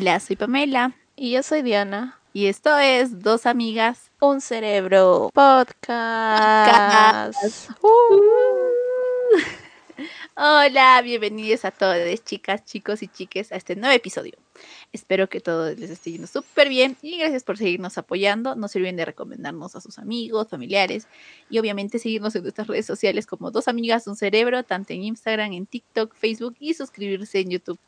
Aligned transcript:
Hola, 0.00 0.20
soy 0.20 0.36
Pamela. 0.36 0.92
Y 1.16 1.32
yo 1.32 1.42
soy 1.42 1.62
Diana. 1.62 2.20
Y 2.32 2.46
esto 2.46 2.78
es 2.78 3.18
Dos 3.18 3.46
Amigas. 3.46 4.12
Un 4.20 4.40
Cerebro 4.40 5.28
Podcast. 5.34 7.34
Uh. 7.82 8.68
Hola, 10.36 11.00
bienvenidos 11.02 11.64
a 11.64 11.72
todos, 11.72 12.22
chicas, 12.22 12.64
chicos 12.64 13.02
y 13.02 13.08
chiques, 13.08 13.50
a 13.50 13.56
este 13.56 13.74
nuevo 13.74 13.92
episodio. 13.92 14.34
Espero 14.90 15.28
que 15.28 15.40
todo 15.40 15.74
les 15.74 15.90
esté 15.90 16.12
yendo 16.12 16.26
súper 16.26 16.70
bien 16.70 16.96
y 17.02 17.18
gracias 17.18 17.44
por 17.44 17.58
seguirnos 17.58 17.98
apoyando. 17.98 18.56
No 18.56 18.68
se 18.68 18.78
olviden 18.78 18.96
de 18.96 19.04
recomendarnos 19.04 19.76
a 19.76 19.82
sus 19.82 19.98
amigos, 19.98 20.48
familiares 20.48 21.06
y 21.50 21.58
obviamente 21.58 21.98
seguirnos 21.98 22.34
en 22.36 22.42
nuestras 22.42 22.68
redes 22.68 22.86
sociales 22.86 23.26
como 23.26 23.50
Dos 23.50 23.68
Amigas, 23.68 24.06
Un 24.06 24.16
Cerebro, 24.16 24.62
tanto 24.62 24.94
en 24.94 25.04
Instagram, 25.04 25.52
en 25.52 25.66
TikTok, 25.66 26.14
Facebook 26.14 26.56
y 26.58 26.72
suscribirse 26.72 27.40
en 27.40 27.50
YouTube. 27.50 27.78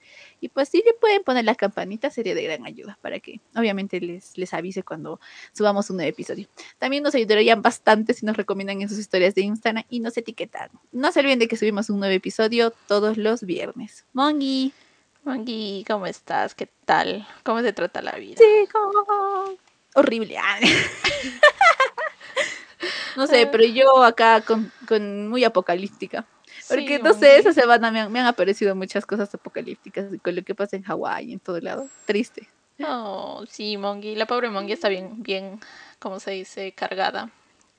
Y 0.42 0.48
pues 0.48 0.68
si 0.68 0.78
le 0.78 0.92
pueden 0.92 1.22
poner 1.22 1.46
la 1.46 1.54
campanita 1.54 2.10
sería 2.10 2.34
de 2.34 2.42
gran 2.42 2.66
ayuda 2.66 2.98
para 3.00 3.18
que 3.18 3.40
obviamente 3.56 4.00
les, 4.00 4.36
les 4.36 4.52
avise 4.52 4.82
cuando 4.82 5.20
subamos 5.52 5.88
un 5.88 5.96
nuevo 5.96 6.10
episodio. 6.10 6.48
También 6.78 7.02
nos 7.02 7.14
ayudarían 7.14 7.62
bastante 7.62 8.12
si 8.12 8.26
nos 8.26 8.36
recomiendan 8.36 8.82
en 8.82 8.88
sus 8.90 8.98
historias 8.98 9.34
de 9.34 9.42
Instagram 9.42 9.84
y 9.88 10.00
nos 10.00 10.16
etiquetan. 10.16 10.70
No 10.92 11.12
se 11.12 11.20
olviden 11.20 11.38
de 11.38 11.48
que 11.48 11.56
subimos 11.56 11.88
un 11.88 11.98
nuevo 12.00 12.14
episodio 12.14 12.74
todos 12.86 13.16
los 13.16 13.42
viernes. 13.42 14.04
Mongi. 14.12 14.74
Maggie, 15.24 15.84
¿cómo 15.86 16.06
estás? 16.06 16.54
¿Qué 16.54 16.68
tal? 16.84 17.26
¿Cómo 17.44 17.60
se 17.60 17.72
trata 17.72 18.02
la 18.02 18.12
vida? 18.12 18.36
Sí, 18.38 18.68
como... 18.72 19.56
horrible. 19.94 20.38
Ah. 20.38 20.58
no 23.16 23.26
sé, 23.26 23.46
pero 23.46 23.64
yo 23.64 24.02
acá 24.02 24.40
con, 24.40 24.72
con 24.88 25.28
muy 25.28 25.44
apocalíptica. 25.44 26.26
Porque 26.68 27.00
no 27.00 27.14
sé, 27.14 27.38
esa 27.38 27.52
semana 27.52 27.90
me 27.90 28.00
han, 28.00 28.12
me 28.12 28.20
han, 28.20 28.26
aparecido 28.26 28.74
muchas 28.76 29.04
cosas 29.04 29.34
apocalípticas 29.34 30.06
con 30.22 30.36
lo 30.36 30.42
que 30.42 30.54
pasa 30.54 30.76
en 30.76 30.84
Hawái 30.84 31.30
y 31.30 31.32
en 31.32 31.40
todo 31.40 31.60
lado. 31.60 31.88
Triste. 32.06 32.48
Oh, 32.86 33.44
sí, 33.48 33.76
Mongi. 33.76 34.14
La 34.14 34.26
pobre 34.26 34.50
Mongi 34.50 34.72
está 34.72 34.88
bien, 34.88 35.22
bien, 35.22 35.60
¿cómo 35.98 36.20
se 36.20 36.30
dice? 36.30 36.72
Cargada 36.72 37.30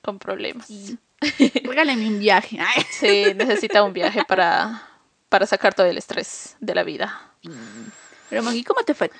con 0.02 0.18
problemas. 0.18 0.66
Sí. 0.66 0.98
Regálame 1.64 2.06
un 2.06 2.18
viaje. 2.18 2.58
Sí, 2.90 3.32
necesita 3.34 3.82
un 3.82 3.92
viaje 3.92 4.22
para, 4.28 4.86
para 5.28 5.46
sacar 5.46 5.74
todo 5.74 5.86
el 5.86 5.98
estrés 5.98 6.56
de 6.60 6.74
la 6.74 6.84
vida. 6.84 7.31
Pero 8.30 8.42
Maggie, 8.42 8.64
¿cómo 8.64 8.82
te 8.82 8.94
fue? 8.94 9.10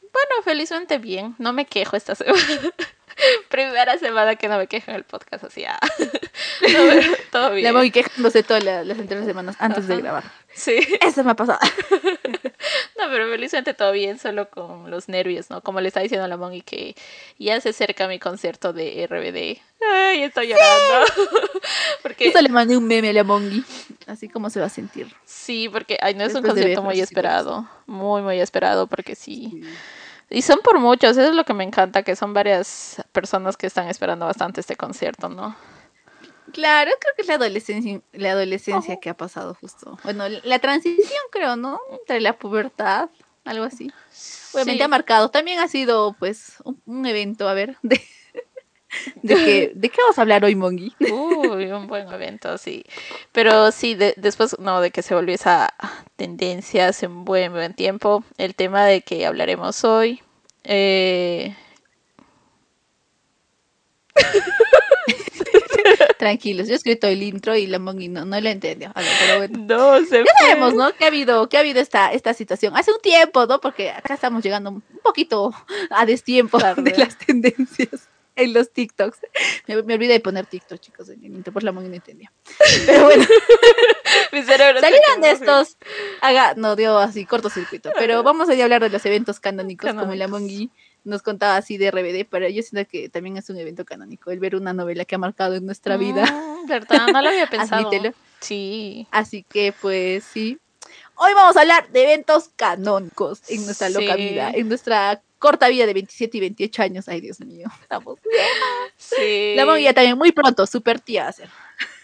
Bueno, 0.00 0.42
felizmente 0.44 0.98
bien. 0.98 1.34
No 1.38 1.52
me 1.52 1.66
quejo 1.66 1.96
esta 1.96 2.14
semana. 2.14 2.38
Primera 3.48 3.98
semana 3.98 4.36
que 4.36 4.48
no 4.48 4.58
me 4.58 4.66
quejo 4.66 4.90
en 4.90 4.96
el 4.96 5.04
podcast, 5.04 5.44
así. 5.44 5.64
Ah. 5.64 5.78
todo 7.30 7.50
bien. 7.54 7.64
La 7.64 7.72
voy 7.72 7.90
quejándose 7.90 8.42
todas 8.42 8.64
las, 8.64 8.86
las 8.86 8.98
anteriores 8.98 9.26
semanas 9.26 9.56
antes 9.58 9.86
de 9.88 9.96
grabar. 9.98 10.24
Sí. 10.54 10.78
Eso 11.00 11.24
me 11.24 11.32
ha 11.32 11.34
pasado. 11.34 11.58
no, 12.98 13.04
pero 13.10 13.30
felizmente 13.30 13.74
todo 13.74 13.92
bien, 13.92 14.18
solo 14.18 14.48
con 14.50 14.90
los 14.90 15.08
nervios, 15.08 15.50
¿no? 15.50 15.60
Como 15.62 15.80
le 15.80 15.88
está 15.88 16.00
diciendo 16.00 16.24
a 16.24 16.28
la 16.28 16.36
Mongi 16.36 16.62
que 16.62 16.94
ya 17.38 17.60
se 17.60 17.70
acerca 17.70 18.08
mi 18.08 18.18
concierto 18.18 18.72
de 18.72 19.06
RBD. 19.06 19.62
Ay, 19.90 20.22
estoy 20.22 20.48
llorando. 20.48 21.12
porque... 22.02 22.28
Eso 22.28 22.40
le 22.40 22.48
mandé 22.48 22.76
un 22.76 22.86
meme 22.86 23.10
a 23.10 23.12
la 23.12 23.24
Mongi. 23.24 23.64
Así 24.06 24.28
como 24.28 24.50
se 24.50 24.60
va 24.60 24.66
a 24.66 24.70
sentir. 24.70 25.14
Sí, 25.24 25.68
porque 25.68 25.98
ay, 26.00 26.14
no 26.14 26.24
es 26.24 26.34
un 26.34 26.42
concierto 26.42 26.82
muy 26.82 27.00
esperado. 27.00 27.68
Muy, 27.86 28.22
muy 28.22 28.40
esperado, 28.40 28.86
porque 28.86 29.14
sí. 29.14 29.60
sí. 29.62 29.64
Y 30.30 30.40
son 30.40 30.60
por 30.64 30.78
muchos, 30.78 31.10
eso 31.10 31.28
es 31.28 31.34
lo 31.34 31.44
que 31.44 31.52
me 31.52 31.62
encanta, 31.62 32.02
que 32.02 32.16
son 32.16 32.32
varias 32.32 33.02
personas 33.12 33.58
que 33.58 33.66
están 33.66 33.88
esperando 33.88 34.24
bastante 34.24 34.60
este 34.60 34.76
concierto, 34.76 35.28
¿no? 35.28 35.54
Claro, 36.52 36.90
creo 37.00 37.14
que 37.14 37.22
es 37.22 37.28
la 37.28 37.34
adolescencia, 37.34 38.00
la 38.12 38.32
adolescencia 38.32 39.00
que 39.00 39.10
ha 39.10 39.16
pasado 39.16 39.54
justo. 39.54 39.98
Bueno, 40.04 40.28
la 40.28 40.58
transición 40.58 41.22
creo, 41.30 41.56
¿no? 41.56 41.80
Entre 41.90 42.20
la 42.20 42.34
pubertad, 42.34 43.10
algo 43.44 43.64
así. 43.64 43.90
Obviamente 44.52 44.78
sí. 44.78 44.82
ha 44.82 44.88
marcado. 44.88 45.30
También 45.30 45.58
ha 45.58 45.68
sido, 45.68 46.14
pues, 46.18 46.56
un, 46.64 46.80
un 46.86 47.06
evento, 47.06 47.48
a 47.48 47.54
ver, 47.54 47.76
de, 47.82 48.00
de, 49.22 49.34
que, 49.34 49.72
de 49.74 49.88
qué 49.88 49.96
vamos 50.02 50.18
a 50.18 50.22
hablar 50.22 50.44
hoy, 50.44 50.54
Mongi. 50.54 50.94
Uy, 51.00 51.66
un 51.66 51.86
buen 51.86 52.08
evento, 52.12 52.58
sí. 52.58 52.84
Pero 53.32 53.72
sí, 53.72 53.94
de, 53.94 54.14
después, 54.16 54.58
no, 54.58 54.80
de 54.80 54.90
que 54.90 55.02
se 55.02 55.14
volvió 55.14 55.34
esa 55.34 55.74
tendencia 56.16 56.88
hace 56.88 57.06
un 57.06 57.24
buen, 57.24 57.52
buen 57.52 57.74
tiempo, 57.74 58.24
el 58.38 58.54
tema 58.54 58.84
de 58.84 59.02
que 59.02 59.26
hablaremos 59.26 59.84
hoy. 59.84 60.22
Eh... 60.64 61.56
Tranquilos, 66.22 66.68
yo 66.68 66.74
he 66.74 66.76
escrito 66.76 67.08
el 67.08 67.20
intro 67.20 67.56
y 67.56 67.66
la 67.66 67.80
Mongi 67.80 68.06
no, 68.06 68.24
no 68.24 68.40
lo 68.40 68.48
entendió. 68.48 68.92
pero 68.94 69.38
bueno. 69.38 69.58
No, 69.66 70.06
se 70.06 70.18
ya 70.18 70.32
sabemos, 70.38 70.72
¿no? 70.72 70.94
Que 70.94 71.02
ha 71.02 71.08
habido, 71.08 71.48
que 71.48 71.56
ha 71.56 71.60
habido 71.60 71.80
esta, 71.80 72.12
esta 72.12 72.32
situación. 72.32 72.76
Hace 72.76 72.92
un 72.92 73.00
tiempo, 73.00 73.44
¿no? 73.46 73.60
Porque 73.60 73.90
acá 73.90 74.14
estamos 74.14 74.44
llegando 74.44 74.70
un 74.70 74.84
poquito 75.02 75.52
a 75.90 76.06
destiempo 76.06 76.58
de 76.76 76.96
las 76.96 77.18
tendencias 77.18 78.08
en 78.36 78.52
los 78.52 78.70
TikToks. 78.70 79.18
Me, 79.66 79.82
me, 79.82 79.94
olvidé 79.94 80.12
de 80.12 80.20
poner 80.20 80.46
TikTok, 80.46 80.78
chicos, 80.78 81.08
en 81.08 81.24
el 81.24 81.32
intro, 81.32 81.52
por 81.52 81.64
la 81.64 81.72
Mongi 81.72 81.88
no 81.88 81.96
entendía. 81.96 82.32
Pero 82.86 83.06
bueno. 83.06 83.24
Salieron 84.46 85.20
de 85.22 85.30
estos. 85.32 85.76
Haga, 86.20 86.54
no 86.54 86.76
dio 86.76 86.98
así 86.98 87.26
cortocircuito. 87.26 87.90
Pero 87.98 88.22
vamos 88.22 88.48
a 88.48 88.52
hablar 88.52 88.80
de 88.80 88.90
los 88.90 89.04
eventos 89.06 89.40
canónicos, 89.40 89.86
canónicos. 89.86 90.04
como 90.04 90.16
la 90.16 90.28
Mongi 90.28 90.70
nos 91.04 91.22
contaba 91.22 91.56
así 91.56 91.76
de 91.76 91.90
RBD, 91.90 92.26
pero 92.28 92.48
yo 92.48 92.62
siento 92.62 92.88
que 92.90 93.08
también 93.08 93.36
es 93.36 93.50
un 93.50 93.58
evento 93.58 93.84
canónico, 93.84 94.30
el 94.30 94.38
ver 94.38 94.56
una 94.56 94.72
novela 94.72 95.04
que 95.04 95.14
ha 95.14 95.18
marcado 95.18 95.54
en 95.54 95.66
nuestra 95.66 95.96
vida. 95.96 96.24
Mm, 96.24 96.66
verdad, 96.66 97.08
no 97.12 97.22
lo 97.22 97.28
había 97.28 97.46
pensado. 97.50 97.88
Admítelo. 97.88 98.14
Sí. 98.40 99.06
Así 99.10 99.44
que 99.44 99.72
pues 99.80 100.24
sí. 100.24 100.58
Hoy 101.14 101.34
vamos 101.34 101.56
a 101.56 101.60
hablar 101.60 101.90
de 101.90 102.04
eventos 102.04 102.50
canónicos 102.56 103.42
en 103.48 103.64
nuestra 103.64 103.88
sí. 103.88 103.94
loca 103.94 104.16
vida, 104.16 104.50
en 104.52 104.68
nuestra 104.68 105.22
corta 105.38 105.68
vida 105.68 105.86
de 105.86 105.94
27 105.94 106.36
y 106.36 106.40
28 106.40 106.82
años. 106.82 107.08
Ay, 107.08 107.20
Dios 107.20 107.40
mío, 107.40 107.68
estamos 107.80 108.18
Sí. 108.96 109.54
La 109.56 109.66
movía 109.66 109.92
también 109.92 110.16
muy 110.16 110.32
pronto, 110.32 110.66
súper 110.66 111.00
tía 111.00 111.28
a 111.28 111.32
ser. 111.32 111.48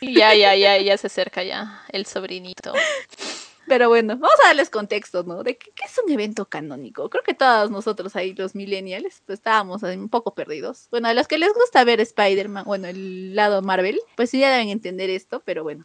Ya, 0.01 0.35
ya, 0.35 0.55
ya, 0.55 0.79
ya 0.79 0.97
se 0.99 1.07
acerca 1.07 1.43
ya 1.43 1.85
el 1.89 2.07
sobrinito. 2.07 2.73
Pero 3.69 3.89
bueno, 3.89 4.15
vamos 4.15 4.37
a 4.45 4.49
darles 4.49 4.71
contexto, 4.71 5.23
¿no? 5.25 5.43
De 5.43 5.57
qué, 5.57 5.71
es 5.85 6.01
un 6.05 6.11
evento 6.11 6.47
canónico. 6.47 7.11
Creo 7.11 7.23
que 7.23 7.35
todos 7.35 7.71
nosotros 7.71 8.17
ahí, 8.17 8.35
los 8.35 8.55
millennials, 8.55 9.23
pues 9.27 9.39
estábamos 9.39 9.83
un 9.83 10.09
poco 10.09 10.35
perdidos. 10.35 10.89
Bueno, 10.91 11.09
a 11.09 11.15
los 11.15 11.29
que 11.29 11.39
les 11.39 11.53
gusta 11.55 11.85
ver 11.85 12.01
Spider-Man, 12.01 12.65
bueno, 12.65 12.89
el 12.89 13.35
lado 13.37 13.63
Marvel, 13.63 14.01
pues 14.17 14.31
sí 14.31 14.41
ya 14.41 14.51
deben 14.51 14.71
entender 14.71 15.11
esto, 15.11 15.43
pero 15.45 15.63
bueno. 15.63 15.85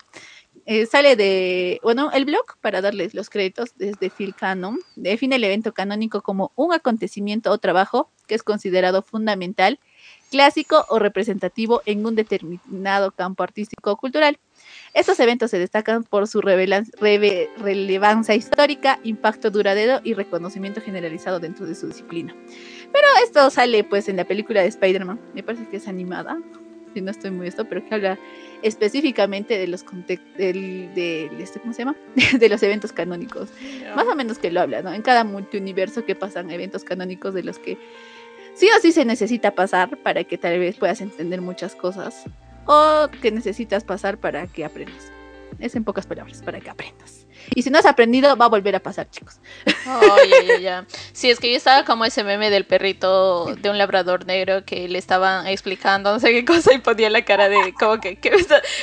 Eh, 0.65 0.85
sale 0.85 1.15
de, 1.15 1.79
bueno, 1.83 2.11
el 2.13 2.25
blog, 2.25 2.45
para 2.61 2.79
darles 2.81 3.13
los 3.13 3.29
créditos, 3.29 3.71
desde 3.75 4.09
Phil 4.09 4.33
Canon, 4.33 4.79
define 4.95 5.35
el 5.35 5.43
evento 5.43 5.73
canónico 5.73 6.21
como 6.21 6.53
un 6.55 6.71
acontecimiento 6.71 7.51
o 7.51 7.57
trabajo 7.57 8.09
que 8.27 8.35
es 8.35 8.43
considerado 8.43 9.01
fundamental, 9.01 9.79
clásico 10.31 10.85
o 10.89 10.99
representativo 10.99 11.81
en 11.85 12.05
un 12.05 12.15
determinado 12.15 13.11
campo 13.11 13.43
artístico 13.43 13.91
o 13.91 13.97
cultural. 13.97 14.39
Estos 14.93 15.19
eventos 15.19 15.49
se 15.49 15.57
destacan 15.57 16.03
por 16.03 16.27
su 16.27 16.39
reve 16.39 16.67
relevancia 17.57 18.35
histórica, 18.35 18.99
impacto 19.03 19.49
duradero 19.49 19.99
y 20.03 20.13
reconocimiento 20.13 20.81
generalizado 20.81 21.39
dentro 21.39 21.65
de 21.65 21.73
su 21.73 21.87
disciplina. 21.87 22.35
Pero 22.91 23.07
esto 23.23 23.49
sale 23.49 23.83
pues 23.83 24.07
en 24.07 24.17
la 24.17 24.25
película 24.25 24.61
de 24.61 24.67
Spider-Man, 24.67 25.19
me 25.33 25.41
parece 25.41 25.67
que 25.67 25.77
es 25.77 25.87
animada, 25.87 26.37
si 26.93 27.01
no 27.01 27.09
estoy 27.09 27.31
muy 27.31 27.47
esto, 27.47 27.65
pero 27.65 27.83
que 27.83 27.95
habla 27.95 28.19
específicamente 28.61 29.57
de 29.57 29.65
los 29.65 29.83
del, 30.37 30.93
de, 30.93 31.31
este, 31.39 31.59
¿cómo 31.59 31.73
se 31.73 31.79
llama? 31.79 31.95
de 32.39 32.49
los 32.49 32.61
eventos 32.61 32.93
canónicos. 32.93 33.49
Yeah. 33.59 33.95
Más 33.95 34.05
o 34.05 34.15
menos 34.15 34.37
que 34.37 34.51
lo 34.51 34.61
habla, 34.61 34.83
¿no? 34.83 34.93
En 34.93 35.01
cada 35.01 35.23
multiuniverso 35.23 36.05
que 36.05 36.13
pasan 36.13 36.51
eventos 36.51 36.83
canónicos 36.83 37.33
de 37.33 37.41
los 37.41 37.57
que 37.57 37.79
sí 38.53 38.69
o 38.77 38.79
sí 38.79 38.91
se 38.91 39.05
necesita 39.05 39.55
pasar 39.55 39.97
para 39.97 40.23
que 40.23 40.37
tal 40.37 40.59
vez 40.59 40.75
puedas 40.77 41.01
entender 41.01 41.41
muchas 41.41 41.73
cosas 41.73 42.25
o 42.65 43.09
que 43.21 43.31
necesitas 43.31 43.83
pasar 43.83 44.17
para 44.17 44.47
que 44.47 44.65
aprendas. 44.65 45.11
Es 45.59 45.75
en 45.75 45.83
pocas 45.83 46.07
palabras, 46.07 46.41
para 46.41 46.59
que 46.59 46.69
aprendas. 46.69 47.23
Y 47.55 47.61
si 47.61 47.69
no 47.69 47.77
has 47.77 47.85
aprendido, 47.85 48.35
va 48.35 48.45
a 48.45 48.49
volver 48.49 48.75
a 48.75 48.79
pasar, 48.79 49.09
chicos. 49.09 49.39
Oh, 49.87 50.17
ya, 50.29 50.43
ya, 50.43 50.57
ya. 50.59 50.85
Sí, 51.11 51.29
es 51.29 51.39
que 51.39 51.51
yo 51.51 51.57
estaba 51.57 51.83
como 51.85 52.05
ese 52.05 52.23
meme 52.23 52.49
del 52.49 52.65
perrito 52.65 53.45
de 53.55 53.69
un 53.69 53.77
labrador 53.77 54.25
negro 54.25 54.63
que 54.65 54.87
le 54.87 54.97
estaban 54.97 55.47
explicando 55.47 56.13
no 56.13 56.19
sé 56.19 56.31
qué 56.31 56.45
cosa 56.45 56.73
y 56.73 56.79
ponía 56.79 57.09
la 57.09 57.25
cara 57.25 57.49
de 57.49 57.73
como 57.73 57.99
que... 57.99 58.15
que 58.17 58.31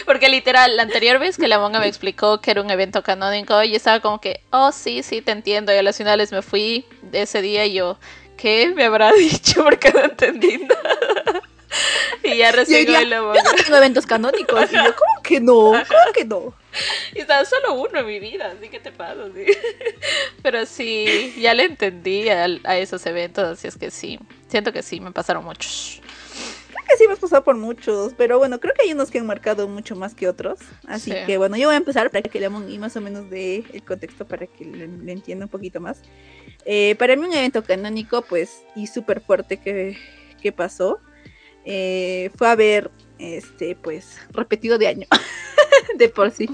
porque 0.07 0.29
literal, 0.29 0.77
la 0.77 0.83
anterior 0.83 1.19
vez 1.19 1.37
que 1.37 1.49
la 1.49 1.59
monga 1.59 1.81
me 1.81 1.87
explicó 1.87 2.41
que 2.41 2.51
era 2.51 2.63
un 2.63 2.71
evento 2.71 3.03
canónico, 3.03 3.63
y 3.63 3.75
estaba 3.75 4.01
como 4.01 4.21
que, 4.21 4.43
oh, 4.51 4.73
sí, 4.73 5.03
sí, 5.03 5.23
te 5.23 5.33
entiendo. 5.33 5.73
Y 5.73 5.77
a 5.77 5.83
las 5.83 5.97
finales 5.97 6.33
me 6.33 6.43
fui 6.43 6.85
de 7.03 7.23
ese 7.23 7.43
día 7.43 7.67
y 7.67 7.75
yo, 7.75 7.99
¿qué 8.37 8.73
me 8.75 8.85
habrá 8.85 9.13
dicho? 9.19 9.65
Porque 9.65 9.93
no 9.93 10.05
entendí 10.05 10.59
nada. 10.59 11.43
Y 12.23 12.37
ya 12.37 12.51
el 12.51 12.93
la 12.93 13.17
Yo 13.17 13.33
no 13.33 13.55
tengo 13.65 13.77
eventos 13.77 14.07
canónicos. 14.07 14.71
Y 14.73 14.75
yo, 14.77 14.95
¿cómo 14.97 15.23
que 15.23 15.41
no? 15.41 15.55
¿Cómo 15.55 16.13
que 16.15 16.25
no? 16.25 16.55
Y 17.15 17.21
estaba 17.21 17.45
solo 17.45 17.75
uno 17.75 17.99
en 17.99 18.07
mi 18.07 18.21
vida, 18.21 18.55
así 18.57 18.69
que 18.69 18.79
te 18.79 18.93
pasa, 18.93 19.25
sí. 19.35 19.45
Pero 20.43 20.65
sí, 20.67 21.35
ya 21.41 21.53
le 21.55 21.65
entendí 21.65 22.29
a, 22.29 22.47
a, 22.65 22.79
esos 22.79 23.05
eventos, 23.07 23.45
así 23.45 23.67
es 23.67 23.77
que 23.77 23.91
sí. 23.91 24.21
Siento 24.49 24.73
que 24.73 24.83
sí, 24.83 25.01
me 25.01 25.11
pasaron 25.11 25.45
muchos. 25.45 26.01
creo 26.69 26.85
que 26.89 26.97
sí 26.97 27.05
hemos 27.05 27.19
pasado 27.19 27.43
por 27.43 27.57
muchos, 27.57 28.13
pero 28.17 28.39
bueno, 28.39 28.61
creo 28.61 28.73
que 28.75 28.83
hay 28.87 28.93
unos 28.93 29.11
que 29.11 29.19
han 29.19 29.27
marcado 29.27 29.67
mucho 29.67 29.97
más 29.97 30.15
que 30.15 30.29
otros. 30.29 30.61
Así 30.87 31.11
Sí. 31.11 31.17
que 31.27 31.39
bueno, 31.39 31.57
yo 31.57 31.67
voy 31.67 31.75
a 31.75 31.79
empezar 31.79 32.09
para 32.11 32.23
que 32.23 32.39
le 32.39 32.47
y 32.69 32.79
más 32.79 32.97
o 32.97 33.01
menos 33.01 33.29
de 33.31 33.65
el 33.73 33.83
contexto 33.83 34.25
para 34.27 34.47
que 34.47 34.65
le, 34.65 34.87
le 34.87 35.13
entienda 35.13 35.47
un 35.47 35.51
poquito 35.51 35.81
más. 35.81 36.03
Eh, 36.65 36.95
para 36.99 37.17
mí 37.17 37.27
un 37.27 37.33
evento 37.33 37.65
canónico, 37.65 38.23
pues, 38.23 38.63
y 38.77 38.87
súper 38.87 39.21
fuerte 39.21 39.57
que, 39.57 39.97
que 40.41 40.53
pasó, 40.53 41.01
eh, 41.65 42.31
fue 42.37 42.49
haber, 42.49 42.91
este, 43.19 43.77
pues, 43.77 44.17
repetido 44.33 44.79
de 44.79 44.89
año, 44.89 45.07
de 45.99 46.09
por 46.09 46.31
sí. 46.31 46.49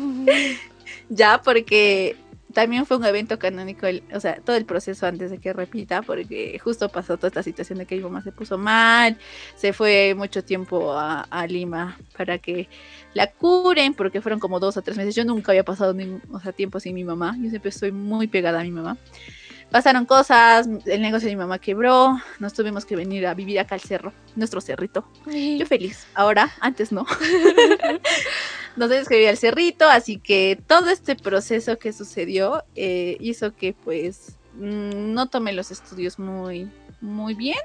Ya, 1.08 1.40
porque 1.44 2.16
también 2.52 2.86
fue 2.86 2.96
un 2.96 3.04
evento 3.04 3.38
canónico, 3.38 3.86
el- 3.86 4.02
o 4.14 4.20
sea, 4.20 4.36
todo 4.40 4.56
el 4.56 4.64
proceso 4.64 5.06
antes 5.06 5.30
de 5.30 5.38
que 5.38 5.52
repita, 5.52 6.00
porque 6.02 6.58
justo 6.58 6.88
pasó 6.88 7.16
toda 7.16 7.28
esta 7.28 7.42
situación 7.42 7.78
de 7.78 7.86
que 7.86 7.96
mi 7.96 8.02
mamá 8.02 8.22
se 8.22 8.32
puso 8.32 8.56
mal, 8.56 9.18
se 9.56 9.72
fue 9.72 10.14
mucho 10.16 10.42
tiempo 10.42 10.92
a, 10.92 11.22
a 11.22 11.46
Lima 11.46 11.98
para 12.16 12.38
que 12.38 12.68
la 13.14 13.26
curen, 13.30 13.94
porque 13.94 14.20
fueron 14.22 14.40
como 14.40 14.58
dos 14.58 14.76
o 14.76 14.82
tres 14.82 14.96
meses. 14.96 15.14
Yo 15.14 15.24
nunca 15.24 15.52
había 15.52 15.64
pasado 15.64 15.92
ningún, 15.92 16.22
o 16.32 16.40
sea, 16.40 16.52
tiempo 16.52 16.80
sin 16.80 16.94
mi 16.94 17.04
mamá, 17.04 17.36
yo 17.38 17.50
siempre 17.50 17.68
estoy 17.68 17.92
muy 17.92 18.26
pegada 18.26 18.60
a 18.60 18.64
mi 18.64 18.70
mamá. 18.70 18.96
Pasaron 19.70 20.06
cosas, 20.06 20.68
el 20.86 21.02
negocio 21.02 21.28
de 21.28 21.34
mi 21.34 21.40
mamá 21.40 21.58
quebró, 21.58 22.16
nos 22.38 22.54
tuvimos 22.54 22.84
que 22.84 22.96
venir 22.96 23.26
a 23.26 23.34
vivir 23.34 23.58
acá 23.58 23.74
al 23.74 23.80
cerro, 23.80 24.12
nuestro 24.36 24.60
cerrito. 24.60 25.04
Yo 25.26 25.66
feliz. 25.66 26.06
Ahora, 26.14 26.52
antes 26.60 26.92
no. 26.92 27.04
Nos 28.76 28.92
inscribí 28.92 29.26
al 29.26 29.38
cerrito, 29.38 29.88
así 29.88 30.18
que 30.18 30.58
todo 30.66 30.90
este 30.90 31.16
proceso 31.16 31.78
que 31.78 31.94
sucedió 31.94 32.62
eh, 32.74 33.16
hizo 33.20 33.56
que 33.56 33.72
pues 33.72 34.36
mm, 34.54 35.14
no 35.14 35.28
tomé 35.28 35.54
los 35.54 35.70
estudios 35.70 36.18
muy 36.18 36.70
muy 37.00 37.34
bien 37.34 37.58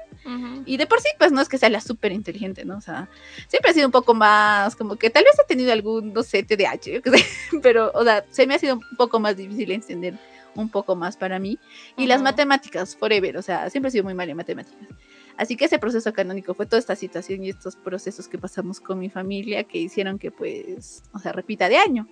y 0.66 0.76
de 0.76 0.86
por 0.86 1.00
sí 1.00 1.08
pues 1.18 1.32
no 1.32 1.40
es 1.40 1.48
que 1.48 1.58
sea 1.58 1.70
la 1.70 1.80
súper 1.80 2.12
inteligente, 2.12 2.64
¿no? 2.64 2.76
O 2.76 2.80
sea, 2.80 3.08
siempre 3.48 3.70
he 3.70 3.74
sido 3.74 3.86
un 3.86 3.92
poco 3.92 4.14
más 4.14 4.76
como 4.76 4.96
que 4.96 5.10
tal 5.10 5.24
vez 5.24 5.32
he 5.38 5.46
tenido 5.46 5.72
algún, 5.72 6.12
no 6.12 6.22
sé, 6.22 6.42
TDAH, 6.42 6.90
yo 6.92 7.02
qué 7.02 7.10
sé, 7.10 7.26
pero 7.62 7.90
o 7.94 8.04
sea, 8.04 8.24
se 8.30 8.46
me 8.46 8.54
ha 8.54 8.58
sido 8.58 8.76
un 8.76 8.96
poco 8.96 9.18
más 9.20 9.36
difícil 9.36 9.72
entender 9.72 10.18
un 10.54 10.68
poco 10.68 10.96
más 10.96 11.16
para 11.16 11.38
mí 11.38 11.58
y 11.96 12.06
las 12.06 12.22
matemáticas 12.22 12.96
forever, 12.96 13.36
o 13.36 13.42
sea, 13.42 13.70
siempre 13.70 13.88
he 13.88 13.92
sido 13.92 14.04
muy 14.04 14.14
mal 14.14 14.28
en 14.28 14.36
matemáticas. 14.36 14.88
Así 15.36 15.56
que 15.56 15.64
ese 15.64 15.78
proceso 15.78 16.12
canónico 16.12 16.54
fue 16.54 16.66
toda 16.66 16.78
esta 16.78 16.96
situación 16.96 17.44
y 17.44 17.50
estos 17.50 17.76
procesos 17.76 18.28
que 18.28 18.38
pasamos 18.38 18.80
con 18.80 18.98
mi 18.98 19.08
familia 19.08 19.64
que 19.64 19.78
hicieron 19.78 20.18
que, 20.18 20.30
pues, 20.30 21.02
o 21.12 21.18
sea, 21.18 21.32
repita 21.32 21.68
de 21.68 21.78
año. 21.78 22.06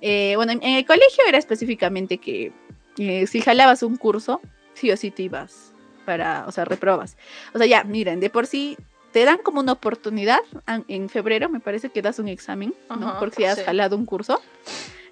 Eh, 0.00 0.34
bueno, 0.36 0.52
en, 0.52 0.62
el 0.62 0.84
colegio 0.84 1.24
era 1.26 1.38
específicamente 1.38 2.18
que 2.18 2.52
eh, 2.98 3.26
si 3.26 3.40
jalabas 3.40 3.82
un 3.82 3.96
curso, 3.96 4.40
sí 4.74 4.90
o 4.90 4.96
sí 4.96 5.10
te 5.10 5.22
ibas 5.24 5.72
para, 6.04 6.46
o 6.46 6.52
sea, 6.52 6.64
reprobas. 6.64 7.16
O 7.54 7.58
sea, 7.58 7.66
ya, 7.66 7.84
miren, 7.84 8.20
de 8.20 8.30
por 8.30 8.46
sí 8.46 8.76
te 9.12 9.24
dan 9.24 9.38
como 9.38 9.60
una 9.60 9.72
oportunidad 9.72 10.40
en 10.66 11.08
febrero, 11.08 11.48
me 11.48 11.60
parece 11.60 11.88
que 11.88 12.02
das 12.02 12.18
un 12.18 12.28
examen, 12.28 12.74
¿no? 12.90 13.08
Ajá, 13.08 13.18
Porque 13.18 13.48
has 13.48 13.58
sí. 13.58 13.64
jalado 13.64 13.96
un 13.96 14.04
curso. 14.04 14.40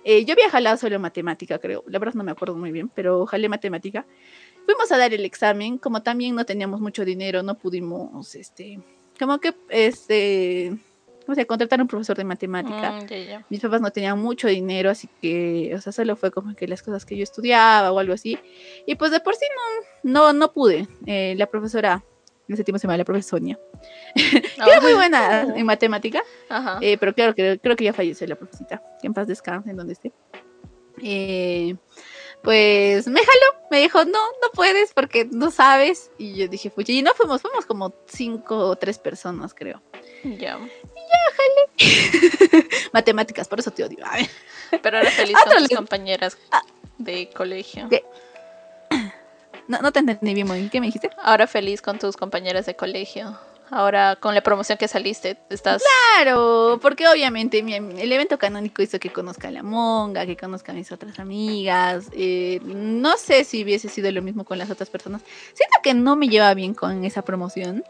Eh, 0.08 0.24
yo 0.24 0.34
había 0.34 0.48
jalado 0.48 0.76
solo 0.76 1.00
matemática, 1.00 1.58
creo. 1.58 1.82
La 1.88 1.98
verdad 1.98 2.14
no 2.14 2.22
me 2.22 2.30
acuerdo 2.30 2.54
muy 2.54 2.70
bien, 2.70 2.88
pero 2.88 3.26
jalé 3.26 3.48
matemática. 3.48 4.06
Fuimos 4.64 4.92
a 4.92 4.98
dar 4.98 5.12
el 5.12 5.24
examen, 5.24 5.78
como 5.78 6.00
también 6.00 6.36
no 6.36 6.46
teníamos 6.46 6.80
mucho 6.80 7.04
dinero, 7.04 7.42
no 7.42 7.58
pudimos, 7.58 8.36
este, 8.36 8.78
como 9.18 9.40
que, 9.40 9.52
este, 9.68 10.78
o 11.26 11.34
sea, 11.34 11.44
contratar 11.44 11.80
a 11.80 11.82
un 11.82 11.88
profesor 11.88 12.16
de 12.16 12.22
matemática. 12.22 12.92
Mm, 12.92 13.06
ya, 13.08 13.18
ya. 13.18 13.46
Mis 13.50 13.60
papás 13.60 13.80
no 13.80 13.90
tenían 13.90 14.16
mucho 14.20 14.46
dinero, 14.46 14.90
así 14.90 15.08
que, 15.20 15.72
o 15.74 15.80
sea, 15.80 15.90
solo 15.90 16.14
fue 16.14 16.30
como 16.30 16.54
que 16.54 16.68
las 16.68 16.82
cosas 16.82 17.04
que 17.04 17.16
yo 17.16 17.24
estudiaba 17.24 17.90
o 17.90 17.98
algo 17.98 18.14
así. 18.14 18.38
Y 18.86 18.94
pues 18.94 19.10
de 19.10 19.18
por 19.18 19.34
sí 19.34 19.46
no, 20.04 20.12
no, 20.12 20.32
no 20.32 20.52
pude. 20.52 20.86
Eh, 21.06 21.34
la 21.36 21.46
profesora, 21.46 22.04
en 22.48 22.54
ese 22.54 22.64
tiempo 22.64 22.78
se 22.78 22.84
llamaba 22.87 22.98
la 22.98 23.04
profesora 23.04 23.40
Sonia, 23.40 23.58
que 24.14 24.70
era 24.70 24.81
muy 24.81 24.94
buena 24.94 25.43
en 25.54 25.66
matemática. 25.66 26.22
Ajá. 26.48 26.78
Eh, 26.81 26.96
pero 26.98 27.12
claro 27.14 27.34
que 27.34 27.58
creo 27.62 27.76
que 27.76 27.84
ya 27.84 27.93
falleció 27.93 28.26
la 28.26 28.37
profesita. 28.37 28.82
Que 29.00 29.06
en 29.06 29.14
paz 29.14 29.26
descanse 29.26 29.70
en 29.70 29.76
donde 29.76 29.94
esté. 29.94 30.12
Eh, 31.02 31.76
pues 32.43 33.06
me 33.08 33.19
jaló, 33.20 33.66
me 33.70 33.81
dijo, 33.81 34.04
no, 34.04 34.12
no 34.12 34.50
puedes 34.54 34.93
porque 34.93 35.26
no 35.31 35.50
sabes. 35.50 36.10
Y 36.19 36.34
yo 36.37 36.48
dije, 36.48 36.70
pucha, 36.70 36.93
y 36.93 37.02
no 37.02 37.12
fuimos, 37.14 37.43
fuimos 37.43 37.66
como 37.66 37.93
cinco 38.06 38.58
o 38.58 38.76
tres 38.76 38.99
personas, 38.99 39.52
creo. 39.52 39.82
Ya. 40.38 40.58
Matemáticas, 42.92 43.49
por 43.49 43.58
eso 43.60 43.70
te 43.70 43.84
odio. 43.84 43.99
Pero 44.82 44.99
ahora 44.99 45.10
feliz 45.10 45.37
con 45.44 45.58
tus 45.58 45.76
compañeras 45.76 46.38
Ah. 46.50 46.62
de 46.99 47.28
colegio. 47.31 47.88
No, 49.68 49.78
no 49.80 49.92
te 49.92 49.98
entendí 50.00 50.34
bien, 50.34 50.46
muy 50.46 50.58
bien. 50.58 50.70
¿Qué 50.70 50.80
me 50.80 50.86
dijiste? 50.86 51.10
Ahora 51.22 51.46
feliz 51.46 51.82
con 51.82 51.98
tus 51.98 52.16
compañeras 52.16 52.66
de 52.66 52.76
colegio. 52.76 53.36
Ahora 53.68 54.14
con 54.14 54.32
la 54.32 54.42
promoción 54.42 54.78
que 54.78 54.86
saliste, 54.86 55.36
estás. 55.50 55.82
Claro, 56.14 56.78
porque 56.80 57.08
obviamente 57.08 57.64
mi- 57.64 57.74
el 57.74 58.12
evento 58.12 58.38
canónico 58.38 58.80
hizo 58.80 59.00
que 59.00 59.10
conozca 59.10 59.48
a 59.48 59.50
la 59.50 59.64
monga, 59.64 60.24
que 60.24 60.36
conozca 60.36 60.70
a 60.70 60.74
mis 60.76 60.92
otras 60.92 61.18
amigas. 61.18 62.06
eh, 62.12 62.60
no 62.62 63.16
sé 63.16 63.42
si 63.42 63.64
hubiese 63.64 63.88
sido 63.88 64.12
lo 64.12 64.22
mismo 64.22 64.44
con 64.44 64.58
las 64.58 64.70
otras 64.70 64.88
personas. 64.88 65.22
Siento 65.52 65.78
que 65.82 65.94
no 65.94 66.14
me 66.14 66.28
lleva 66.28 66.54
bien 66.54 66.74
con 66.74 67.04
esa 67.04 67.22
promoción. 67.22 67.82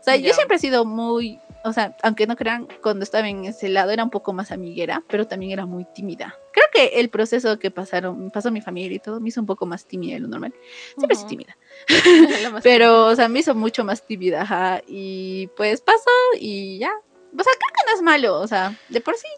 O 0.00 0.02
sea, 0.02 0.16
yo 0.16 0.32
siempre 0.32 0.56
he 0.56 0.60
sido 0.60 0.86
muy, 0.86 1.40
o 1.64 1.72
sea, 1.72 1.96
aunque 2.02 2.26
no 2.26 2.36
crean, 2.36 2.68
cuando 2.82 3.02
estaba 3.02 3.28
en 3.28 3.44
ese 3.44 3.68
lado 3.68 3.90
era 3.90 4.04
un 4.04 4.10
poco 4.10 4.32
más 4.32 4.52
amiguera, 4.52 5.02
pero 5.08 5.26
también 5.26 5.52
era 5.52 5.66
muy 5.66 5.84
tímida. 5.84 6.34
Creo 6.52 6.66
que 6.72 7.00
el 7.00 7.10
proceso 7.10 7.58
que 7.58 7.70
pasaron, 7.70 8.30
pasó 8.30 8.50
mi 8.50 8.60
familia 8.60 8.96
y 8.96 9.00
todo, 9.00 9.20
me 9.20 9.28
hizo 9.28 9.40
un 9.40 9.46
poco 9.46 9.66
más 9.66 9.86
tímida 9.86 10.14
de 10.14 10.20
lo 10.20 10.28
normal. 10.28 10.54
Siempre 10.96 11.16
soy 11.16 11.28
tímida. 11.28 11.56
Pero, 12.62 13.06
o 13.06 13.14
sea, 13.14 13.28
me 13.28 13.40
hizo 13.40 13.54
mucho 13.54 13.84
más 13.84 14.06
tímida, 14.06 14.42
ajá. 14.42 14.82
Y 14.86 15.48
pues 15.56 15.80
pasó 15.80 16.10
y 16.38 16.78
ya. 16.78 16.90
O 16.90 17.42
sea, 17.42 17.52
creo 17.52 17.72
que 17.74 17.90
no 17.90 17.96
es 17.96 18.02
malo, 18.02 18.40
o 18.40 18.46
sea, 18.46 18.76
de 18.88 19.00
por 19.00 19.16
sí. 19.16 19.28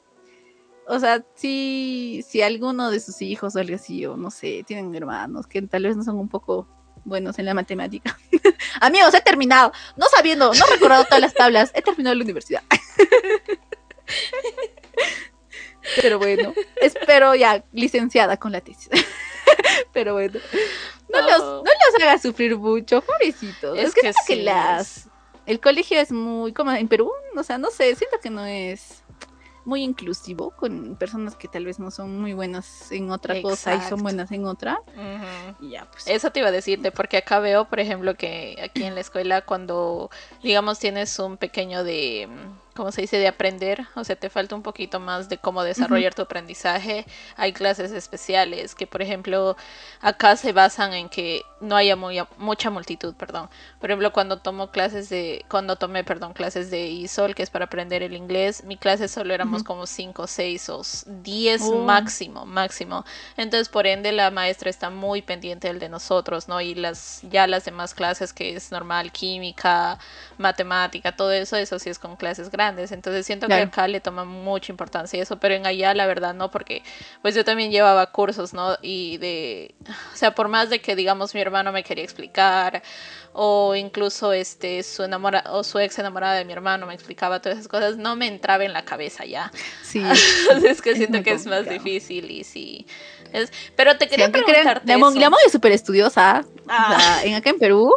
O 0.87 0.99
sea, 0.99 1.25
si, 1.34 2.25
si 2.26 2.43
alguno 2.43 2.90
de 2.90 3.00
sus 3.00 3.23
hijos 3.23 3.55
o 3.55 3.61
algo 3.61 3.76
así, 3.76 4.06
o 4.06 4.16
no 4.16 4.31
sé, 4.31 4.64
tienen 4.66 4.94
hermanos 4.94 5.46
que 5.46 5.62
tal 5.62 5.84
vez 5.84 5.96
no 5.96 6.02
son 6.02 6.19
un 6.19 6.28
poco 6.28 6.66
buenos 7.05 7.38
en 7.38 7.47
la 7.47 7.55
matemática. 7.55 8.19
Amigos, 8.81 9.14
he 9.14 9.20
terminado, 9.20 9.73
no 9.97 10.06
sabiendo, 10.14 10.52
no 10.52 10.67
recordado 10.67 11.05
todas 11.05 11.20
las 11.20 11.35
tablas, 11.35 11.70
he 11.75 11.82
terminado 11.82 12.14
la 12.14 12.25
universidad. 12.25 12.62
Pero 16.00 16.19
bueno, 16.19 16.55
espero 16.81 17.35
ya 17.35 17.64
licenciada 17.73 18.37
con 18.37 18.52
la 18.52 18.61
tesis. 18.61 18.91
Pero 19.93 20.14
bueno, 20.14 20.38
no, 21.08 21.20
los, 21.23 21.38
no 21.38 21.62
los 21.64 22.02
haga 22.02 22.19
sufrir 22.19 22.56
mucho, 22.56 23.00
pobrecitos. 23.00 23.79
Es, 23.79 23.88
Es 23.88 23.94
que, 23.94 24.00
que 24.02 24.12
siento 24.12 24.20
que 24.26 24.35
sí, 24.35 24.43
las, 24.43 25.08
el 25.47 25.61
colegio 25.61 25.99
es 25.99 26.12
muy, 26.12 26.52
como 26.52 26.73
en 26.73 26.87
Perú, 26.87 27.11
o 27.37 27.43
sea, 27.43 27.58
no 27.58 27.70
sé, 27.70 27.94
siento 27.97 28.19
que 28.23 28.31
no 28.31 28.44
es 28.47 29.00
muy 29.64 29.82
inclusivo 29.82 30.50
con 30.50 30.96
personas 30.96 31.36
que 31.36 31.48
tal 31.48 31.64
vez 31.64 31.78
no 31.78 31.90
son 31.90 32.20
muy 32.20 32.32
buenas 32.32 32.90
en 32.92 33.11
otra 33.11 33.40
cosa 33.42 33.75
y 33.75 33.80
son 33.82 34.02
buenas 34.02 34.30
en 34.32 34.46
otra. 34.46 34.80
Y 35.61 35.70
ya, 35.70 35.85
pues. 35.90 36.06
Eso 36.06 36.30
te 36.30 36.40
iba 36.40 36.49
a 36.49 36.52
decirte, 36.52 36.92
porque 36.92 37.18
acá 37.18 37.40
veo, 37.40 37.66
por 37.66 37.80
ejemplo, 37.80 38.14
que 38.14 38.56
aquí 38.62 38.85
en 38.85 38.94
la 38.94 39.00
escuela 39.00 39.42
cuando, 39.42 40.11
digamos, 40.42 40.78
tienes 40.78 41.18
un 41.18 41.37
pequeño 41.37 41.85
de, 41.85 42.28
¿cómo 42.80 42.92
se 42.92 43.02
dice?, 43.02 43.18
de 43.18 43.28
aprender, 43.28 43.87
o 43.94 44.04
sea, 44.04 44.16
te 44.16 44.30
falta 44.30 44.54
un 44.54 44.62
poquito 44.62 45.00
más 45.00 45.28
de 45.28 45.37
cómo 45.37 45.62
desarrollar 45.62 46.14
tu 46.14 46.22
aprendizaje, 46.22 47.04
hay 47.37 47.52
clases 47.52 47.92
especiales 47.92 48.75
que, 48.75 48.87
por 48.87 49.02
ejemplo, 49.02 49.54
acá 50.00 50.34
se 50.37 50.52
basan 50.52 50.94
en 50.94 51.10
que 51.10 51.42
no 51.60 51.76
haya 51.76 51.94
muy, 51.94 52.18
mucha 52.38 52.70
multitud, 52.70 53.14
perdón. 53.14 53.50
Por 53.80 53.90
ejemplo, 53.90 54.12
cuando 54.12 54.38
tomo 54.38 54.70
clases 54.70 55.10
de, 55.10 55.44
cuando 55.50 55.76
tomé, 55.76 56.04
perdón, 56.04 56.32
clases 56.32 56.70
de 56.70 56.87
ISOL, 56.87 57.34
que 57.34 57.42
es 57.42 57.50
para 57.50 57.66
aprender 57.66 58.02
el 58.02 58.14
inglés, 58.14 58.64
mi 58.64 58.78
clase 58.78 59.08
solo 59.08 59.34
éramos 59.34 59.60
Ujú. 59.60 59.66
como 59.66 59.87
5, 59.87 60.26
6 60.26 60.70
o 60.70 60.80
10 61.22 61.60
Oh. 61.62 61.84
máximo, 61.84 62.46
máximo. 62.46 63.04
Entonces, 63.37 63.68
por 63.68 63.87
ende, 63.87 64.10
la 64.12 64.30
maestra 64.30 64.70
está 64.70 64.88
muy 64.88 65.20
pendiente 65.20 65.68
del 65.68 65.78
de 65.80 65.90
nosotros, 65.90 66.49
¿no? 66.49 66.60
Y 66.62 66.75
las 66.75 67.20
ya 67.30 67.46
las 67.46 67.66
demás 67.66 67.92
clases 67.94 68.32
que 68.32 68.56
es 68.56 68.72
normal, 68.72 69.12
química, 69.12 69.99
matemática, 70.38 71.12
todo 71.16 71.30
eso, 71.32 71.56
eso 71.56 71.78
sí 71.78 71.90
es 71.90 71.99
con 71.99 72.16
clases 72.16 72.50
grandes. 72.50 72.69
Entonces, 72.78 73.26
siento 73.26 73.46
Claro. 73.46 73.62
que 73.64 73.68
acá 73.68 73.88
le 73.88 74.00
toma 74.00 74.24
mucha 74.24 74.72
importancia 74.72 75.22
eso, 75.22 75.38
pero 75.38 75.54
en 75.54 75.66
allá 75.66 75.94
la 75.94 76.06
verdad 76.06 76.34
no, 76.34 76.50
porque 76.50 76.82
pues 77.22 77.34
yo 77.34 77.44
también 77.44 77.70
llevaba 77.70 78.06
cursos, 78.12 78.52
¿no? 78.54 78.76
Y 78.82 79.18
de, 79.18 79.74
o 80.12 80.16
sea, 80.16 80.34
por 80.34 80.48
más 80.48 80.70
de 80.70 80.80
que 80.80 80.94
digamos 80.96 81.34
mi 81.34 81.40
hermano 81.40 81.72
me 81.72 81.82
quería 81.82 82.04
explicar 82.04 82.82
o 83.32 83.74
incluso 83.76 84.32
este 84.32 84.82
su 84.82 85.04
enamora 85.04 85.44
o 85.50 85.62
su 85.62 85.78
ex 85.78 85.98
enamorada 85.98 86.34
de 86.34 86.44
mi 86.44 86.52
hermano 86.52 86.86
me 86.86 86.94
explicaba 86.94 87.40
todas 87.40 87.58
esas 87.58 87.68
cosas, 87.68 87.96
no 87.96 88.16
me 88.16 88.26
entraba 88.26 88.64
en 88.64 88.72
la 88.72 88.84
cabeza 88.84 89.24
ya. 89.24 89.52
Sí. 89.82 89.98
Entonces 90.42 90.70
es 90.72 90.82
que 90.82 90.90
Es 90.90 90.96
siento 90.96 91.18
muy 91.18 91.24
que 91.24 91.32
es 91.32 91.46
más 91.46 91.68
difícil 91.68 92.30
y 92.30 92.44
sí. 92.44 92.86
Es... 93.32 93.52
Pero 93.76 93.96
te 93.96 94.06
Sí, 94.06 94.10
quería 94.10 94.30
crean, 94.32 94.44
preguntarte 94.44 94.88
la, 94.92 94.98
Mon, 94.98 95.12
eso. 95.12 95.20
la 95.20 95.30
Mon 95.30 95.38
es 95.46 95.52
súper 95.52 95.70
estudiosa. 95.72 96.44
O 96.44 96.66
Ah. 96.68 96.96
sea, 96.98 97.24
en 97.24 97.34
acá 97.34 97.50
en 97.50 97.58
Perú, 97.58 97.92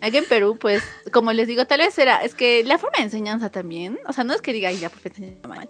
Aquí 0.00 0.16
en 0.16 0.24
Perú, 0.26 0.56
pues, 0.60 0.82
como 1.12 1.32
les 1.32 1.48
digo, 1.48 1.66
tal 1.66 1.78
vez 1.78 1.98
era, 1.98 2.18
es 2.18 2.34
que 2.34 2.62
la 2.62 2.78
forma 2.78 2.98
de 2.98 3.04
enseñanza 3.04 3.50
también, 3.50 3.98
o 4.06 4.12
sea, 4.12 4.22
no 4.22 4.32
es 4.32 4.40
que 4.40 4.52
diga, 4.52 4.68
ay, 4.68 4.78
la 4.78 4.90
profe 4.90 5.08
enseña 5.08 5.36
mal, 5.48 5.68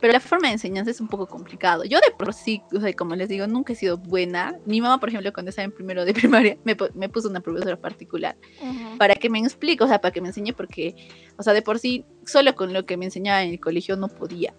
pero 0.00 0.12
la 0.12 0.20
forma 0.20 0.48
de 0.48 0.54
enseñanza 0.54 0.90
es 0.90 1.00
un 1.00 1.08
poco 1.08 1.26
complicado. 1.26 1.84
Yo 1.84 1.98
de 1.98 2.10
por 2.16 2.34
sí, 2.34 2.62
o 2.74 2.80
sea, 2.80 2.92
como 2.92 3.16
les 3.16 3.28
digo, 3.28 3.46
nunca 3.46 3.72
he 3.72 3.76
sido 3.76 3.96
buena. 3.96 4.58
Mi 4.66 4.80
mamá, 4.82 5.00
por 5.00 5.08
ejemplo, 5.08 5.32
cuando 5.32 5.48
estaba 5.48 5.64
en 5.64 5.72
primero 5.72 6.04
de 6.04 6.12
primaria, 6.14 6.58
me, 6.64 6.76
me 6.94 7.08
puso 7.08 7.28
una 7.28 7.40
profesora 7.40 7.76
particular 7.76 8.36
para 8.98 9.14
que 9.14 9.30
me 9.30 9.38
explique, 9.38 9.82
o 9.82 9.88
sea, 9.88 10.00
para 10.00 10.12
que 10.12 10.20
me 10.20 10.28
enseñe, 10.28 10.52
porque, 10.52 10.94
o 11.38 11.42
sea, 11.42 11.54
de 11.54 11.62
por 11.62 11.78
sí, 11.78 12.04
solo 12.26 12.54
con 12.54 12.74
lo 12.74 12.84
que 12.84 12.96
me 12.96 13.06
enseñaba 13.06 13.42
en 13.42 13.50
el 13.50 13.60
colegio 13.60 13.96
no 13.96 14.08
podía. 14.08 14.54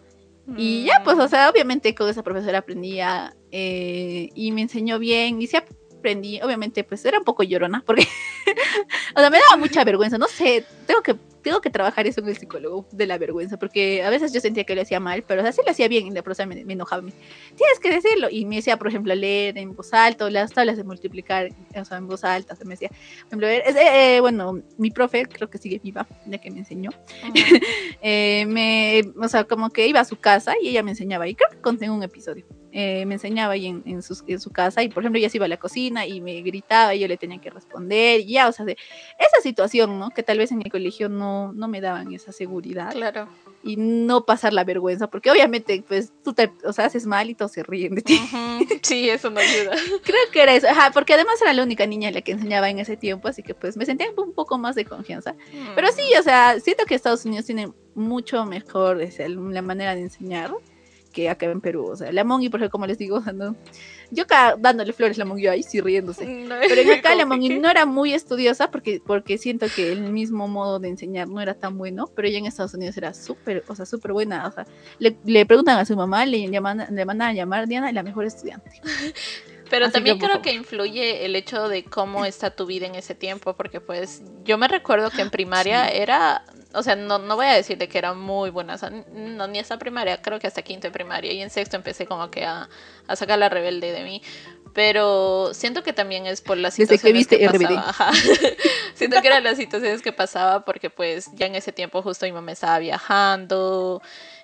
Y 0.57 0.85
ya, 0.85 1.01
pues, 1.03 1.17
o 1.17 1.27
sea, 1.27 1.49
obviamente 1.49 1.95
con 1.95 2.09
esa 2.09 2.23
profesora 2.23 2.57
aprendía 2.57 3.35
eh, 3.51 4.29
y 4.33 4.51
me 4.51 4.63
enseñó 4.63 4.99
bien. 4.99 5.41
Y 5.41 5.47
sí 5.47 5.55
aprendí, 6.01 6.41
obviamente, 6.41 6.83
pues 6.83 7.05
era 7.05 7.19
un 7.19 7.23
poco 7.23 7.43
llorona, 7.43 7.83
porque, 7.85 8.01
o 9.15 9.19
sea, 9.19 9.29
me 9.29 9.39
daba 9.39 9.57
mucha 9.57 9.83
vergüenza. 9.83 10.17
No 10.17 10.27
sé, 10.27 10.65
tengo 10.87 11.01
que 11.01 11.15
tengo 11.41 11.61
que 11.61 11.69
trabajar 11.69 12.07
eso 12.07 12.21
en 12.21 12.29
el 12.29 12.37
psicólogo 12.37 12.87
de 12.91 13.07
la 13.07 13.17
vergüenza, 13.17 13.57
porque 13.57 14.03
a 14.03 14.09
veces 14.09 14.33
yo 14.33 14.39
sentía 14.39 14.63
que 14.63 14.75
lo 14.75 14.81
hacía 14.81 14.99
mal, 14.99 15.23
pero 15.23 15.41
así 15.41 15.61
lo 15.65 15.71
hacía 15.71 15.87
bien 15.87 16.07
y 16.07 16.11
la 16.11 16.21
profesora 16.21 16.47
me, 16.47 16.63
me 16.65 16.73
enojaba. 16.73 17.01
Me, 17.01 17.11
Tienes 17.55 17.79
que 17.81 17.89
decirlo. 17.91 18.27
Y 18.29 18.45
me 18.45 18.57
decía, 18.57 18.77
por 18.77 18.87
ejemplo, 18.87 19.13
leer 19.15 19.57
en 19.57 19.75
voz 19.75 19.93
alta, 19.93 20.25
o 20.25 20.29
las 20.29 20.51
tablas 20.51 20.77
de 20.77 20.83
multiplicar, 20.83 21.49
o 21.75 21.85
sea, 21.85 21.97
en 21.97 22.07
voz 22.07 22.23
alta. 22.23 22.57
O 22.59 22.65
me 22.65 22.75
decía, 22.75 22.89
por 23.29 23.43
ejemplo, 23.43 23.47
eh, 23.47 24.19
bueno, 24.19 24.61
mi 24.77 24.91
profe, 24.91 25.25
creo 25.25 25.49
que 25.49 25.57
sigue 25.57 25.79
viva, 25.79 26.07
ya 26.25 26.37
que 26.37 26.51
me 26.51 26.59
enseñó, 26.59 26.91
eh, 28.01 28.45
me, 28.47 29.01
o 29.19 29.27
sea, 29.27 29.43
como 29.43 29.69
que 29.69 29.87
iba 29.87 29.99
a 29.99 30.05
su 30.05 30.17
casa 30.17 30.53
y 30.61 30.69
ella 30.69 30.83
me 30.83 30.91
enseñaba, 30.91 31.27
y 31.27 31.35
creo 31.35 31.49
que 31.49 31.61
conté 31.61 31.89
un 31.89 32.03
episodio. 32.03 32.45
Eh, 32.73 33.05
me 33.05 33.15
enseñaba 33.15 33.53
ahí 33.53 33.67
en, 33.67 33.83
en, 33.85 34.01
su, 34.01 34.23
en, 34.27 34.39
su, 34.39 34.49
casa 34.49 34.81
y 34.81 34.87
por 34.87 35.03
ejemplo 35.03 35.19
ella 35.19 35.29
se 35.29 35.37
iba 35.37 35.45
a 35.45 35.49
la 35.49 35.57
cocina 35.57 36.07
y 36.07 36.21
me 36.21 36.41
gritaba 36.41 36.95
y 36.95 36.99
yo 37.01 37.07
le 37.09 37.17
tenía 37.17 37.41
que 37.41 37.49
responder 37.49 38.21
y 38.21 38.31
ya, 38.31 38.47
o 38.47 38.53
sea, 38.53 38.63
de 38.63 38.77
esa 39.19 39.41
situación, 39.43 39.99
¿no? 39.99 40.11
Que 40.11 40.23
tal 40.23 40.37
vez 40.37 40.53
en 40.53 40.61
el 40.61 40.71
colegio 40.71 41.09
no, 41.09 41.30
no 41.53 41.67
me 41.67 41.81
daban 41.81 42.13
esa 42.13 42.31
seguridad. 42.31 42.91
Claro. 42.91 43.27
Y 43.63 43.75
no 43.77 44.25
pasar 44.25 44.53
la 44.53 44.63
vergüenza, 44.63 45.07
porque 45.07 45.29
obviamente, 45.29 45.83
pues, 45.87 46.11
tú 46.23 46.33
te, 46.33 46.51
o 46.63 46.73
sea, 46.73 46.85
haces 46.85 47.05
mal 47.05 47.29
y 47.29 47.35
todos 47.35 47.51
se 47.51 47.63
ríen 47.63 47.95
de 47.95 48.01
ti. 48.01 48.19
Uh 48.21 48.35
-huh. 48.35 48.79
Sí, 48.81 49.09
eso 49.09 49.29
no 49.29 49.39
ayuda. 49.39 49.71
Creo 50.03 50.31
que 50.31 50.41
era 50.41 50.53
eso, 50.55 50.67
Ajá, 50.67 50.91
porque 50.91 51.13
además 51.13 51.41
era 51.41 51.53
la 51.53 51.63
única 51.63 51.85
niña 51.85 52.11
la 52.11 52.21
que 52.21 52.31
enseñaba 52.31 52.69
en 52.69 52.79
ese 52.79 52.97
tiempo, 52.97 53.27
así 53.27 53.43
que 53.43 53.53
pues 53.53 53.77
me 53.77 53.85
sentía 53.85 54.07
un 54.17 54.33
poco 54.33 54.57
más 54.57 54.75
de 54.75 54.85
confianza. 54.85 55.33
Mm. 55.33 55.75
Pero 55.75 55.87
sí, 55.91 56.03
o 56.19 56.23
sea, 56.23 56.59
siento 56.59 56.85
que 56.85 56.95
Estados 56.95 57.25
Unidos 57.25 57.45
tiene 57.45 57.71
mucho 57.93 58.45
mejor 58.45 59.01
es, 59.01 59.19
la 59.19 59.61
manera 59.61 59.95
de 59.95 60.01
enseñar 60.01 60.51
que 61.11 61.29
acá 61.29 61.45
en 61.45 61.61
Perú. 61.61 61.87
O 61.87 61.95
sea, 61.95 62.11
la 62.11 62.23
Mongi, 62.23 62.49
por 62.49 62.59
ejemplo, 62.59 62.71
como 62.71 62.87
les 62.87 62.97
digo, 62.97 63.19
no, 63.33 63.55
yo 64.11 64.23
acá 64.23 64.55
dándole 64.57 64.93
flores 64.93 65.17
a 65.17 65.19
la 65.19 65.25
Mongi 65.25 65.47
ahí 65.47 65.63
sí 65.63 65.81
riéndose. 65.81 66.25
No, 66.25 66.55
pero 66.67 66.81
en 66.81 66.91
acá 66.91 67.15
la 67.15 67.25
Mongi 67.25 67.59
no 67.59 67.69
era 67.69 67.85
muy 67.85 68.13
estudiosa 68.13 68.71
porque, 68.71 69.01
porque 69.05 69.37
siento 69.37 69.67
que 69.75 69.91
el 69.91 70.01
mismo 70.01 70.47
modo 70.47 70.79
de 70.79 70.89
enseñar 70.89 71.27
no 71.27 71.41
era 71.41 71.53
tan 71.53 71.77
bueno, 71.77 72.09
pero 72.15 72.27
ella 72.27 72.39
en 72.39 72.45
Estados 72.45 72.73
Unidos 72.73 72.97
era 72.97 73.13
súper, 73.13 73.63
o 73.67 73.75
sea, 73.75 73.85
súper 73.85 74.13
buena. 74.13 74.47
O 74.47 74.51
sea, 74.51 74.65
le, 74.99 75.15
le, 75.25 75.45
preguntan 75.45 75.77
a 75.77 75.85
su 75.85 75.95
mamá, 75.95 76.25
le, 76.25 76.49
llaman, 76.49 76.87
le 76.89 77.05
mandan 77.05 77.29
a 77.29 77.33
llamar 77.33 77.67
Diana 77.67 77.91
la 77.91 78.03
mejor 78.03 78.25
estudiante. 78.25 78.81
Pero 79.71 79.85
Así 79.85 79.93
también 79.93 80.19
que, 80.19 80.25
creo 80.25 80.41
que 80.41 80.51
influye 80.51 81.25
el 81.25 81.33
hecho 81.33 81.69
de 81.69 81.85
cómo 81.85 82.25
está 82.25 82.51
tu 82.51 82.65
vida 82.65 82.87
en 82.87 82.95
ese 82.95 83.15
tiempo, 83.15 83.53
porque 83.53 83.79
pues 83.79 84.21
yo 84.43 84.57
me 84.57 84.67
recuerdo 84.67 85.09
que 85.09 85.21
en 85.21 85.29
primaria 85.29 85.87
sí. 85.87 85.93
era, 85.95 86.43
o 86.73 86.83
sea, 86.83 86.95
no, 86.95 87.19
no 87.19 87.35
voy 87.35 87.47
a 87.47 87.53
decir 87.53 87.77
de 87.77 87.87
que 87.87 87.97
era 87.97 88.13
muy 88.13 88.49
buena, 88.49 88.75
o 88.75 88.77
sea, 88.77 88.89
no, 88.89 89.47
ni 89.47 89.59
hasta 89.59 89.77
primaria, 89.77 90.21
creo 90.21 90.39
que 90.39 90.47
hasta 90.47 90.61
quinto 90.61 90.87
de 90.87 90.91
primaria, 90.91 91.31
y 91.31 91.41
en 91.41 91.49
sexto 91.49 91.75
empecé 91.75 92.05
como 92.05 92.29
que 92.31 92.45
a, 92.45 92.69
a 93.07 93.15
sacar 93.15 93.39
la 93.39 93.49
rebelde 93.49 93.91
de 93.91 94.03
mí, 94.03 94.21
pero 94.73 95.53
siento 95.53 95.83
que 95.83 95.93
también 95.93 96.25
es 96.25 96.41
por 96.41 96.57
las 96.57 96.75
situaciones 96.75 97.01
Desde 97.01 97.37
que, 97.37 97.47
viste 97.49 97.59
que 97.59 97.67
pasaba. 97.67 98.13
Siento 98.93 99.21
que 99.21 99.27
eran 99.27 99.43
las 99.43 99.57
situaciones 99.57 100.01
que 100.01 100.13
pasaba 100.13 100.63
porque 100.63 100.89
pues 100.89 101.29
ya 101.33 101.45
en 101.45 101.55
ese 101.55 101.71
tiempo 101.71 102.01
justo 102.01 102.25
mi 102.25 102.31
mamá 102.31 102.51
estaba 102.53 102.79
viajando, 102.79 104.01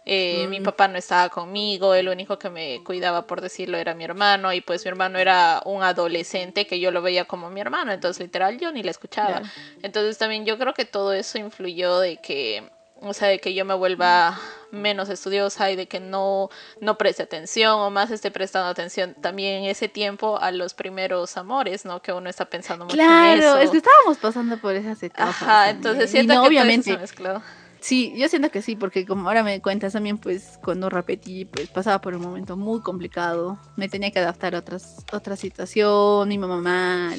eh, 0.09 0.45
mm. 0.47 0.49
mi 0.49 0.61
papá 0.61 0.87
no 0.87 0.97
estaba 0.97 1.27
conmigo, 1.27 1.93
el 1.93 2.07
único 2.07 2.39
que 2.39 2.49
me 2.49 2.81
cuidaba, 2.81 3.27
por 3.27 3.41
decirlo, 3.41 3.77
era 3.77 3.93
mi 3.93 4.05
hermano, 4.05 4.53
y 4.53 4.61
pues 4.61 4.85
mi 4.85 4.89
hermano 4.89 5.19
era 5.19 5.61
un 5.65 5.83
adolescente 5.83 6.65
que 6.65 6.79
yo 6.79 6.91
lo 6.91 7.01
veía 7.01 7.25
como 7.25 7.49
mi 7.49 7.59
hermano, 7.59 7.91
entonces 7.91 8.21
literal 8.21 8.57
yo 8.57 8.71
ni 8.71 8.83
le 8.83 8.91
escuchaba. 8.91 9.41
Yeah. 9.41 9.51
Entonces 9.83 10.17
también 10.17 10.45
yo 10.45 10.57
creo 10.57 10.73
que 10.73 10.85
todo 10.85 11.11
eso 11.11 11.37
influyó 11.39 11.99
de 11.99 12.21
que, 12.21 12.63
o 13.01 13.13
sea, 13.13 13.27
de 13.27 13.39
que 13.39 13.53
yo 13.53 13.65
me 13.65 13.73
vuelva 13.73 14.39
menos 14.71 15.09
estudiosa 15.09 15.71
y 15.71 15.75
de 15.75 15.89
que 15.89 15.99
no, 15.99 16.49
no 16.79 16.97
preste 16.97 17.23
atención 17.23 17.77
o 17.81 17.89
más 17.89 18.09
esté 18.09 18.31
prestando 18.31 18.69
atención 18.69 19.13
también 19.19 19.63
en 19.63 19.69
ese 19.69 19.89
tiempo 19.89 20.39
a 20.39 20.51
los 20.51 20.73
primeros 20.73 21.35
amores, 21.35 21.83
¿no? 21.83 22.01
Que 22.01 22.13
uno 22.13 22.29
está 22.29 22.45
pensando 22.45 22.85
mucho 22.85 22.95
claro, 22.95 23.33
en 23.33 23.39
eso. 23.39 23.51
Claro, 23.51 23.61
es 23.61 23.71
que 23.71 23.77
estábamos 23.77 24.17
pasando 24.19 24.57
por 24.57 24.73
esas 24.73 25.03
etapas. 25.03 25.35
Ajá, 25.35 25.65
también. 25.65 25.75
entonces 25.75 26.11
siento 26.11 26.31
y 26.31 26.35
no, 26.37 26.41
que 26.43 26.47
obviamente, 26.47 26.93
todo 26.93 27.03
eso 27.03 27.13
se 27.13 27.21
mezcló. 27.23 27.66
Sí, 27.79 28.13
yo 28.17 28.27
siento 28.27 28.49
que 28.49 28.61
sí, 28.61 28.75
porque 28.75 29.05
como 29.05 29.27
ahora 29.27 29.43
me 29.43 29.61
cuentas 29.61 29.93
también, 29.93 30.17
pues 30.17 30.59
cuando 30.63 30.89
repetí, 30.89 31.45
pues 31.45 31.69
pasaba 31.69 32.01
por 32.01 32.15
un 32.15 32.21
momento 32.21 32.57
muy 32.57 32.81
complicado. 32.81 33.59
Me 33.75 33.87
tenía 33.87 34.11
que 34.11 34.19
adaptar 34.19 34.55
a 34.55 34.59
otras, 34.59 35.05
otra 35.11 35.35
situación, 35.35 36.27
mi 36.27 36.37
mamá 36.37 37.13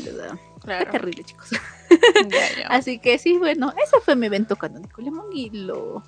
claro. 0.61 0.85
Fue 0.85 0.87
terrible, 0.87 1.25
chicos. 1.25 1.50
Así 2.69 2.99
que 2.99 3.19
sí, 3.19 3.38
bueno, 3.38 3.73
ese 3.83 4.00
fue 4.00 4.17
mi 4.17 4.27
evento 4.27 4.57
canónico. 4.57 5.00
Lemon 5.00 5.27
y 5.33 5.50
lo. 5.50 6.03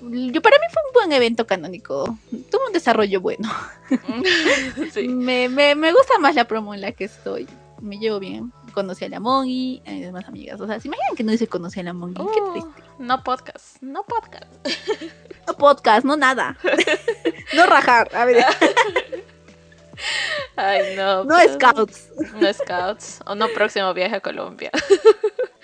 Yo, 0.00 0.42
para 0.42 0.56
mí 0.58 0.66
fue 0.72 0.82
un 0.88 0.92
buen 0.94 1.12
evento 1.12 1.46
canónico. 1.46 2.18
Tuvo 2.50 2.66
un 2.66 2.72
desarrollo 2.72 3.20
bueno. 3.20 3.48
sí. 4.92 5.08
me, 5.08 5.48
me, 5.48 5.74
me 5.74 5.92
gusta 5.92 6.18
más 6.18 6.34
la 6.34 6.46
promo 6.46 6.74
en 6.74 6.80
la 6.80 6.92
que 6.92 7.04
estoy. 7.04 7.46
Me 7.80 7.98
llevo 7.98 8.18
bien 8.18 8.52
conocí 8.72 9.04
a 9.04 9.08
la 9.08 9.20
Mongi, 9.20 9.82
a 9.86 9.90
mis 9.90 10.06
demás 10.06 10.24
amigas. 10.26 10.60
O 10.60 10.66
sea, 10.66 10.80
¿se 10.80 10.88
imaginan 10.88 11.16
que 11.16 11.24
no 11.24 11.32
dice 11.32 11.46
conocí 11.46 11.80
a 11.80 11.84
la 11.84 11.92
Mongi? 11.92 12.20
Uh, 12.20 12.30
Qué 12.30 12.40
triste. 12.52 12.82
No 12.98 13.22
podcast, 13.22 13.82
no 13.82 14.04
podcast. 14.04 14.50
No 15.44 15.54
podcast, 15.54 16.06
no 16.06 16.16
nada. 16.16 16.56
no 17.56 17.66
rajar, 17.66 18.08
a 18.14 18.24
ver. 18.24 18.44
Ay, 20.56 20.94
no. 20.96 21.24
No 21.24 21.34
pues, 21.34 21.54
scouts. 21.54 22.08
No 22.40 22.52
scouts. 22.52 23.20
O 23.26 23.34
no 23.34 23.48
próximo 23.48 23.92
viaje 23.92 24.16
a 24.16 24.20
Colombia. 24.20 24.70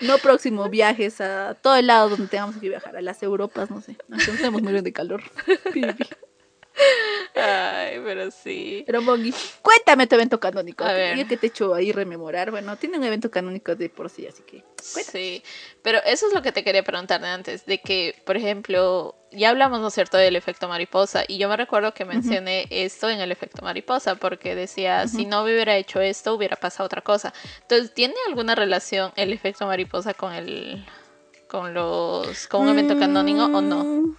No 0.01 0.17
próximo 0.17 0.69
viajes 0.69 1.21
a 1.21 1.55
todo 1.55 1.77
el 1.77 1.87
lado 1.87 2.09
donde 2.09 2.27
tengamos 2.27 2.57
que 2.57 2.67
viajar, 2.67 2.97
a 2.97 3.01
las 3.01 3.23
Europas, 3.23 3.69
no 3.69 3.81
sé. 3.81 3.95
Nos 4.09 4.27
estamos 4.27 4.61
muriendo 4.61 4.83
de 4.83 4.93
calor. 4.93 5.23
Ay, 7.35 7.99
pero 8.03 8.31
sí. 8.31 8.83
Pero 8.85 9.01
Mongi, 9.01 9.33
cuéntame 9.61 10.07
tu 10.07 10.15
evento 10.15 10.39
canónico. 10.39 10.83
A 10.83 10.93
ver. 10.93 11.17
Yo 11.17 11.27
que 11.27 11.37
te 11.37 11.47
echo 11.47 11.73
ahí 11.73 11.91
rememorar. 11.91 12.51
Bueno, 12.51 12.75
tiene 12.77 12.97
un 12.97 13.03
evento 13.03 13.29
canónico 13.29 13.75
de 13.75 13.89
por 13.89 14.09
sí, 14.09 14.25
así 14.27 14.43
que. 14.43 14.63
Cuéntame. 14.93 15.03
Sí, 15.11 15.43
pero 15.81 15.99
eso 16.05 16.27
es 16.27 16.33
lo 16.33 16.41
que 16.41 16.51
te 16.51 16.63
quería 16.63 16.83
preguntar 16.83 17.21
de 17.21 17.27
antes, 17.27 17.65
de 17.65 17.79
que, 17.79 18.15
por 18.25 18.37
ejemplo, 18.37 19.15
ya 19.31 19.49
hablamos, 19.49 19.79
¿no 19.79 19.87
es 19.89 19.93
cierto?, 19.93 20.17
del 20.17 20.35
efecto 20.35 20.67
mariposa, 20.67 21.23
y 21.27 21.37
yo 21.37 21.49
me 21.49 21.57
recuerdo 21.57 21.93
que 21.93 22.05
mencioné 22.05 22.63
uh 22.65 22.73
-huh. 22.73 22.85
esto 22.85 23.09
en 23.09 23.19
el 23.19 23.31
efecto 23.31 23.61
mariposa, 23.61 24.15
porque 24.15 24.55
decía, 24.55 25.03
uh 25.03 25.07
-huh. 25.07 25.09
si 25.09 25.25
no 25.25 25.43
hubiera 25.43 25.75
hecho 25.77 26.01
esto, 26.01 26.33
hubiera 26.33 26.55
pasado 26.55 26.85
otra 26.85 27.01
cosa. 27.01 27.33
Entonces, 27.61 27.93
¿tiene 27.93 28.15
alguna 28.27 28.55
relación 28.55 29.11
el 29.15 29.33
efecto 29.33 29.67
mariposa 29.67 30.13
con 30.13 30.33
el, 30.33 30.85
con 31.47 31.73
los, 31.73 32.47
con 32.47 32.61
un 32.61 32.69
evento 32.69 32.97
canónico 32.97 33.45
o 33.45 33.61
no? 33.61 34.15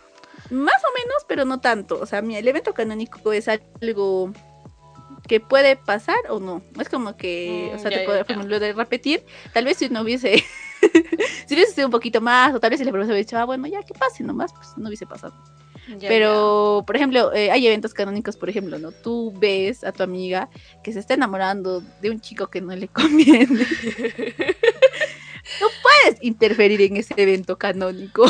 Mm, 0.51 0.55
Más 0.55 0.83
o 0.85 0.93
menos, 0.99 1.25
pero 1.29 1.45
no 1.45 1.61
tanto. 1.61 1.99
O 2.01 2.07
sea, 2.07 2.21
el 2.21 2.49
evento 2.49 2.75
canónico 2.75 3.33
es 3.33 3.49
algo 3.49 4.33
que 5.27 5.41
puede 5.41 5.77
pasar 5.77 6.19
o 6.29 6.41
no. 6.41 6.63
Es 6.79 6.89
como 6.89 7.17
que, 7.17 7.71
mm, 7.73 7.77
o 7.77 7.79
sea, 7.79 7.91
ya, 7.91 7.99
te 7.99 8.05
puede, 8.05 8.25
ya, 8.27 8.59
de 8.59 8.73
repetir. 8.73 9.25
Tal 9.53 9.65
vez 9.65 9.79
si 9.79 9.89
no 9.89 10.03
hubiese, 10.03 10.45
si 11.47 11.55
hubiese 11.55 11.73
sido 11.73 11.87
un 11.87 11.93
poquito 11.93 12.21
más, 12.21 12.55
o 12.55 12.61
tal 12.61 12.71
vez 12.71 12.79
si 12.79 12.85
el 12.85 12.91
profesor 12.91 13.13
hubiese 13.15 13.27
dicho, 13.27 13.39
ah, 13.39 13.45
bueno, 13.45 13.67
ya 13.67 13.83
que 13.83 13.95
pase 13.95 14.25
nomás, 14.25 14.53
pues 14.53 14.69
no 14.77 14.89
hubiese 14.89 15.07
pasado. 15.07 15.35
Pero, 16.01 16.85
por 16.87 16.97
ejemplo, 16.97 17.33
eh, 17.35 17.51
hay 17.51 17.67
eventos 17.67 17.95
canónicos, 17.95 18.37
por 18.37 18.49
ejemplo, 18.49 18.79
¿no? 18.79 18.93
Tú 18.93 19.33
ves 19.39 19.83
a 19.85 19.93
tu 19.93 20.03
amiga 20.03 20.49
que 20.85 20.93
se 20.93 21.01
está 21.01 21.15
enamorando 21.15 21.83
de 22.01 22.11
un 22.11 22.21
chico 22.21 22.49
que 22.49 22.61
no 22.61 22.75
le 22.77 22.89
conviene. 22.93 23.49
no 25.61 25.67
puedes 25.83 26.23
interferir 26.23 26.81
en 26.83 26.97
ese 26.97 27.15
evento 27.17 27.59
canónico. 27.59 28.25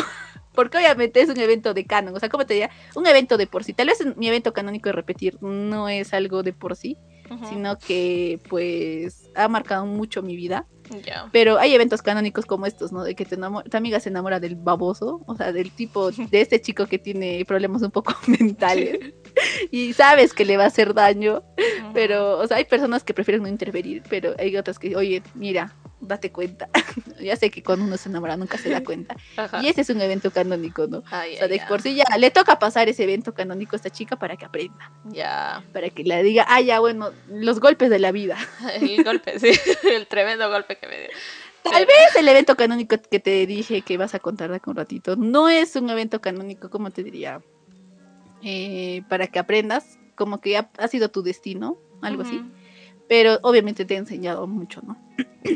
Porque 0.61 0.77
obviamente 0.77 1.23
es 1.23 1.31
un 1.31 1.41
evento 1.41 1.73
de 1.73 1.87
canon. 1.87 2.15
O 2.15 2.21
sea, 2.21 2.29
como 2.29 2.45
te 2.45 2.53
diría, 2.53 2.69
un 2.95 3.07
evento 3.07 3.39
de 3.39 3.47
por 3.47 3.65
sí. 3.65 3.73
Tal 3.73 3.87
vez 3.87 4.05
mi 4.19 4.29
evento 4.29 4.53
canónico 4.53 4.91
de 4.91 4.93
repetir 4.93 5.43
no 5.43 5.89
es 5.89 6.13
algo 6.13 6.43
de 6.43 6.53
por 6.53 6.77
sí, 6.77 6.99
uh 7.31 7.35
-huh. 7.35 7.49
sino 7.49 7.79
que 7.79 8.39
pues 8.51 9.31
ha 9.35 9.49
marcado 9.49 9.87
mucho 9.87 10.21
mi 10.21 10.37
vida. 10.37 10.67
Yeah. 11.03 11.31
Pero 11.33 11.59
hay 11.59 11.75
eventos 11.75 12.03
canónicos 12.03 12.45
como 12.45 12.67
estos, 12.67 12.93
¿no? 12.93 13.05
De 13.05 13.15
que 13.15 13.25
tu, 13.25 13.37
tu, 13.37 13.77
amiga 13.79 14.01
se 14.01 14.11
enamora 14.11 14.39
del 14.39 14.55
baboso, 14.55 15.23
o 15.27 15.35
sea, 15.35 15.51
del 15.51 15.71
tipo, 15.71 16.11
de 16.31 16.43
este 16.43 16.61
chico 16.61 16.85
que 16.85 16.99
tiene 16.99 17.43
problemas 17.47 17.81
un 17.81 17.91
poco 17.91 18.15
mentales. 18.27 19.15
y 19.71 19.95
sabes 19.95 20.35
que 20.35 20.45
le 20.45 20.59
va 20.59 20.65
a 20.65 20.67
hacer 20.67 20.93
daño, 20.93 21.39
uh 21.39 21.63
-huh. 21.63 21.93
pero, 21.95 22.39
o 22.39 22.47
sea, 22.47 22.59
hay 22.59 22.67
personas 22.67 23.03
que 23.03 23.15
prefieren 23.15 23.45
no 23.45 23.49
interferir, 23.49 24.03
pero 24.11 24.35
hay 24.39 24.55
otras 24.59 24.79
que, 24.79 24.95
oye, 24.95 25.23
mira, 25.35 25.75
date 26.01 26.33
cuenta. 26.33 26.69
ya 27.21 27.37
sé 27.37 27.51
que 27.51 27.63
cuando 27.63 27.85
uno 27.85 27.97
se 27.97 28.09
enamora 28.09 28.37
nunca 28.37 28.59
se 28.59 28.71
da 28.71 28.83
cuenta. 28.83 29.17
Ajá. 29.37 29.63
Y 29.63 29.69
ese 29.69 29.83
es 29.83 29.91
un 29.91 30.01
evento 30.01 30.31
canónico, 30.31 30.87
¿no? 30.87 31.03
Ay, 31.11 31.35
o 31.35 31.39
sea, 31.39 31.49
de 31.49 31.61
por 31.69 31.83
sí 31.83 31.95
ya 31.95 32.05
le 32.19 32.31
toca 32.31 32.59
pasar 32.59 32.89
ese 32.89 33.05
evento 33.05 33.35
canónico 33.35 33.77
a 33.77 33.79
esta 33.79 33.91
chica 33.91 34.17
para 34.17 34.37
que 34.37 34.45
aprenda. 34.45 34.91
Ya. 35.05 35.63
Para 35.73 35.91
que 35.91 36.03
le 36.03 36.23
diga, 36.23 36.47
ah, 36.49 36.61
ya, 36.61 36.81
bueno, 36.81 37.11
los 37.29 37.61
golpes 37.61 37.91
de 37.91 37.99
la 37.99 38.13
vida. 38.13 38.37
El 38.75 39.05
golpe, 39.05 39.39
sí. 39.39 39.51
El 39.91 40.07
tremendo 40.07 40.49
golpe 40.51 40.77
que 40.77 40.87
me 40.87 40.99
dio. 40.99 41.09
Tal 41.63 41.85
vez 41.85 42.17
el 42.17 42.27
evento 42.27 42.57
canónico 42.57 42.97
que 43.11 43.21
te 43.21 43.47
dije 43.47 43.83
que 43.83 43.93
ibas 43.93 44.15
a 44.15 44.19
contar 44.19 44.51
de 44.51 44.63
un 44.65 44.75
ratito 44.75 45.17
no 45.17 45.51
es 45.51 45.77
un 45.77 45.91
evento 45.91 46.23
canónico, 46.23 46.71
como 46.71 46.91
te 46.91 47.03
diría, 47.03 47.43
eh, 48.43 49.03
para 49.11 49.27
que 49.27 49.39
aprendas, 49.39 49.99
como 50.15 50.41
que 50.41 50.57
ha, 50.57 50.71
ha 50.79 50.89
sido 50.89 51.11
tu 51.11 51.23
destino, 51.23 51.77
algo 52.01 52.23
así. 52.23 52.43
Pero 53.11 53.41
obviamente 53.43 53.85
te 53.85 53.97
ha 53.97 53.99
enseñado 53.99 54.47
mucho, 54.47 54.81
¿no? 54.87 54.97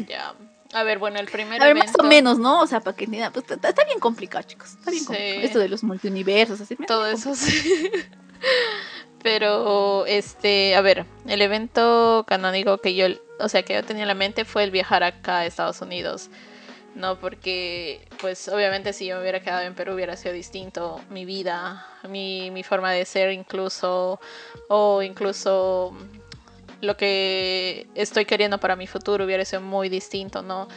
Ya. 0.09 0.35
A 0.73 0.83
ver, 0.83 0.99
bueno, 0.99 1.21
el 1.21 1.29
primer 1.29 1.63
A 1.63 1.67
ver, 1.67 1.77
evento. 1.77 1.93
más 2.03 2.05
o 2.05 2.09
menos, 2.09 2.39
¿no? 2.41 2.61
O 2.63 2.67
sea, 2.67 2.81
para 2.81 2.97
que 2.97 3.05
entiendan, 3.05 3.33
pues, 3.33 3.49
está, 3.49 3.69
está 3.69 3.85
bien 3.85 4.01
complicado, 4.01 4.43
chicos. 4.45 4.71
Está 4.73 4.91
bien 4.91 5.03
Sí. 5.03 5.07
complicado. 5.07 5.41
Esto 5.43 5.59
de 5.61 5.69
los 5.69 5.85
multiuniversos, 5.85 6.61
así. 6.61 6.75
todo 6.75 7.07
eso 7.07 7.33
sí. 7.37 7.91
Pero, 9.23 10.05
este, 10.07 10.75
a 10.75 10.81
ver, 10.81 11.07
el 11.27 11.41
evento 11.43 12.25
canónico 12.27 12.79
que 12.79 12.95
yo, 12.95 13.07
o 13.39 13.49
sea, 13.49 13.63
que 13.63 13.75
yo 13.75 13.85
tenía 13.85 14.03
en 14.03 14.09
la 14.09 14.15
mente 14.15 14.45
fue 14.45 14.65
el 14.65 14.71
viajar 14.71 15.03
acá 15.05 15.39
a 15.39 15.47
Estados 15.47 15.81
Unidos. 15.81 16.29
No, 16.95 17.19
porque, 17.19 18.07
pues, 18.21 18.49
obviamente 18.49 18.93
si 18.93 19.07
yo 19.07 19.17
me 19.17 19.23
hubiera 19.23 19.41
quedado 19.41 19.63
en 19.63 19.75
Perú 19.75 19.95
hubiera 19.95 20.17
sido 20.17 20.35
distinto 20.35 21.01
mi 21.11 21.25
vida, 21.25 21.87
mi, 22.09 22.51
mi 22.51 22.63
forma 22.63 22.93
de 22.93 23.05
ser 23.05 23.33
incluso, 23.33 24.21
o 24.69 25.03
incluso 25.03 25.97
lo 26.81 26.97
que 26.97 27.87
estoy 27.95 28.25
queriendo 28.25 28.59
para 28.59 28.77
mi 28.77 28.87
futuro 28.87 29.25
hubiera 29.25 29.45
sido 29.45 29.63
muy 29.63 29.89
distinto, 29.89 30.43
¿no? 30.43 30.69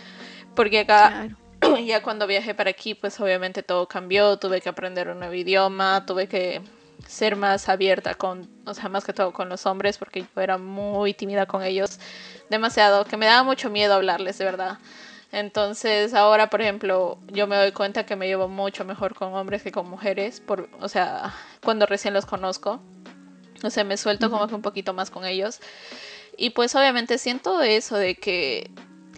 Porque 0.56 0.80
acá 0.80 1.10
Claro. 1.10 1.38
ya 1.86 2.01
cuando 2.01 2.27
viajé 2.27 2.54
para 2.54 2.70
aquí, 2.70 2.94
pues 2.94 3.20
obviamente 3.20 3.63
todo 3.63 3.88
cambió, 3.88 4.38
tuve 4.38 4.62
que 4.62 4.70
aprender 4.70 5.10
un 5.10 5.20
nuevo 5.20 5.34
idioma, 5.34 6.06
tuve 6.06 6.27
que 6.27 6.62
ser 7.06 7.36
más 7.36 7.70
abierta 7.70 8.16
con, 8.16 8.50
o 8.66 8.74
sea, 8.74 8.89
más 8.89 9.06
que 9.06 9.13
todo 9.13 9.32
con 9.32 9.50
los 9.50 9.66
hombres, 9.66 9.98
porque 9.98 10.22
yo 10.22 10.42
era 10.42 10.58
muy 10.58 11.13
tímida 11.13 11.46
con 11.46 11.63
ellos, 11.63 12.00
demasiado, 12.50 13.06
que 13.06 13.18
me 13.18 13.25
daba 13.25 13.44
mucho 13.44 13.70
miedo 13.70 13.94
hablarles, 13.94 14.38
de 14.38 14.46
verdad. 14.46 14.77
Entonces 15.32 16.13
ahora, 16.13 16.50
por 16.50 16.62
ejemplo, 16.62 17.20
yo 17.27 17.48
me 17.48 17.58
doy 17.58 17.72
cuenta 17.72 18.06
que 18.06 18.16
me 18.16 18.27
llevo 18.27 18.48
mucho 18.48 18.86
mejor 18.86 19.13
con 19.13 19.34
hombres 19.34 19.62
que 19.62 19.72
con 19.72 19.89
mujeres, 19.89 20.39
por, 20.39 20.70
o 20.80 20.88
sea, 20.88 21.34
cuando 21.63 21.86
recién 21.86 22.13
los 22.13 22.25
conozco. 22.25 22.80
O 23.64 23.70
sea, 23.70 23.84
me 23.84 23.98
suelto 23.98 24.30
como 24.30 24.48
que 24.48 24.56
un 24.56 24.62
poquito 24.62 24.94
más 24.94 25.10
con 25.10 25.26
ellos. 25.26 25.60
Y 26.38 26.52
pues 26.52 26.76
obviamente 26.76 27.18
siento 27.18 27.62
eso 27.62 27.98
de 27.98 28.16
que 28.16 28.70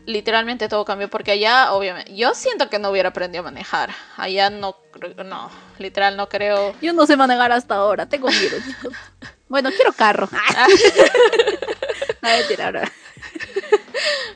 literalmente 0.05 0.69
todo 0.69 0.86
cambió 0.86 1.10
porque 1.10 1.31
allá, 1.31 1.74
obviamente, 1.74 2.15
yo 2.15 2.34
siento 2.34 2.69
que 2.69 2.79
no 2.79 2.89
hubiera 2.89 3.10
aprendido 3.10 3.41
a 3.41 3.51
manejar. 3.51 3.89
Allá 4.17 4.50
no, 4.50 4.77
creo- 4.91 5.24
no, 5.24 5.51
literal 5.77 6.15
no 6.17 6.29
creo. 6.29 6.74
Yo 6.81 6.93
no 6.93 7.05
sé 7.05 7.17
manejar 7.17 7.51
hasta 7.51 7.75
ahora, 7.75 8.08
tengo 8.08 8.27
miedo. 8.29 8.58
Bueno, 9.50 9.72
quiero 9.75 9.91
carro. 9.93 10.29
A 12.22 12.27
ver, 12.29 12.48
tira 12.48 12.65
ahora. 12.67 12.91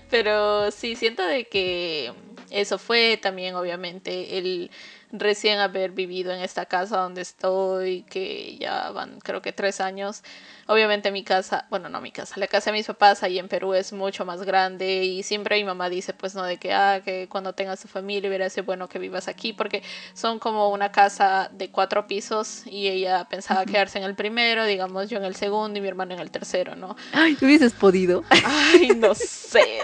Pero 0.09 0.71
sí, 0.71 0.95
siento 0.95 1.23
de 1.23 1.45
que 1.47 2.11
eso 2.49 2.77
fue 2.77 3.17
también, 3.21 3.55
obviamente, 3.55 4.37
el 4.37 4.69
recién 5.13 5.59
haber 5.59 5.91
vivido 5.91 6.33
en 6.33 6.41
esta 6.41 6.65
casa 6.65 6.97
donde 6.97 7.21
estoy, 7.21 8.03
que 8.03 8.57
ya 8.57 8.89
van 8.91 9.19
creo 9.21 9.41
que 9.41 9.53
tres 9.53 9.79
años. 9.79 10.23
Obviamente 10.65 11.11
mi 11.11 11.23
casa, 11.23 11.67
bueno, 11.69 11.89
no 11.89 12.01
mi 12.01 12.11
casa, 12.11 12.35
la 12.37 12.47
casa 12.47 12.71
de 12.71 12.77
mis 12.77 12.87
papás 12.87 13.21
ahí 13.21 13.37
en 13.37 13.47
Perú 13.47 13.73
es 13.73 13.93
mucho 13.93 14.25
más 14.25 14.43
grande 14.43 15.03
y 15.03 15.21
siempre 15.23 15.57
mi 15.57 15.65
mamá 15.65 15.89
dice, 15.89 16.13
pues 16.13 16.35
no, 16.35 16.43
de 16.43 16.57
que, 16.57 16.73
ah, 16.73 17.01
que 17.03 17.27
cuando 17.29 17.53
tengas 17.53 17.81
tu 17.81 17.87
familia 17.87 18.29
hubiera 18.29 18.49
sido 18.49 18.63
bueno 18.63 18.87
que 18.87 18.97
vivas 18.97 19.27
aquí, 19.27 19.53
porque 19.53 19.83
son 20.13 20.39
como 20.39 20.69
una 20.69 20.91
casa 20.91 21.49
de 21.51 21.69
cuatro 21.69 22.07
pisos 22.07 22.65
y 22.65 22.87
ella 22.87 23.25
pensaba 23.29 23.65
quedarse 23.65 23.97
en 23.97 24.05
el 24.05 24.15
primero, 24.15 24.65
digamos 24.65 25.09
yo 25.09 25.17
en 25.17 25.25
el 25.25 25.35
segundo 25.35 25.77
y 25.77 25.81
mi 25.81 25.87
hermano 25.89 26.13
en 26.13 26.21
el 26.21 26.31
tercero, 26.31 26.75
¿no? 26.75 26.95
Ay, 27.11 27.37
hubieses 27.41 27.73
podido. 27.73 28.23
Ay, 28.29 28.89
no 28.95 29.13
sé. 29.15 29.81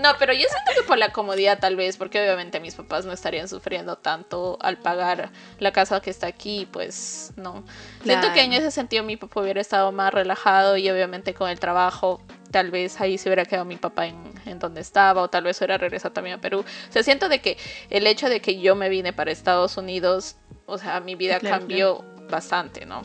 No, 0.00 0.10
pero 0.18 0.32
yo 0.32 0.40
siento 0.40 0.80
que 0.80 0.82
por 0.86 0.98
la 0.98 1.12
comodidad 1.12 1.58
tal 1.60 1.76
vez, 1.76 1.96
porque 1.96 2.20
obviamente 2.20 2.58
mis 2.60 2.74
papás 2.74 3.04
no 3.04 3.12
estarían 3.12 3.48
sufriendo 3.52 3.96
tanto 3.96 4.58
al 4.60 4.78
pagar 4.78 5.30
la 5.60 5.72
casa 5.72 6.00
que 6.00 6.10
está 6.10 6.26
aquí, 6.26 6.66
pues 6.70 7.32
no. 7.36 7.64
Siento 8.02 8.32
que 8.32 8.42
en 8.42 8.52
ese 8.52 8.70
sentido 8.70 9.04
mi 9.04 9.16
papá 9.16 9.40
hubiera 9.40 9.60
estado 9.60 9.92
más 9.92 10.12
relajado 10.12 10.76
y 10.76 10.90
obviamente 10.90 11.34
con 11.34 11.48
el 11.48 11.60
trabajo 11.60 12.20
tal 12.50 12.70
vez 12.70 13.00
ahí 13.00 13.16
se 13.16 13.28
hubiera 13.28 13.44
quedado 13.44 13.64
mi 13.64 13.76
papá 13.76 14.06
en, 14.06 14.16
en 14.44 14.58
donde 14.58 14.80
estaba 14.80 15.22
o 15.22 15.28
tal 15.28 15.44
vez 15.44 15.58
hubiera 15.60 15.78
regresado 15.78 16.12
también 16.12 16.38
a 16.38 16.40
Perú. 16.40 16.60
O 16.60 16.92
sea, 16.92 17.02
siento 17.02 17.28
de 17.28 17.40
que 17.40 17.56
el 17.90 18.06
hecho 18.06 18.28
de 18.28 18.40
que 18.40 18.60
yo 18.60 18.74
me 18.74 18.88
vine 18.88 19.12
para 19.12 19.30
Estados 19.30 19.76
Unidos, 19.76 20.36
o 20.66 20.78
sea, 20.78 21.00
mi 21.00 21.14
vida 21.14 21.38
Claro, 21.38 21.58
cambió 21.58 22.04
bastante, 22.30 22.84
¿no? 22.86 23.02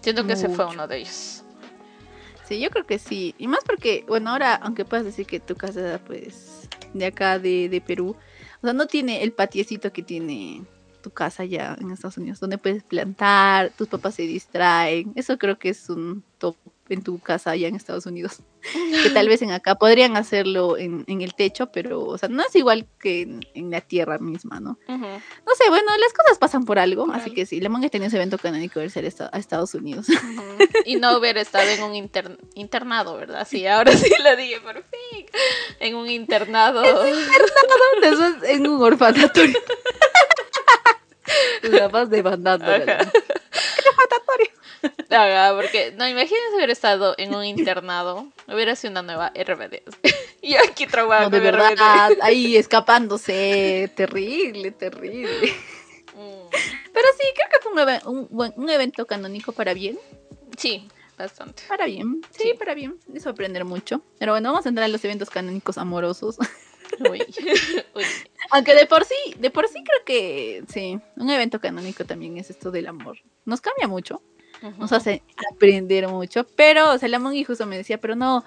Siento 0.00 0.26
que 0.26 0.32
ese 0.32 0.48
fue 0.48 0.64
Mucho. 0.64 0.74
uno 0.74 0.88
de 0.88 0.98
ellos. 0.98 1.44
Sí, 2.50 2.58
yo 2.58 2.70
creo 2.70 2.84
que 2.84 2.98
sí. 2.98 3.34
Y 3.38 3.46
más 3.46 3.60
porque, 3.64 4.04
bueno, 4.08 4.30
ahora, 4.30 4.56
aunque 4.56 4.84
puedas 4.84 5.04
decir 5.04 5.24
que 5.24 5.38
tu 5.38 5.54
casa, 5.54 6.00
pues, 6.04 6.68
de 6.92 7.06
acá 7.06 7.38
de, 7.38 7.68
de 7.68 7.80
Perú, 7.80 8.16
o 8.62 8.66
sea, 8.66 8.72
no 8.72 8.86
tiene 8.86 9.22
el 9.22 9.32
patiecito 9.32 9.92
que 9.92 10.02
tiene 10.02 10.62
tu 11.02 11.10
casa 11.10 11.44
ya 11.44 11.76
en 11.80 11.90
Estados 11.90 12.18
Unidos, 12.18 12.40
donde 12.40 12.58
puedes 12.58 12.82
plantar, 12.82 13.72
tus 13.76 13.88
papás 13.88 14.16
se 14.16 14.22
distraen. 14.22 15.12
Eso 15.16 15.38
creo 15.38 15.58
que 15.58 15.70
es 15.70 15.88
un 15.88 16.22
top 16.38 16.56
en 16.94 17.02
tu 17.02 17.18
casa 17.18 17.50
allá 17.52 17.68
en 17.68 17.76
Estados 17.76 18.06
Unidos. 18.06 18.38
Que 19.02 19.10
tal 19.10 19.28
vez 19.28 19.40
en 19.42 19.52
acá 19.52 19.74
podrían 19.76 20.16
hacerlo 20.16 20.76
en, 20.76 21.04
en 21.06 21.22
el 21.22 21.34
techo, 21.34 21.70
pero, 21.72 22.02
o 22.04 22.18
sea, 22.18 22.28
no 22.28 22.42
es 22.42 22.54
igual 22.56 22.86
que 23.00 23.22
en, 23.22 23.40
en 23.54 23.70
la 23.70 23.80
tierra 23.80 24.18
misma, 24.18 24.60
¿no? 24.60 24.78
No 25.46 25.54
sé, 25.56 25.68
bueno, 25.70 25.90
las 25.98 26.12
cosas 26.12 26.38
pasan 26.38 26.64
por 26.64 26.78
algo, 26.78 27.06
así 27.12 27.30
que 27.32 27.46
sí, 27.46 27.60
Lemon 27.60 27.88
tenía 27.88 28.08
ese 28.08 28.16
evento 28.16 28.36
canónico 28.38 28.78
de 28.80 28.86
irse 28.86 29.00
a 29.00 29.02
esta- 29.02 29.30
a 29.32 29.38
Estados 29.38 29.74
Unidos. 29.74 30.06
Y 30.84 30.96
no 30.96 31.16
hubiera 31.16 31.40
estado 31.40 31.68
en 31.70 31.82
un 31.82 31.94
inter- 31.94 32.38
internado, 32.54 33.16
¿verdad? 33.16 33.46
Sí, 33.48 33.66
ahora 33.66 33.92
sí 33.92 34.10
lo 34.22 34.36
dije 34.36 34.60
por 34.60 34.74
fin. 34.84 35.26
En 35.78 35.94
un 35.94 36.08
internado. 36.08 36.82
Después 38.02 38.50
en 38.50 38.66
un 38.66 38.82
orfanatorio. 38.82 39.58
Tus 41.62 41.78
papás 41.78 42.10
demandando. 42.10 42.66
Porque, 44.80 45.92
no, 45.96 46.08
imagínense 46.08 46.54
hubiera 46.56 46.72
estado 46.72 47.14
en 47.18 47.34
un 47.34 47.44
internado. 47.44 48.26
Hubiera 48.48 48.74
sido 48.76 48.92
una 48.92 49.02
nueva 49.02 49.32
RBD. 49.34 49.82
y 50.42 50.54
aquí 50.54 50.86
traumada 50.86 51.22
No, 51.22 51.30
de 51.30 51.38
con 51.40 51.48
RBD. 51.48 51.68
verdad, 51.68 52.10
ahí 52.22 52.56
escapándose. 52.56 53.90
Terrible, 53.96 54.70
terrible. 54.72 55.52
Mm, 56.14 56.48
Pero 56.92 57.08
sí, 57.18 57.26
creo 57.34 57.48
que 57.50 57.60
fue 57.62 58.10
un, 58.12 58.28
un 58.30 58.52
un 58.56 58.70
evento 58.70 59.06
canónico 59.06 59.52
para 59.52 59.74
bien. 59.74 59.98
Sí, 60.56 60.88
bastante. 61.16 61.62
Para 61.68 61.86
bien, 61.86 62.20
sí, 62.30 62.42
Sí. 62.50 62.54
para 62.58 62.74
bien. 62.74 62.98
Hizo 63.14 63.30
aprender 63.30 63.64
mucho. 63.64 64.02
Pero 64.18 64.32
bueno, 64.32 64.50
vamos 64.50 64.66
a 64.66 64.68
entrar 64.68 64.86
en 64.86 64.92
los 64.92 65.04
eventos 65.04 65.30
canónicos 65.30 65.78
amorosos. 65.78 66.36
Uy. 67.10 67.20
Uy. 67.94 68.04
Aunque 68.50 68.74
de 68.74 68.86
por 68.86 69.04
sí, 69.04 69.14
de 69.38 69.50
por 69.50 69.68
sí 69.68 69.82
creo 69.84 70.04
que 70.04 70.64
sí, 70.72 70.98
un 71.16 71.30
evento 71.30 71.60
canónico 71.60 72.04
también 72.04 72.36
es 72.38 72.50
esto 72.50 72.70
del 72.70 72.86
amor. 72.88 73.18
Nos 73.44 73.60
cambia 73.60 73.86
mucho. 73.88 74.22
Nos 74.78 74.92
hace 74.92 75.22
aprender 75.52 76.06
mucho. 76.08 76.44
Pero, 76.56 76.92
o 76.92 76.98
sea, 76.98 77.08
la 77.08 77.18
Mongi 77.18 77.44
justo 77.44 77.66
me 77.66 77.76
decía, 77.76 78.00
pero 78.00 78.14
no, 78.14 78.44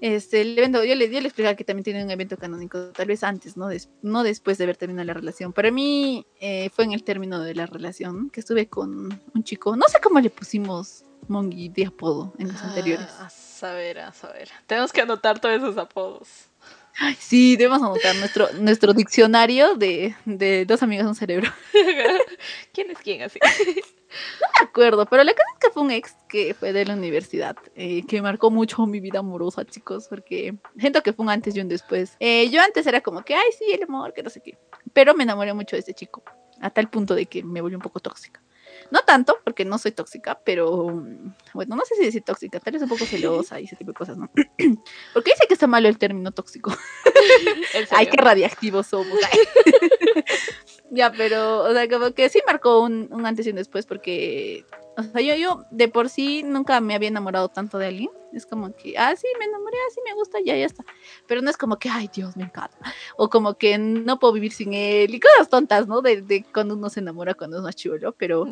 este, 0.00 0.40
el 0.40 0.58
evento, 0.58 0.82
yo 0.84 0.94
le, 0.94 1.08
yo 1.10 1.20
le 1.20 1.28
explicaba 1.28 1.54
que 1.54 1.64
también 1.64 1.84
tiene 1.84 2.04
un 2.04 2.10
evento 2.10 2.36
canónico, 2.36 2.88
tal 2.90 3.06
vez 3.06 3.22
antes, 3.22 3.56
no, 3.56 3.68
Des- 3.68 3.88
no 4.02 4.22
después 4.24 4.58
de 4.58 4.64
haber 4.64 4.76
terminado 4.76 5.06
la 5.06 5.14
relación. 5.14 5.52
Para 5.52 5.70
mí 5.70 6.26
eh, 6.40 6.70
fue 6.74 6.84
en 6.84 6.92
el 6.92 7.04
término 7.04 7.40
de 7.40 7.54
la 7.54 7.66
relación, 7.66 8.28
que 8.30 8.40
estuve 8.40 8.66
con 8.68 9.20
un 9.34 9.44
chico, 9.44 9.76
no 9.76 9.84
sé 9.88 9.98
cómo 10.02 10.18
le 10.20 10.30
pusimos 10.30 11.04
Mongi 11.28 11.68
de 11.68 11.86
apodo 11.86 12.32
en 12.38 12.48
los 12.48 12.60
anteriores. 12.62 13.06
Ah, 13.20 13.26
a 13.26 13.30
saber, 13.30 14.00
a 14.00 14.12
saber. 14.12 14.48
Tenemos 14.66 14.92
que 14.92 15.02
anotar 15.02 15.38
todos 15.38 15.54
esos 15.54 15.78
apodos. 15.78 16.48
Ay, 16.98 17.16
sí, 17.18 17.56
debemos 17.56 17.82
anotar 17.82 18.14
nuestro, 18.16 18.52
nuestro 18.60 18.92
diccionario 18.92 19.74
de, 19.74 20.14
de 20.24 20.66
dos 20.66 20.82
amigos 20.82 21.06
un 21.06 21.14
cerebro. 21.14 21.50
¿Quién 22.72 22.90
es 22.90 22.98
quién 22.98 23.22
así? 23.22 23.38
me 23.42 24.66
acuerdo, 24.66 25.06
pero 25.06 25.24
la 25.24 25.32
cosa 25.32 25.44
es 25.54 25.58
que 25.60 25.70
fue 25.70 25.82
un 25.82 25.90
ex 25.90 26.16
que 26.28 26.54
fue 26.54 26.72
de 26.72 26.84
la 26.84 26.94
universidad, 26.94 27.56
eh, 27.74 28.04
que 28.06 28.20
marcó 28.20 28.50
mucho 28.50 28.86
mi 28.86 29.00
vida 29.00 29.20
amorosa, 29.20 29.64
chicos, 29.64 30.06
porque 30.08 30.54
siento 30.78 31.02
que 31.02 31.12
fue 31.12 31.24
un 31.24 31.30
antes 31.30 31.56
y 31.56 31.60
un 31.60 31.68
después. 31.68 32.16
Eh, 32.20 32.50
yo 32.50 32.60
antes 32.60 32.86
era 32.86 33.00
como 33.00 33.22
que, 33.24 33.34
ay, 33.34 33.50
sí, 33.58 33.64
el 33.72 33.82
amor, 33.82 34.12
que 34.12 34.22
no 34.22 34.30
sé 34.30 34.42
qué, 34.42 34.58
pero 34.92 35.14
me 35.14 35.24
enamoré 35.24 35.54
mucho 35.54 35.76
de 35.76 35.80
este 35.80 35.94
chico, 35.94 36.22
a 36.60 36.70
tal 36.70 36.90
punto 36.90 37.14
de 37.14 37.26
que 37.26 37.42
me 37.42 37.60
volvió 37.60 37.78
un 37.78 37.82
poco 37.82 38.00
tóxica. 38.00 38.42
No 38.90 39.00
tanto, 39.00 39.38
porque 39.44 39.64
no 39.64 39.78
soy 39.78 39.92
tóxica, 39.92 40.38
pero 40.44 40.88
mm, 40.88 41.34
bueno, 41.54 41.76
no 41.76 41.84
sé 41.84 41.94
si 41.94 42.04
decir 42.04 42.22
tóxica, 42.22 42.60
tal 42.60 42.72
vez 42.72 42.82
un 42.82 42.88
poco 42.88 43.04
celosa 43.04 43.60
y 43.60 43.64
ese 43.64 43.76
tipo 43.76 43.92
de 43.92 43.96
cosas, 43.96 44.18
¿no? 44.18 44.30
porque 45.14 45.30
dice 45.30 45.46
que 45.46 45.54
está 45.54 45.66
malo 45.66 45.88
el 45.88 45.98
término 45.98 46.32
tóxico. 46.32 46.72
¿En 47.74 47.86
Ay, 47.90 48.06
qué 48.06 48.16
radiactivos 48.16 48.86
somos. 48.86 49.18
ya, 50.90 51.12
pero, 51.12 51.60
o 51.62 51.72
sea, 51.72 51.88
como 51.88 52.12
que 52.12 52.28
sí 52.28 52.40
marcó 52.46 52.80
un, 52.80 53.08
un 53.10 53.26
antes 53.26 53.46
y 53.46 53.50
un 53.50 53.56
después 53.56 53.86
porque, 53.86 54.64
o 54.96 55.02
sea, 55.02 55.20
yo, 55.22 55.34
yo 55.36 55.64
de 55.70 55.88
por 55.88 56.08
sí 56.08 56.42
nunca 56.42 56.80
me 56.80 56.94
había 56.94 57.08
enamorado 57.08 57.48
tanto 57.48 57.78
de 57.78 57.86
alguien. 57.86 58.10
Es 58.32 58.46
como 58.46 58.74
que, 58.74 58.96
ah, 58.96 59.14
sí, 59.14 59.26
me 59.38 59.44
enamoré, 59.44 59.76
así 59.90 60.00
me 60.04 60.14
gusta, 60.14 60.38
ya, 60.42 60.56
ya 60.56 60.64
está. 60.64 60.84
Pero 61.26 61.42
no 61.42 61.50
es 61.50 61.58
como 61.58 61.78
que, 61.78 61.90
ay, 61.90 62.08
Dios, 62.14 62.34
me 62.36 62.44
encanta. 62.44 62.78
O 63.16 63.28
como 63.28 63.58
que 63.58 63.76
no 63.76 64.18
puedo 64.18 64.32
vivir 64.32 64.52
sin 64.52 64.72
él. 64.72 65.14
Y 65.14 65.20
cosas 65.20 65.50
tontas, 65.50 65.86
¿no? 65.86 66.00
De, 66.00 66.22
de 66.22 66.44
cuando 66.44 66.74
uno 66.74 66.88
se 66.88 67.00
enamora 67.00 67.34
cuando 67.34 67.58
es 67.58 67.62
más 67.62 67.76
chulo. 67.76 68.12
Pero 68.12 68.46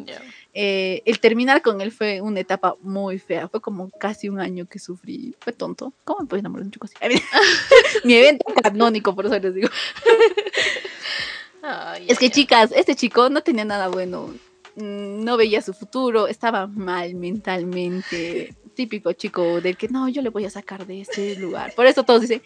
eh, 0.52 1.02
el 1.06 1.18
terminar 1.20 1.62
con 1.62 1.80
él 1.80 1.92
fue 1.92 2.20
una 2.20 2.40
etapa 2.40 2.76
muy 2.82 3.18
fea. 3.18 3.48
Fue 3.48 3.62
como 3.62 3.90
casi 3.90 4.28
un 4.28 4.38
año 4.38 4.66
que 4.66 4.78
sufrí. 4.78 5.34
Fue 5.40 5.54
tonto. 5.54 5.94
¿Cómo 6.04 6.20
me 6.20 6.26
puedo 6.26 6.40
enamorar 6.40 6.64
de 6.64 6.66
un 6.68 6.72
chico 6.72 6.86
así? 6.86 6.96
Mi 8.04 8.14
evento 8.14 8.44
canónico, 8.62 9.14
por 9.14 9.26
eso 9.26 9.38
les 9.38 9.54
digo. 9.54 9.68
Ay, 11.62 12.06
Es 12.08 12.18
que, 12.18 12.30
chicas, 12.30 12.70
este 12.74 12.94
chico 12.94 13.30
no 13.30 13.42
tenía 13.42 13.64
nada 13.64 13.88
bueno. 13.88 14.30
Mm, 14.76 15.24
No 15.24 15.36
veía 15.36 15.62
su 15.62 15.72
futuro, 15.72 16.26
estaba 16.28 16.66
mal 16.66 17.14
mentalmente. 17.14 18.54
Típico 18.74 19.12
chico 19.12 19.60
del 19.60 19.76
que 19.76 19.88
no, 19.88 20.08
yo 20.08 20.22
le 20.22 20.30
voy 20.30 20.44
a 20.46 20.50
sacar 20.50 20.86
de 20.86 21.02
este 21.02 21.36
lugar. 21.36 21.74
Por 21.74 21.86
eso 21.86 22.02
todos 22.04 22.22
dicen, 22.22 22.40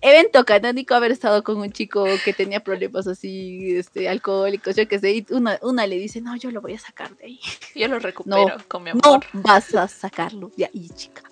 evento 0.00 0.44
canónico 0.44 0.94
haber 0.94 1.10
estado 1.10 1.42
con 1.42 1.56
un 1.58 1.72
chico 1.72 2.04
que 2.24 2.32
tenía 2.32 2.60
problemas 2.60 3.06
así, 3.08 3.76
este, 3.76 4.08
alcohólicos, 4.08 4.76
yo 4.76 4.86
qué 4.86 4.98
sé, 5.00 5.12
y 5.12 5.26
una, 5.30 5.58
una 5.62 5.86
le 5.86 5.98
dice, 5.98 6.20
no, 6.20 6.36
yo 6.36 6.50
lo 6.52 6.60
voy 6.60 6.74
a 6.74 6.78
sacar 6.78 7.16
de 7.16 7.24
ahí. 7.24 7.40
Yo 7.74 7.88
lo 7.88 7.98
recupero 7.98 8.46
No, 8.58 8.64
con 8.68 8.84
mi 8.84 8.90
No 8.92 9.00
amor. 9.14 9.24
vas 9.32 9.74
a 9.74 9.88
sacarlo 9.88 10.52
de 10.56 10.66
ahí, 10.66 10.88
chica. 10.94 11.22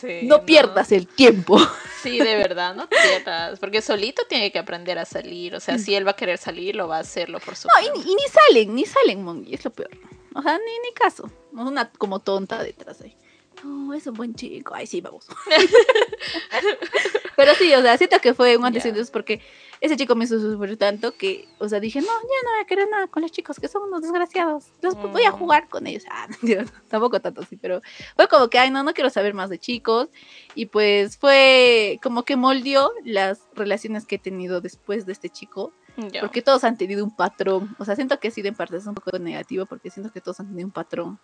Sí, 0.00 0.20
No 0.24 0.44
pierdas 0.44 0.92
el 0.92 1.06
tiempo. 1.06 1.58
Sí, 2.02 2.16
de 2.18 2.36
verdad, 2.36 2.76
no 2.76 2.88
pierdas. 2.88 3.58
Porque 3.58 3.82
solito 3.82 4.22
tiene 4.28 4.52
que 4.52 4.60
aprender 4.60 5.00
a 5.00 5.04
salir. 5.04 5.56
O 5.56 5.60
sea, 5.60 5.78
si 5.78 5.96
él 5.96 6.06
va 6.06 6.12
a 6.12 6.16
querer 6.16 6.38
salir, 6.38 6.76
lo 6.76 6.86
va 6.86 6.98
a 6.98 7.00
hacerlo 7.00 7.40
por 7.40 7.56
su 7.56 7.66
Mm. 7.66 7.70
No, 7.74 7.86
y, 7.96 7.98
ni- 7.98 8.12
y 8.12 8.14
ni 8.14 8.22
salen, 8.30 8.74
ni 8.76 8.84
salen, 8.86 9.24
Mongi, 9.24 9.54
es 9.54 9.64
lo 9.64 9.72
peor. 9.72 9.90
O 10.32 10.40
sea, 10.40 10.56
ni, 10.58 10.78
ni 10.88 10.94
caso. 10.94 11.28
Una 11.52 11.90
como 11.90 12.20
tonta 12.20 12.62
detrás 12.62 13.00
ahí. 13.00 13.16
No, 13.64 13.94
es 13.94 14.06
un 14.06 14.14
buen 14.14 14.34
chico. 14.34 14.74
Ay, 14.74 14.86
sí, 14.86 15.00
vamos. 15.00 15.26
Pero 17.36 17.54
sí, 17.54 17.72
o 17.74 17.82
sea, 17.82 17.96
siento 17.96 18.18
que 18.20 18.34
fue 18.34 18.56
un 18.56 18.64
antes 18.64 18.84
y 18.84 18.88
Ya. 18.88 18.92
un 18.92 18.96
después 18.96 19.10
porque 19.12 19.40
ese 19.80 19.96
chico 19.96 20.16
me 20.16 20.24
hizo 20.24 20.40
sufrir 20.40 20.76
tanto 20.76 21.12
que, 21.16 21.46
o 21.58 21.68
sea, 21.68 21.78
dije, 21.78 22.00
no, 22.00 22.06
ya 22.06 22.12
no 22.44 22.50
voy 22.52 22.60
a 22.62 22.66
querer 22.66 22.88
nada 22.90 23.06
con 23.06 23.22
los 23.22 23.30
chicos 23.30 23.60
que 23.60 23.68
son 23.68 23.84
unos 23.84 24.02
desgraciados. 24.02 24.64
Los 24.82 24.94
voy 24.96 25.22
a 25.22 25.30
Mm. 25.30 25.34
jugar 25.38 25.68
con 25.68 25.86
ellos. 25.86 26.02
Ah, 26.10 26.26
tampoco 26.88 27.20
tanto 27.20 27.42
así, 27.42 27.56
pero 27.56 27.80
fue 28.16 28.26
como 28.28 28.48
que, 28.48 28.58
ay, 28.58 28.70
no, 28.70 28.82
no 28.82 28.92
quiero 28.92 29.08
saber 29.10 29.34
más 29.34 29.50
de 29.50 29.58
chicos. 29.58 30.08
Y 30.56 30.66
pues 30.66 31.16
fue 31.16 32.00
como 32.02 32.24
que 32.24 32.34
moldeó 32.36 32.90
las 33.04 33.40
relaciones 33.54 34.04
que 34.06 34.16
he 34.16 34.18
tenido 34.18 34.60
después 34.60 35.06
de 35.06 35.12
este 35.12 35.28
chico. 35.28 35.72
Porque 36.20 36.42
todos 36.42 36.62
han 36.62 36.78
tenido 36.78 37.04
un 37.04 37.14
patrón. 37.14 37.74
O 37.80 37.84
sea, 37.84 37.96
siento 37.96 38.20
que 38.20 38.30
sí, 38.30 38.40
de 38.40 38.50
en 38.50 38.54
parte 38.54 38.76
es 38.76 38.86
un 38.86 38.94
poco 38.94 39.18
negativo 39.18 39.66
porque 39.66 39.90
siento 39.90 40.12
que 40.12 40.20
todos 40.20 40.38
han 40.38 40.46
tenido 40.48 40.66
un 40.66 40.72
patrón 40.72 41.18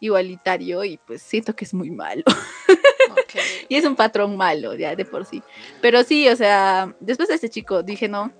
igualitario 0.00 0.84
y 0.84 0.98
pues 0.98 1.22
siento 1.22 1.54
que 1.54 1.64
es 1.64 1.74
muy 1.74 1.90
malo. 1.90 2.24
Y 3.68 3.76
es 3.76 3.84
un 3.84 3.96
patrón 3.96 4.36
malo 4.36 4.74
ya 4.74 4.94
de 4.94 5.04
por 5.04 5.24
sí. 5.24 5.42
Pero 5.80 6.02
sí, 6.04 6.28
o 6.28 6.36
sea, 6.36 6.94
después 7.00 7.28
de 7.28 7.34
este 7.34 7.50
chico 7.50 7.82
dije, 7.82 8.08
no, 8.08 8.32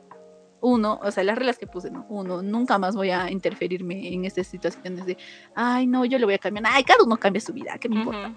uno, 0.61 0.99
o 1.03 1.11
sea, 1.11 1.25
las 1.25 1.37
reglas 1.37 1.59
que 1.59 1.67
puse, 1.67 1.91
no, 1.91 2.07
uno, 2.09 2.43
nunca 2.43 2.79
más 2.79 2.95
voy 2.95 3.11
a 3.11 3.31
interferirme 3.31 4.13
en 4.13 4.25
estas 4.25 4.47
situaciones 4.47 5.07
de, 5.07 5.17
ay, 5.55 5.87
no, 5.87 6.05
yo 6.05 6.19
le 6.19 6.25
voy 6.25 6.35
a 6.35 6.39
cambiar. 6.39 6.65
Ay, 6.69 6.85
cada 6.85 7.05
uno 7.05 7.17
cambia 7.17 7.41
su 7.41 7.53
vida, 7.53 7.79
¿qué 7.79 7.89
me 7.89 7.97
importa? 7.97 8.35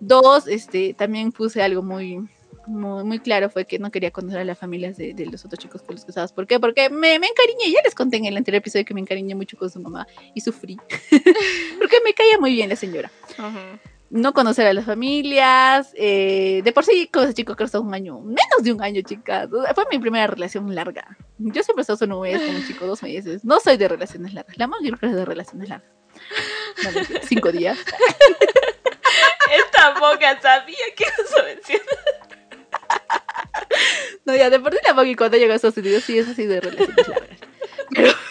Dos, 0.00 0.46
este, 0.48 0.94
también 0.94 1.32
puse 1.32 1.62
algo 1.62 1.82
muy, 1.82 2.28
muy, 2.66 3.04
muy 3.04 3.18
claro, 3.18 3.50
fue 3.50 3.66
que 3.66 3.78
no 3.78 3.90
quería 3.90 4.10
conocer 4.10 4.40
a 4.40 4.44
las 4.44 4.58
familias 4.58 4.96
de, 4.96 5.14
de 5.14 5.26
los 5.26 5.44
otros 5.44 5.58
chicos 5.58 5.82
con 5.82 5.94
los 5.94 6.04
que 6.04 6.10
estabas. 6.10 6.32
¿Por 6.32 6.46
qué? 6.46 6.60
Porque 6.60 6.90
me, 6.90 7.18
me 7.18 7.26
encariñé, 7.26 7.70
ya 7.72 7.80
les 7.84 7.94
conté 7.94 8.16
en 8.16 8.26
el 8.26 8.36
anterior 8.36 8.60
episodio 8.60 8.84
que 8.84 8.94
me 8.94 9.00
encariñé 9.00 9.34
mucho 9.34 9.56
con 9.56 9.70
su 9.70 9.80
mamá 9.80 10.06
y 10.34 10.40
sufrí. 10.40 10.76
Porque 11.78 11.96
me 12.04 12.14
caía 12.14 12.38
muy 12.38 12.52
bien 12.52 12.68
la 12.68 12.76
señora. 12.76 13.10
No 14.10 14.32
conocer 14.32 14.66
a 14.66 14.72
las 14.72 14.84
familias, 14.84 15.92
eh, 15.94 16.60
de 16.62 16.72
por 16.72 16.84
sí 16.84 17.08
con 17.12 17.24
ese 17.24 17.34
chico 17.34 17.56
creo 17.56 17.68
que 17.68 17.78
un 17.78 17.94
año, 17.94 18.20
menos 18.20 18.62
de 18.62 18.72
un 18.72 18.82
año, 18.82 19.02
chicas. 19.02 19.48
Fue 19.74 19.84
mi 19.90 19.98
primera 19.98 20.26
relación 20.26 20.72
larga. 20.74 21.16
Yo 21.38 21.62
siempre 21.62 21.80
he 21.80 21.82
estado 21.82 21.96
solo 21.96 22.18
un 22.18 22.22
mes 22.22 22.40
con 22.40 22.54
un 22.54 22.66
chico, 22.66 22.86
dos 22.86 23.02
meses. 23.02 23.44
No 23.44 23.58
soy 23.60 23.76
de 23.76 23.88
relaciones 23.88 24.34
largas. 24.34 24.56
La 24.56 24.66
yo 24.82 24.96
creo 24.96 24.98
que 24.98 25.06
es 25.06 25.16
de 25.16 25.24
relaciones 25.24 25.68
largas. 25.68 25.90
No, 26.84 26.92
mentira, 26.92 27.20
cinco 27.24 27.50
días. 27.50 27.78
Esta 29.52 29.98
boca 29.98 30.40
sabía 30.40 30.76
que 30.96 31.04
mencionar. 31.44 32.33
No, 34.24 34.34
ya, 34.34 34.48
de 34.50 34.58
por 34.58 34.72
sí 34.72 34.78
la 34.86 34.94
Moggy 34.94 35.16
cuando 35.16 35.36
llegó 35.36 35.52
a 35.52 35.56
Estados 35.56 35.76
Unidos 35.76 36.04
sí 36.04 36.18
es 36.18 36.28
así 36.28 36.46
de 36.46 36.60
relaciones 36.60 37.08
largas. 37.08 37.38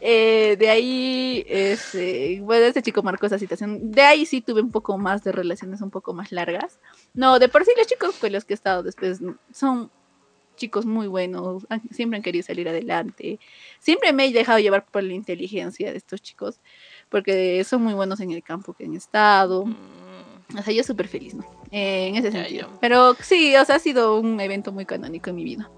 Eh, 0.00 0.56
de 0.58 0.68
ahí, 0.68 1.44
este, 1.48 2.40
bueno, 2.42 2.66
este 2.66 2.82
chico 2.82 3.02
marcó 3.02 3.26
esa 3.26 3.38
situación. 3.38 3.90
De 3.90 4.02
ahí 4.02 4.26
sí 4.26 4.42
tuve 4.42 4.60
un 4.60 4.70
poco 4.70 4.98
más 4.98 5.24
de 5.24 5.32
relaciones 5.32 5.80
un 5.80 5.90
poco 5.90 6.12
más 6.12 6.30
largas. 6.30 6.78
No, 7.14 7.38
de 7.38 7.48
por 7.48 7.64
sí 7.64 7.72
los 7.76 7.86
chicos 7.86 8.16
con 8.16 8.32
los 8.32 8.44
que 8.44 8.52
he 8.52 8.54
estado 8.54 8.82
después 8.82 9.20
son 9.52 9.90
chicos 10.56 10.84
muy 10.84 11.06
buenos, 11.06 11.66
siempre 11.90 12.18
han 12.18 12.22
querido 12.22 12.42
salir 12.42 12.68
adelante. 12.68 13.38
Siempre 13.78 14.12
me 14.12 14.26
he 14.26 14.32
dejado 14.32 14.58
llevar 14.58 14.84
por 14.84 15.02
la 15.02 15.14
inteligencia 15.14 15.90
de 15.90 15.96
estos 15.96 16.20
chicos, 16.20 16.60
porque 17.08 17.64
son 17.64 17.82
muy 17.82 17.94
buenos 17.94 18.20
en 18.20 18.32
el 18.32 18.42
campo 18.42 18.74
que 18.74 18.84
han 18.84 18.94
estado. 18.94 19.64
Mm, 19.64 19.74
O 20.56 20.62
sea, 20.62 20.72
yo 20.72 20.82
súper 20.82 21.08
feliz, 21.08 21.34
¿no? 21.34 21.44
Eh, 21.70 22.08
en 22.08 22.16
ese 22.16 22.32
sentido. 22.32 22.68
Pero 22.80 23.14
sí, 23.20 23.54
o 23.56 23.64
sea, 23.64 23.76
ha 23.76 23.78
sido 23.78 24.18
un 24.18 24.40
evento 24.40 24.72
muy 24.72 24.86
canónico 24.86 25.30
en 25.30 25.36
mi 25.36 25.44
vida. 25.44 25.68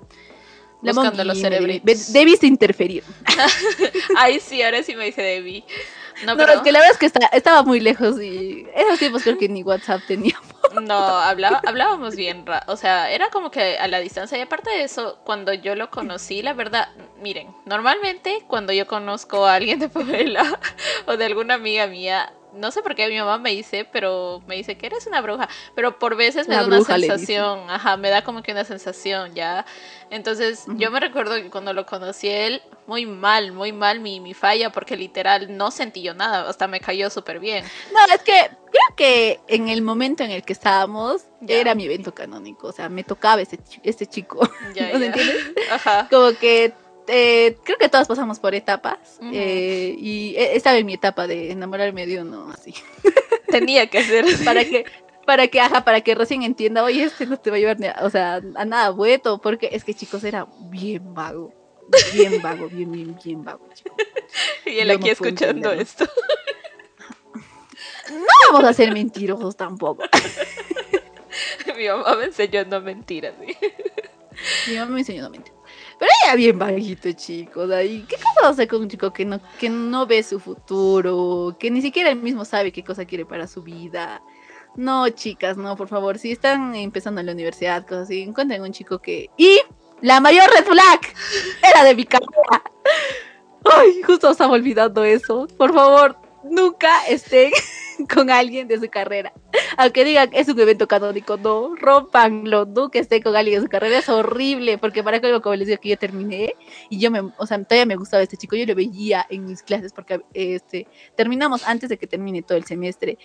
La 0.82 0.92
Buscando 0.92 1.24
los 1.24 1.38
cerebritos. 1.40 2.12
Debiste 2.12 2.46
interferir. 2.46 3.04
Ay, 4.16 4.40
sí, 4.40 4.62
ahora 4.62 4.82
sí 4.82 4.94
me 4.94 5.04
dice 5.06 5.20
Debbie. 5.22 5.64
No, 6.24 6.32
No, 6.32 6.36
pero 6.38 6.52
es 6.54 6.60
que 6.60 6.72
la 6.72 6.78
verdad 6.80 6.92
es 6.92 6.98
que 6.98 7.06
está- 7.06 7.26
estaba 7.32 7.62
muy 7.62 7.80
lejos 7.80 8.20
y 8.20 8.66
esos 8.74 8.98
tiempos 8.98 9.22
creo 9.22 9.36
que 9.38 9.48
ni 9.48 9.62
WhatsApp 9.62 10.00
teníamos. 10.06 10.46
no, 10.82 10.94
hablaba, 10.94 11.60
hablábamos 11.66 12.14
bien, 12.16 12.44
o 12.66 12.76
sea, 12.76 13.10
era 13.10 13.28
como 13.30 13.50
que 13.50 13.78
a 13.78 13.88
la 13.88 14.00
distancia. 14.00 14.38
Y 14.38 14.42
aparte 14.42 14.70
de 14.70 14.84
eso, 14.84 15.18
cuando 15.24 15.52
yo 15.52 15.74
lo 15.74 15.90
conocí, 15.90 16.42
la 16.42 16.52
verdad, 16.54 16.88
miren, 17.22 17.48
normalmente 17.66 18.44
cuando 18.46 18.72
yo 18.72 18.86
conozco 18.86 19.44
a 19.46 19.54
alguien 19.54 19.78
de 19.80 19.88
Puebla 19.90 20.58
o 21.06 21.16
de 21.16 21.24
alguna 21.24 21.54
amiga 21.54 21.86
mía, 21.86 22.32
no 22.54 22.70
sé 22.70 22.82
por 22.82 22.94
qué 22.94 23.08
mi 23.08 23.18
mamá 23.18 23.38
me 23.38 23.50
dice, 23.50 23.86
pero 23.90 24.42
me 24.46 24.56
dice 24.56 24.76
que 24.76 24.86
eres 24.86 25.06
una 25.06 25.20
bruja, 25.20 25.48
pero 25.74 25.98
por 25.98 26.16
veces 26.16 26.48
me 26.48 26.54
da 26.56 26.64
una 26.66 26.80
sensación, 26.82 27.70
ajá, 27.70 27.96
me 27.96 28.10
da 28.10 28.22
como 28.24 28.42
que 28.42 28.52
una 28.52 28.64
sensación, 28.64 29.34
ya. 29.34 29.64
Entonces, 30.10 30.64
yo 30.76 30.90
me 30.90 30.98
recuerdo 30.98 31.36
que 31.36 31.50
cuando 31.50 31.72
lo 31.72 31.86
conocí 31.86 32.28
a 32.28 32.46
él, 32.46 32.62
muy 32.86 33.06
mal, 33.06 33.52
muy 33.52 33.72
mal 33.72 34.00
mi, 34.00 34.18
mi 34.18 34.34
falla, 34.34 34.70
porque 34.72 34.96
literal 34.96 35.56
no 35.56 35.70
sentí 35.70 36.02
yo 36.02 36.14
nada, 36.14 36.48
hasta 36.48 36.66
me 36.66 36.80
cayó 36.80 37.08
súper 37.10 37.38
bien. 37.38 37.64
No, 37.92 38.14
es 38.14 38.20
que 38.22 38.32
creo 38.70 38.96
que 38.96 39.40
en 39.46 39.68
el 39.68 39.82
momento 39.82 40.24
en 40.24 40.32
el 40.32 40.42
que 40.42 40.52
estábamos 40.52 41.22
Ya. 41.40 41.56
era 41.56 41.74
mi 41.76 41.84
evento 41.84 42.12
canónico. 42.12 42.66
O 42.68 42.72
sea, 42.72 42.88
me 42.88 43.04
tocaba 43.04 43.44
chi- 43.44 43.58
este 43.84 44.06
chico. 44.06 44.40
Ya, 44.74 44.92
¿No 44.92 44.98
ya. 44.98 45.06
entiendes? 45.06 45.36
Ajá. 45.70 46.08
Como 46.10 46.32
que 46.38 46.72
eh, 47.10 47.56
creo 47.64 47.78
que 47.78 47.88
todos 47.88 48.06
pasamos 48.06 48.38
por 48.38 48.54
etapas. 48.54 49.18
Eh, 49.32 49.94
y 49.98 50.34
eh, 50.36 50.56
estaba 50.56 50.76
en 50.78 50.86
mi 50.86 50.94
etapa 50.94 51.26
de 51.26 51.50
enamorarme 51.50 52.06
de 52.06 52.20
uno 52.20 52.50
así. 52.52 52.74
Tenía 53.48 53.88
que 53.88 54.02
ser 54.04 54.24
para 54.44 54.64
que 54.64 54.84
para 55.26 55.48
que 55.48 55.60
ajá, 55.60 55.84
para 55.84 56.00
que 56.00 56.14
recién 56.14 56.42
entienda, 56.42 56.82
oye, 56.82 57.04
este 57.04 57.26
no 57.26 57.36
te 57.36 57.50
va 57.50 57.56
a 57.56 57.60
llevar 57.60 57.78
ni 57.78 57.86
a, 57.86 57.98
o 58.02 58.10
sea, 58.10 58.40
a 58.54 58.64
nada 58.64 58.90
bueno, 58.90 59.40
porque 59.40 59.68
es 59.72 59.84
que 59.84 59.94
chicos 59.94 60.24
era 60.24 60.46
bien 60.70 61.14
vago, 61.14 61.52
bien 62.12 62.40
vago, 62.42 62.68
bien 62.68 62.90
bien 62.90 63.16
bien 63.22 63.44
vago. 63.44 63.68
chico. 63.74 63.94
Y 64.66 64.78
él 64.78 64.88
Yo 64.88 64.94
aquí 64.94 65.06
no 65.06 65.12
escuchando 65.12 65.72
esto. 65.72 66.04
No 68.10 68.52
vamos 68.52 68.68
a 68.68 68.72
ser 68.72 68.92
mentirosos 68.92 69.56
tampoco. 69.56 70.04
Mi 71.76 71.88
mamá 71.88 72.14
me 72.16 72.24
enseñó 72.24 72.64
no 72.64 72.80
mentir 72.80 73.26
así. 73.26 73.56
Mi 74.68 74.76
mamá 74.76 74.92
me 74.92 75.00
enseñó 75.00 75.22
no 75.22 75.30
mentir. 75.30 75.59
Pero 76.00 76.10
era 76.24 76.34
bien 76.34 76.58
vaguito, 76.58 77.12
chicos. 77.12 77.70
Ahí, 77.70 78.06
¿qué 78.08 78.16
cosa 78.16 78.40
va 78.42 78.48
a 78.48 78.50
hacer 78.52 78.66
con 78.66 78.80
un 78.80 78.88
chico 78.88 79.12
que 79.12 79.26
no, 79.26 79.38
que 79.58 79.68
no 79.68 80.06
ve 80.06 80.22
su 80.22 80.40
futuro? 80.40 81.54
Que 81.60 81.70
ni 81.70 81.82
siquiera 81.82 82.10
él 82.10 82.22
mismo 82.22 82.46
sabe 82.46 82.72
qué 82.72 82.82
cosa 82.82 83.04
quiere 83.04 83.26
para 83.26 83.46
su 83.46 83.62
vida. 83.62 84.22
No, 84.76 85.10
chicas, 85.10 85.58
no, 85.58 85.76
por 85.76 85.88
favor. 85.88 86.18
Si 86.18 86.32
están 86.32 86.74
empezando 86.74 87.20
en 87.20 87.26
la 87.26 87.32
universidad, 87.32 87.82
cosas 87.86 88.04
así, 88.04 88.22
encuentren 88.22 88.62
un 88.62 88.72
chico 88.72 88.98
que. 88.98 89.28
Y 89.36 89.60
la 90.00 90.20
mayor 90.20 90.48
red 90.50 90.64
flag 90.64 91.00
era 91.62 91.84
de 91.84 91.94
mi 91.94 92.06
carrera. 92.06 92.62
Ay, 93.64 94.00
justo 94.02 94.30
estaba 94.30 94.54
olvidando 94.54 95.04
eso. 95.04 95.46
Por 95.58 95.74
favor, 95.74 96.16
nunca 96.50 97.06
estén 97.06 97.52
con 98.14 98.30
alguien 98.30 98.68
de 98.68 98.78
su 98.78 98.88
carrera. 98.88 99.32
Aunque 99.76 100.04
digan 100.04 100.30
es 100.32 100.48
un 100.48 100.58
evento 100.58 100.86
canónico, 100.86 101.36
no, 101.36 101.74
rompanlo, 101.76 102.66
nunca 102.66 102.98
estén 102.98 103.22
con 103.22 103.36
alguien 103.36 103.60
de 103.60 103.66
su 103.66 103.70
carrera, 103.70 103.98
es 103.98 104.08
horrible, 104.08 104.78
porque 104.78 105.02
para 105.02 105.20
que 105.20 105.40
como 105.40 105.54
les 105.54 105.68
digo 105.68 105.80
que 105.80 105.90
yo 105.90 105.98
terminé 105.98 106.54
y 106.88 106.98
yo 106.98 107.10
me, 107.10 107.20
o 107.20 107.46
sea, 107.46 107.62
todavía 107.62 107.86
me 107.86 107.96
gustaba 107.96 108.22
este 108.22 108.36
chico, 108.36 108.56
yo 108.56 108.66
lo 108.66 108.74
veía 108.74 109.26
en 109.30 109.46
mis 109.46 109.62
clases 109.62 109.92
porque 109.92 110.20
este 110.34 110.86
terminamos 111.16 111.66
antes 111.66 111.88
de 111.88 111.98
que 111.98 112.06
termine 112.06 112.42
todo 112.42 112.58
el 112.58 112.64
semestre 112.64 113.18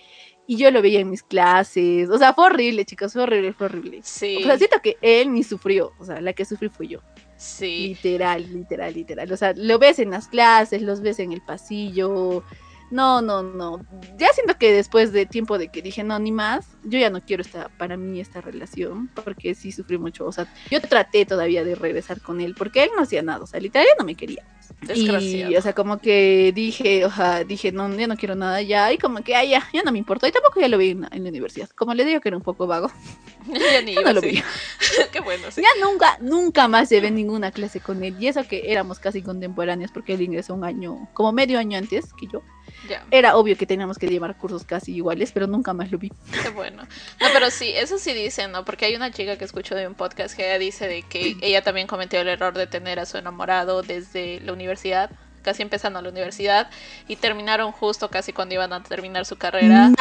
y 0.46 0.56
yo 0.56 0.70
lo 0.70 0.80
veía 0.80 1.00
en 1.00 1.10
mis 1.10 1.22
clases, 1.22 2.08
o 2.08 2.18
sea, 2.18 2.32
fue 2.32 2.46
horrible, 2.46 2.84
chicos, 2.84 3.12
fue 3.12 3.22
horrible, 3.22 3.52
fue 3.52 3.66
horrible. 3.66 4.00
Sí. 4.02 4.38
O 4.42 4.46
sea, 4.46 4.56
siento 4.56 4.80
que 4.80 4.96
él 5.02 5.32
ni 5.32 5.42
sufrió, 5.42 5.92
o 5.98 6.04
sea, 6.04 6.20
la 6.20 6.32
que 6.32 6.44
sufrí 6.44 6.68
fui 6.68 6.88
yo. 6.88 7.00
Sí. 7.36 7.88
Literal, 7.88 8.52
literal, 8.52 8.94
literal. 8.94 9.32
O 9.32 9.36
sea, 9.36 9.52
lo 9.56 9.78
ves 9.78 9.98
en 9.98 10.10
las 10.10 10.28
clases, 10.28 10.82
los 10.82 11.00
ves 11.00 11.18
en 11.18 11.32
el 11.32 11.42
pasillo. 11.42 12.42
No, 12.90 13.20
no, 13.20 13.42
no. 13.42 13.84
Ya 14.16 14.28
siento 14.32 14.56
que 14.58 14.72
después 14.72 15.12
de 15.12 15.26
tiempo 15.26 15.58
de 15.58 15.68
que 15.68 15.82
dije, 15.82 16.04
no, 16.04 16.18
ni 16.18 16.30
más, 16.30 16.66
yo 16.84 16.98
ya 16.98 17.10
no 17.10 17.20
quiero 17.20 17.42
esta, 17.42 17.68
para 17.78 17.96
mí 17.96 18.20
esta 18.20 18.40
relación, 18.40 19.08
porque 19.08 19.54
sí 19.54 19.72
sufrí 19.72 19.98
mucho. 19.98 20.26
O 20.26 20.32
sea, 20.32 20.52
yo 20.70 20.80
traté 20.80 21.26
todavía 21.26 21.64
de 21.64 21.74
regresar 21.74 22.20
con 22.20 22.40
él, 22.40 22.54
porque 22.56 22.84
él 22.84 22.90
no 22.96 23.02
hacía 23.02 23.22
nada, 23.22 23.42
o 23.42 23.46
sea, 23.46 23.60
literal 23.60 23.86
no 23.98 24.04
me 24.04 24.14
quería. 24.14 24.44
Y, 24.94 25.56
o 25.56 25.62
sea, 25.62 25.72
como 25.74 25.98
que 25.98 26.52
dije, 26.54 27.04
o 27.04 27.10
sea, 27.10 27.44
dije, 27.44 27.72
no, 27.72 27.92
ya 27.96 28.06
no 28.06 28.16
quiero 28.16 28.34
nada 28.34 28.62
ya, 28.62 28.92
y 28.92 28.98
como 28.98 29.22
que, 29.22 29.34
ay, 29.34 29.50
ya, 29.50 29.68
ya 29.72 29.82
no 29.82 29.92
me 29.92 29.98
importó, 29.98 30.26
y 30.26 30.32
tampoco 30.32 30.60
ya 30.60 30.68
lo 30.68 30.78
vi 30.78 30.90
en, 30.90 31.02
la 31.02 31.08
universidad. 31.30 31.68
Como 31.70 31.94
le 31.94 32.04
digo 32.04 32.20
que 32.20 32.28
era 32.28 32.36
un 32.36 32.42
poco 32.42 32.66
vago. 32.66 32.90
ya 33.46 33.82
ni 33.82 33.94
no 34.04 34.12
lo 34.12 34.20
vi. 34.20 34.42
Qué 35.12 35.20
bueno, 35.20 35.50
sí. 35.50 35.62
Ya 35.62 35.68
nunca, 35.84 36.18
nunca 36.20 36.68
más 36.68 36.90
llevé 36.90 37.10
ninguna 37.10 37.50
clase 37.50 37.80
con 37.80 38.04
él, 38.04 38.16
y 38.20 38.28
eso 38.28 38.46
que 38.46 38.70
éramos 38.70 38.98
casi 38.98 39.22
contemporáneos, 39.22 39.90
porque 39.90 40.14
él 40.14 40.22
ingresó 40.22 40.54
un 40.54 40.64
año, 40.64 41.08
como 41.14 41.32
medio 41.32 41.58
año 41.58 41.78
antes 41.78 42.12
que 42.12 42.26
yo. 42.26 42.42
Era 43.10 43.36
obvio 43.36 43.56
que 43.56 43.66
teníamos 43.66 43.98
que 43.98 44.06
llevar 44.06 44.36
cursos 44.36 44.64
casi 44.64 44.94
iguales, 44.94 45.32
pero 45.32 45.46
nunca 45.46 45.72
más 45.72 45.90
lo 45.90 45.98
vi. 45.98 46.12
Qué 46.42 46.50
bueno. 46.50 46.82
No, 47.20 47.26
pero 47.32 47.50
sí, 47.50 47.72
eso 47.74 47.98
sí 47.98 48.12
dicen, 48.12 48.52
¿no? 48.52 48.64
Porque 48.64 48.86
hay 48.86 48.94
una 48.94 49.10
chica 49.10 49.36
que 49.36 49.44
escucho 49.44 49.74
de 49.74 49.86
un 49.86 49.94
podcast 49.94 50.36
que 50.36 50.46
ella 50.46 50.58
dice 50.58 50.88
de 50.88 51.02
que 51.02 51.36
ella 51.42 51.62
también 51.62 51.86
cometió 51.86 52.20
el 52.20 52.28
error 52.28 52.54
de 52.54 52.66
tener 52.66 52.98
a 52.98 53.06
su 53.06 53.18
enamorado 53.18 53.82
desde 53.82 54.40
la 54.40 54.52
universidad 54.52 55.10
casi 55.46 55.62
empezando 55.62 56.02
la 56.02 56.08
universidad 56.08 56.68
y 57.06 57.14
terminaron 57.14 57.70
justo 57.70 58.10
casi 58.10 58.32
cuando 58.32 58.56
iban 58.56 58.72
a 58.72 58.82
terminar 58.82 59.24
su 59.24 59.36
carrera. 59.36 59.92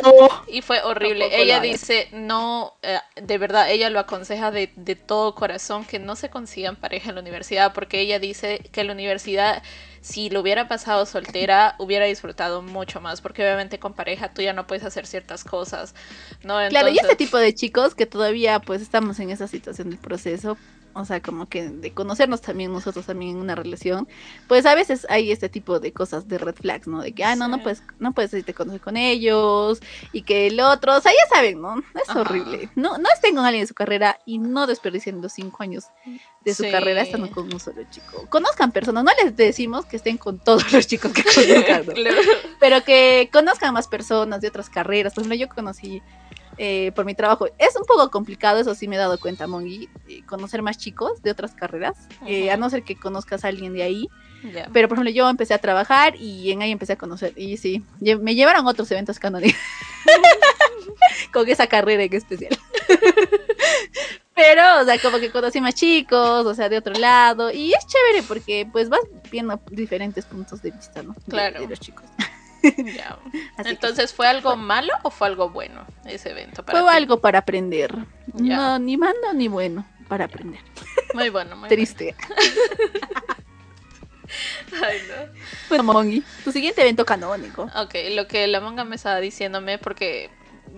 Y 0.47 0.63
fue 0.63 0.81
horrible. 0.81 1.39
ella 1.39 1.59
dice, 1.59 2.09
no, 2.11 2.73
eh, 2.81 2.97
de 3.21 3.37
verdad, 3.37 3.69
ella 3.69 3.91
lo 3.91 3.99
aconseja 3.99 4.49
de, 4.49 4.73
de 4.75 4.95
todo 4.95 5.35
corazón 5.35 5.85
que 5.85 5.99
no 5.99 6.15
se 6.15 6.31
consigan 6.31 6.75
pareja 6.75 7.09
en 7.09 7.15
la 7.15 7.21
universidad 7.21 7.73
porque 7.73 7.99
ella 7.99 8.17
dice 8.17 8.59
que 8.71 8.83
la 8.83 8.93
universidad 8.93 9.61
si 10.05 10.29
lo 10.29 10.41
hubiera 10.41 10.67
pasado 10.67 11.07
soltera, 11.07 11.73
hubiera 11.79 12.05
disfrutado 12.05 12.61
mucho 12.61 13.01
más, 13.01 13.21
porque 13.21 13.41
obviamente 13.41 13.79
con 13.79 13.93
pareja 13.93 14.31
tú 14.31 14.43
ya 14.43 14.53
no 14.53 14.67
puedes 14.67 14.83
hacer 14.83 15.07
ciertas 15.07 15.43
cosas, 15.43 15.95
¿no? 16.43 16.59
Claro, 16.69 16.89
y 16.89 16.99
este 16.99 17.15
tipo 17.15 17.39
de 17.39 17.55
chicos 17.55 17.95
que 17.95 18.05
todavía 18.05 18.59
pues 18.59 18.83
estamos 18.83 19.19
en 19.19 19.31
esa 19.31 19.47
situación 19.47 19.89
del 19.89 19.97
proceso, 19.97 20.57
o 20.95 21.03
sea, 21.03 21.21
como 21.21 21.47
que 21.47 21.67
de 21.67 21.91
conocernos 21.91 22.41
también 22.41 22.71
nosotros 22.71 23.05
también 23.05 23.31
en 23.31 23.37
una 23.37 23.53
relación, 23.53 24.07
pues 24.47 24.65
a 24.65 24.75
veces 24.75 25.05
hay 25.09 25.29
este 25.29 25.49
tipo 25.49 25.81
de 25.81 25.91
cosas 25.91 26.29
de 26.29 26.37
red 26.37 26.55
flags, 26.55 26.87
¿no? 26.87 27.01
De 27.01 27.11
que, 27.11 27.25
ah, 27.25 27.35
no, 27.35 27.49
no 27.49 27.61
puedes, 27.61 27.83
no 27.99 28.13
puedes 28.13 28.33
irte 28.33 28.51
a 28.51 28.55
conocer 28.55 28.79
con 28.79 28.95
ellos 28.95 29.81
y 30.13 30.21
que 30.21 30.47
el 30.47 30.59
otro, 30.61 30.95
o 30.95 31.01
sea, 31.01 31.11
ya 31.11 31.35
saben, 31.35 31.61
¿no? 31.61 31.83
Es 32.01 32.15
horrible. 32.15 32.69
No, 32.75 32.97
no 32.97 33.09
estén 33.13 33.35
con 33.35 33.43
alguien 33.43 33.63
de 33.63 33.67
su 33.67 33.73
carrera 33.73 34.17
y 34.25 34.37
no 34.37 34.67
desperdicien 34.67 35.21
los 35.21 35.33
cinco 35.33 35.63
años 35.63 35.85
de 36.45 36.53
su 36.53 36.63
carrera 36.71 37.01
estando 37.01 37.29
con 37.29 37.51
un 37.51 37.59
solo 37.59 37.81
chico. 37.91 38.25
Conozcan 38.29 38.71
personas, 38.71 39.03
no 39.03 39.11
les 39.21 39.35
decimos 39.35 39.85
que 39.85 39.97
estén 39.97 40.17
con 40.17 40.39
todos 40.39 40.71
los 40.71 40.87
chicos 40.87 41.11
que 41.11 41.23
conozcan, 41.65 41.85
pero 42.59 42.83
que 42.85 43.29
conozcan 43.33 43.73
más 43.73 43.89
personas 43.89 44.39
de 44.39 44.47
otras 44.47 44.69
carreras. 44.69 45.13
Por 45.13 45.23
ejemplo, 45.23 45.35
yo 45.35 45.49
conocí 45.49 46.01
eh, 46.57 46.91
por 46.95 47.05
mi 47.05 47.15
trabajo. 47.15 47.47
Es 47.57 47.75
un 47.75 47.85
poco 47.85 48.09
complicado, 48.09 48.59
eso 48.59 48.75
sí 48.75 48.87
me 48.87 48.95
he 48.95 48.99
dado 48.99 49.19
cuenta, 49.19 49.47
Mongi, 49.47 49.89
eh, 50.07 50.21
conocer 50.25 50.61
más 50.61 50.77
chicos 50.77 51.21
de 51.21 51.31
otras 51.31 51.53
carreras, 51.53 51.95
eh, 52.25 52.51
a 52.51 52.57
no 52.57 52.69
ser 52.69 52.83
que 52.83 52.95
conozcas 52.95 53.45
a 53.45 53.49
alguien 53.49 53.73
de 53.73 53.83
ahí. 53.83 54.09
Pero, 54.73 54.87
por 54.87 54.97
ejemplo, 54.97 55.11
yo 55.11 55.27
empecé 55.27 55.55
a 55.55 55.57
trabajar 55.57 56.15
y 56.17 56.51
en 56.51 56.61
ahí 56.61 56.71
empecé 56.71 56.93
a 56.93 56.97
conocer. 56.97 57.33
Y 57.35 57.57
sí, 57.57 57.83
me 57.99 58.35
llevaron 58.35 58.67
otros 58.67 58.91
eventos 58.91 59.17
canónicos 59.17 59.59
con 61.33 61.49
esa 61.49 61.65
carrera 61.65 62.03
en 62.03 62.13
especial. 62.13 62.55
Pero, 64.35 64.81
o 64.81 64.85
sea, 64.85 64.99
como 64.99 65.17
que 65.17 65.31
conocí 65.31 65.61
más 65.61 65.73
chicos, 65.73 66.45
o 66.45 66.53
sea, 66.53 66.69
de 66.69 66.77
otro 66.77 66.93
lado. 66.93 67.51
Y 67.51 67.73
es 67.73 67.87
chévere 67.87 68.21
porque, 68.27 68.67
pues, 68.71 68.89
vas 68.89 68.99
viendo 69.31 69.59
diferentes 69.71 70.25
puntos 70.25 70.61
de 70.61 70.71
vista, 70.71 71.01
¿no? 71.01 71.15
Claro. 71.27 71.61
de 71.61 71.67
los 71.67 71.79
chicos. 71.79 72.05
Entonces, 73.57 74.13
¿fue 74.13 74.27
algo 74.27 74.55
malo 74.55 74.93
o 75.03 75.09
fue 75.09 75.27
algo 75.27 75.49
bueno 75.49 75.85
ese 76.05 76.31
evento? 76.31 76.63
fue 76.63 76.79
algo 76.89 77.19
para 77.19 77.39
aprender. 77.39 77.95
No, 78.33 78.79
ni 78.79 78.97
malo 78.97 79.33
ni 79.33 79.47
bueno, 79.47 79.85
para 80.07 80.25
aprender. 80.25 80.61
Muy 81.13 81.29
bueno, 81.29 81.55
muy 81.55 81.69
Triste. 81.69 82.13
Ay, 84.83 84.97
no. 85.07 85.15
Bueno, 85.69 85.83
Mongi, 85.83 86.23
tu 86.43 86.51
siguiente 86.51 86.81
evento 86.81 87.05
canónico. 87.05 87.69
Ok, 87.75 87.95
lo 88.11 88.27
que 88.27 88.47
la 88.47 88.59
manga 88.59 88.83
me 88.83 88.97
estaba 88.97 89.21
diciéndome, 89.21 89.77
porque 89.77 90.29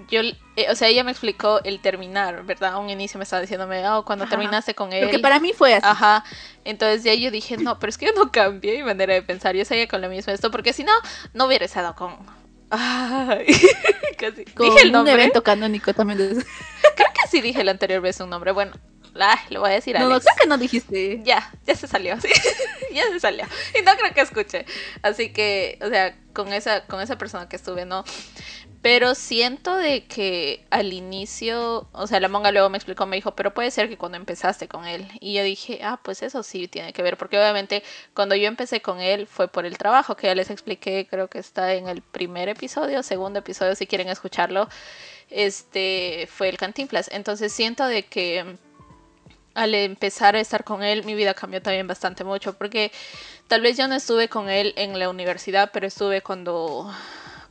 yo, 0.10 0.22
eh, 0.22 0.68
o 0.70 0.76
sea, 0.76 0.88
ella 0.88 1.04
me 1.04 1.12
explicó 1.12 1.60
el 1.64 1.80
terminar, 1.80 2.44
¿verdad? 2.46 2.78
Un 2.80 2.90
inicio 2.90 3.18
me 3.18 3.24
estaba 3.24 3.42
diciéndome, 3.42 3.88
oh, 3.90 4.06
cuando 4.06 4.26
terminaste 4.26 4.74
con 4.74 4.94
él. 4.94 5.06
Lo 5.06 5.12
que 5.12 5.20
para 5.20 5.40
mí 5.40 5.54
fue 5.54 5.74
así. 5.74 5.86
Ajá. 5.86 6.24
Entonces 6.64 7.04
ya 7.04 7.14
yo 7.14 7.32
dije, 7.32 7.58
no, 7.58 7.80
pero 7.80 7.90
es 7.90 7.98
que 7.98 8.06
yo 8.08 8.14
no 8.14 8.32
cambié 8.32 8.78
mi 8.78 8.84
manera 8.84 9.14
de 9.14 9.22
pensar. 9.22 9.56
Yo 9.56 9.66
seguía 9.66 9.88
con 9.88 10.02
lo 10.02 10.10
mismo 10.10 10.32
esto, 10.32 10.52
porque 10.52 10.74
si 10.74 10.84
no, 10.84 10.94
no 11.34 11.46
hubiera 11.46 11.66
estado 11.66 11.96
con. 11.96 12.16
Ay, 12.70 13.48
casi. 14.18 14.44
dije 14.46 14.82
el 14.82 14.92
nombre. 14.92 15.14
Un 15.14 15.20
evento 15.20 15.44
canónico 15.44 15.94
también. 15.94 16.18
Creo 16.96 17.10
que 17.14 17.28
sí 17.30 17.42
dije 17.42 17.64
la 17.64 17.72
anterior 17.72 18.02
vez 18.02 18.20
un 18.20 18.30
nombre. 18.30 18.52
Bueno, 18.52 18.74
la, 19.18 19.40
lo 19.50 19.62
voy 19.62 19.72
a 19.72 19.74
decir 19.74 19.98
a 19.98 20.00
No, 20.00 20.10
no, 20.10 20.20
creo 20.20 20.36
que 20.40 20.48
no 20.48 20.58
dijiste. 20.58 21.22
Ya, 21.24 21.52
ya 21.66 21.76
se 21.76 21.88
salió, 21.88 22.20
sí. 22.22 22.30
ya 22.94 23.04
se 23.12 23.20
salió. 23.20 23.46
Y 23.78 23.84
no 23.84 23.96
creo 23.98 24.14
que 24.14 24.22
escuche. 24.22 24.66
Así 25.02 25.34
que, 25.34 25.80
o 25.82 25.90
sea, 25.90 26.16
con 26.34 26.54
esa, 26.54 26.86
con 26.86 27.02
esa 27.02 27.18
persona 27.18 27.50
que 27.50 27.56
estuve, 27.56 27.86
¿no? 27.86 28.04
Pero 28.82 29.16
siento 29.16 29.76
de 29.76 30.06
que 30.06 30.66
al 30.70 30.94
inicio, 30.94 31.88
o 31.92 32.08
sea, 32.08 32.20
la 32.20 32.28
monga 32.30 32.52
luego 32.52 32.70
me 32.70 32.78
explicó, 32.78 33.06
me 33.06 33.16
dijo, 33.16 33.36
pero 33.36 33.54
puede 33.54 33.72
ser 33.72 33.90
que 33.90 33.98
cuando 33.98 34.18
empezaste 34.18 34.68
con 34.68 34.86
él. 34.86 35.08
Y 35.20 35.34
yo 35.34 35.44
dije, 35.44 35.80
ah, 35.84 36.00
pues 36.04 36.22
eso 36.22 36.44
sí 36.44 36.68
tiene 36.68 36.94
que 36.94 37.02
ver, 37.02 37.18
porque 37.18 37.38
obviamente 37.38 37.84
cuando 38.14 38.36
yo 38.36 38.48
empecé 38.48 38.82
con 38.82 39.02
él 39.02 39.28
fue 39.28 39.48
por 39.48 39.66
el 39.66 39.78
trabajo, 39.78 40.16
que 40.16 40.28
ya 40.28 40.36
les 40.36 40.50
expliqué, 40.52 41.08
creo 41.10 41.28
que 41.28 41.40
está 41.40 41.74
en 41.74 41.88
el 41.90 42.02
primer 42.02 42.50
episodio, 42.50 43.04
segundo 43.04 43.40
episodio, 43.40 43.76
si 43.76 43.88
quieren 43.88 44.10
escucharlo, 44.10 44.70
este 45.30 46.28
fue 46.32 46.50
el 46.50 46.58
Cantinflas. 46.58 47.10
Entonces 47.12 47.52
siento 47.52 47.86
de 47.86 48.04
que 48.04 48.58
al 49.56 49.74
empezar 49.74 50.36
a 50.36 50.40
estar 50.40 50.64
con 50.64 50.84
él, 50.84 51.04
mi 51.04 51.16
vida 51.16 51.34
cambió 51.34 51.62
también 51.64 51.88
bastante 51.88 52.24
mucho, 52.24 52.54
porque 52.54 52.92
tal 53.48 53.62
vez 53.62 53.76
yo 53.76 53.88
no 53.88 53.96
estuve 53.96 54.30
con 54.30 54.50
él 54.50 54.74
en 54.78 55.00
la 55.00 55.10
universidad, 55.10 55.72
pero 55.74 55.88
estuve 55.88 56.22
cuando 56.22 56.94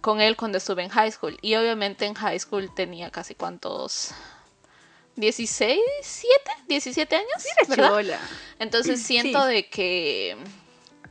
con 0.06 0.20
él 0.20 0.36
cuando 0.36 0.58
estuve 0.58 0.84
en 0.84 0.88
high 0.90 1.10
school. 1.10 1.36
Y 1.42 1.56
obviamente 1.56 2.06
en 2.06 2.14
high 2.14 2.38
school 2.38 2.72
tenía 2.72 3.10
casi 3.10 3.34
cuántos... 3.34 4.12
16, 5.16 5.80
7, 6.00 6.50
17 6.68 7.16
años. 7.16 7.44
¿verdad? 7.68 8.20
Entonces 8.60 9.02
siento 9.10 9.44
de 9.44 9.66
que 9.68 10.36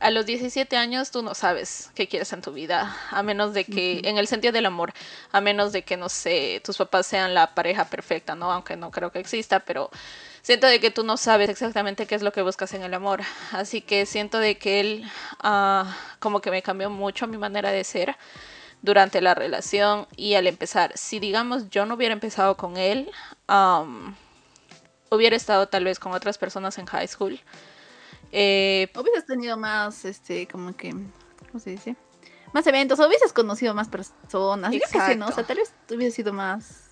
a 0.00 0.10
los 0.10 0.24
17 0.24 0.78
años 0.78 1.10
tú 1.10 1.22
no 1.22 1.34
sabes 1.34 1.90
qué 1.94 2.08
quieres 2.08 2.32
en 2.32 2.40
tu 2.40 2.52
vida, 2.52 2.96
a 3.10 3.22
menos 3.22 3.52
de 3.52 3.64
que, 3.64 4.00
en 4.04 4.16
el 4.16 4.28
sentido 4.28 4.52
del 4.52 4.64
amor, 4.64 4.94
a 5.30 5.42
menos 5.42 5.72
de 5.72 5.82
que, 5.82 5.98
no 5.98 6.08
sé, 6.08 6.62
tus 6.64 6.78
papás 6.78 7.06
sean 7.06 7.34
la 7.34 7.54
pareja 7.54 7.84
perfecta, 7.84 8.34
¿no? 8.34 8.50
Aunque 8.50 8.76
no 8.76 8.90
creo 8.90 9.12
que 9.12 9.18
exista, 9.18 9.60
pero 9.60 9.90
siento 10.40 10.68
de 10.68 10.80
que 10.80 10.90
tú 10.90 11.04
no 11.04 11.18
sabes 11.18 11.50
exactamente 11.50 12.06
qué 12.06 12.14
es 12.14 12.22
lo 12.22 12.32
que 12.32 12.40
buscas 12.40 12.72
en 12.72 12.82
el 12.82 12.94
amor. 12.94 13.20
Así 13.52 13.82
que 13.82 14.06
siento 14.06 14.38
de 14.38 14.56
que 14.56 14.80
él 14.80 15.10
uh, 15.44 15.84
como 16.18 16.40
que 16.40 16.50
me 16.50 16.62
cambió 16.62 16.88
mucho 16.88 17.26
mi 17.26 17.36
manera 17.36 17.70
de 17.72 17.84
ser 17.84 18.16
durante 18.86 19.20
la 19.20 19.34
relación 19.34 20.06
y 20.16 20.34
al 20.34 20.46
empezar. 20.46 20.92
Si 20.96 21.18
digamos 21.18 21.68
yo 21.68 21.84
no 21.84 21.96
hubiera 21.96 22.14
empezado 22.14 22.56
con 22.56 22.78
él, 22.78 23.10
hubiera 25.10 25.36
estado 25.36 25.68
tal 25.68 25.84
vez 25.84 25.98
con 25.98 26.12
otras 26.12 26.38
personas 26.38 26.78
en 26.78 26.86
high 26.86 27.08
school. 27.08 27.38
Eh, 28.32 28.88
hubieses 28.94 29.26
tenido 29.26 29.56
más, 29.56 30.04
este, 30.04 30.46
como 30.46 30.74
que, 30.74 30.90
¿cómo 30.90 31.60
se 31.60 31.70
dice? 31.70 31.96
Más 32.52 32.66
eventos, 32.66 32.98
hubieses 33.00 33.32
conocido 33.32 33.74
más 33.74 33.88
personas. 33.88 34.72
Exacto. 34.72 35.16
¿no? 35.16 35.26
O 35.28 35.32
sea, 35.32 35.44
tal 35.44 35.58
vez 35.58 35.74
hubiese 35.90 36.16
sido 36.16 36.32
más 36.32 36.85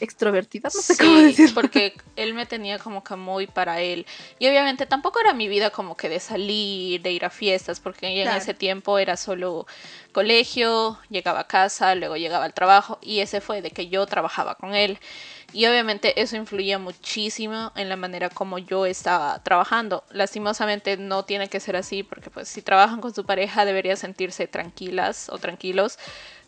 extrovertida, 0.00 0.70
no 0.74 0.80
sé 0.80 0.96
cómo 0.96 1.16
decir. 1.18 1.52
porque 1.54 1.94
él 2.16 2.34
me 2.34 2.46
tenía 2.46 2.78
como 2.78 3.04
que 3.04 3.16
muy 3.16 3.46
para 3.46 3.80
él. 3.80 4.06
Y 4.38 4.48
obviamente 4.48 4.86
tampoco 4.86 5.20
era 5.20 5.32
mi 5.34 5.48
vida 5.48 5.70
como 5.70 5.96
que 5.96 6.08
de 6.08 6.20
salir, 6.20 7.02
de 7.02 7.12
ir 7.12 7.24
a 7.24 7.30
fiestas, 7.30 7.80
porque 7.80 8.22
en 8.22 8.28
ese 8.28 8.54
tiempo 8.54 8.98
era 8.98 9.16
solo 9.16 9.66
colegio, 10.12 10.98
llegaba 11.08 11.40
a 11.40 11.46
casa, 11.46 11.94
luego 11.94 12.16
llegaba 12.16 12.44
al 12.44 12.54
trabajo 12.54 12.98
y 13.00 13.20
ese 13.20 13.40
fue 13.40 13.62
de 13.62 13.70
que 13.70 13.88
yo 13.88 14.06
trabajaba 14.06 14.54
con 14.56 14.74
él. 14.74 14.98
Y 15.52 15.66
obviamente 15.66 16.20
eso 16.20 16.36
influía 16.36 16.78
muchísimo 16.78 17.72
en 17.74 17.88
la 17.88 17.96
manera 17.96 18.30
como 18.30 18.58
yo 18.58 18.86
estaba 18.86 19.42
trabajando. 19.42 20.04
Lastimosamente 20.10 20.96
no 20.96 21.24
tiene 21.24 21.48
que 21.48 21.58
ser 21.58 21.76
así 21.76 22.02
porque 22.04 22.30
pues 22.30 22.48
si 22.48 22.62
trabajan 22.62 23.00
con 23.00 23.12
su 23.12 23.26
pareja 23.26 23.64
debería 23.64 23.96
sentirse 23.96 24.46
tranquilas 24.46 25.28
o 25.28 25.38
tranquilos 25.38 25.98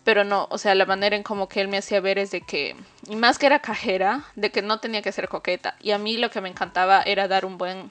pero 0.04 0.24
no, 0.24 0.48
o 0.50 0.58
sea, 0.58 0.74
la 0.74 0.86
manera 0.86 1.16
en 1.16 1.22
como 1.22 1.48
que 1.48 1.60
él 1.60 1.68
me 1.68 1.78
hacía 1.78 2.00
ver 2.00 2.18
es 2.18 2.30
de 2.30 2.40
que, 2.40 2.76
y 3.08 3.16
más 3.16 3.38
que 3.38 3.46
era 3.46 3.60
cajera, 3.60 4.24
de 4.34 4.50
que 4.50 4.62
no 4.62 4.80
tenía 4.80 5.02
que 5.02 5.12
ser 5.12 5.28
coqueta. 5.28 5.76
Y 5.80 5.92
a 5.92 5.98
mí 5.98 6.16
lo 6.16 6.30
que 6.30 6.40
me 6.40 6.48
encantaba 6.48 7.02
era 7.02 7.28
dar 7.28 7.44
un 7.44 7.58
buen 7.58 7.90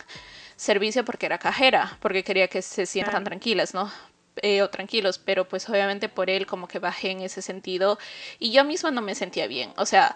servicio 0.56 1.06
porque 1.06 1.26
era 1.26 1.38
cajera, 1.38 1.97
porque 2.02 2.24
quería 2.24 2.47
que 2.47 2.62
se 2.62 2.86
sientan 2.86 3.24
tranquilas, 3.24 3.74
¿no? 3.74 3.91
Eh, 4.41 4.62
o 4.62 4.69
tranquilos, 4.69 5.17
pero 5.19 5.47
pues 5.47 5.67
obviamente 5.69 6.08
por 6.08 6.30
él 6.30 6.45
como 6.45 6.67
que 6.67 6.80
bajé 6.80 7.12
en 7.12 7.21
ese 7.21 7.41
sentido 7.41 8.00
y 8.39 8.52
yo 8.52 8.63
misma 8.63 8.89
no 8.89 9.02
me 9.02 9.13
sentía 9.13 9.45
bien, 9.45 9.74
o 9.76 9.86
sea, 9.86 10.15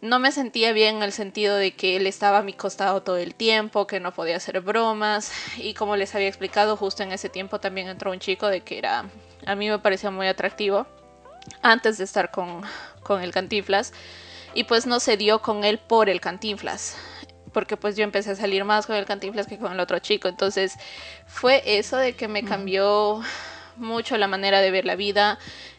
no 0.00 0.20
me 0.20 0.30
sentía 0.30 0.72
bien 0.72 0.98
en 0.98 1.02
el 1.02 1.12
sentido 1.12 1.56
de 1.56 1.74
que 1.74 1.96
él 1.96 2.06
estaba 2.06 2.38
a 2.38 2.42
mi 2.42 2.52
costado 2.52 3.02
todo 3.02 3.16
el 3.16 3.34
tiempo, 3.34 3.88
que 3.88 3.98
no 3.98 4.14
podía 4.14 4.36
hacer 4.36 4.60
bromas 4.60 5.32
y 5.56 5.74
como 5.74 5.96
les 5.96 6.14
había 6.14 6.28
explicado, 6.28 6.76
justo 6.76 7.02
en 7.02 7.10
ese 7.10 7.28
tiempo 7.28 7.58
también 7.58 7.88
entró 7.88 8.12
un 8.12 8.20
chico 8.20 8.46
de 8.46 8.60
que 8.60 8.78
era 8.78 9.06
a 9.46 9.54
mí 9.54 9.68
me 9.70 9.78
parecía 9.78 10.10
muy 10.10 10.26
atractivo 10.26 10.86
antes 11.62 11.98
de 11.98 12.04
estar 12.04 12.30
con, 12.30 12.62
con 13.02 13.22
el 13.22 13.32
Cantinflas 13.32 13.92
y 14.54 14.64
pues 14.64 14.86
no 14.86 15.00
se 15.00 15.16
dio 15.16 15.40
con 15.40 15.64
él 15.64 15.78
por 15.78 16.08
el 16.08 16.20
Cantinflas 16.20 16.96
porque 17.52 17.76
pues 17.76 17.96
yo 17.96 18.04
empecé 18.04 18.32
a 18.32 18.34
salir 18.34 18.64
más 18.64 18.86
con 18.86 18.96
el 18.96 19.06
Cantinflas 19.06 19.46
que 19.46 19.58
con 19.58 19.72
el 19.72 19.80
otro 19.80 19.98
chico 20.00 20.28
entonces 20.28 20.74
fue 21.26 21.62
eso 21.64 21.96
de 21.96 22.14
que 22.14 22.28
me 22.28 22.44
cambió 22.44 23.22
mucho 23.76 24.16
la 24.16 24.26
manera 24.26 24.60
de 24.60 24.70
ver 24.70 24.84
la 24.84 24.96
vida 24.96 25.38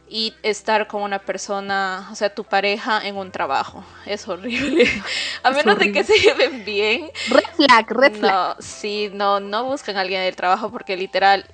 y 0.10 0.34
estar 0.41 0.88
con 0.88 1.01
una 1.01 1.19
persona, 1.19 2.08
o 2.12 2.15
sea, 2.15 2.34
tu 2.34 2.43
pareja 2.43 3.06
en 3.06 3.17
un 3.17 3.32
trabajo. 3.32 3.84
Es 4.06 4.27
horrible. 4.27 4.86
A 5.43 5.51
menos 5.51 5.77
de 5.77 5.91
que 5.91 6.03
se 6.03 6.17
lleven 6.19 6.63
bien. 6.63 7.12
Red 7.30 7.43
flag, 7.56 7.91
red 7.91 8.13
flag. 8.13 8.34
No, 8.34 8.56
sí, 8.60 9.10
no, 9.13 9.39
no 9.39 9.65
buscan 9.65 9.97
a 9.97 10.01
alguien 10.01 10.21
del 10.21 10.36
trabajo 10.36 10.71
porque 10.71 10.95
literal, 10.95 11.45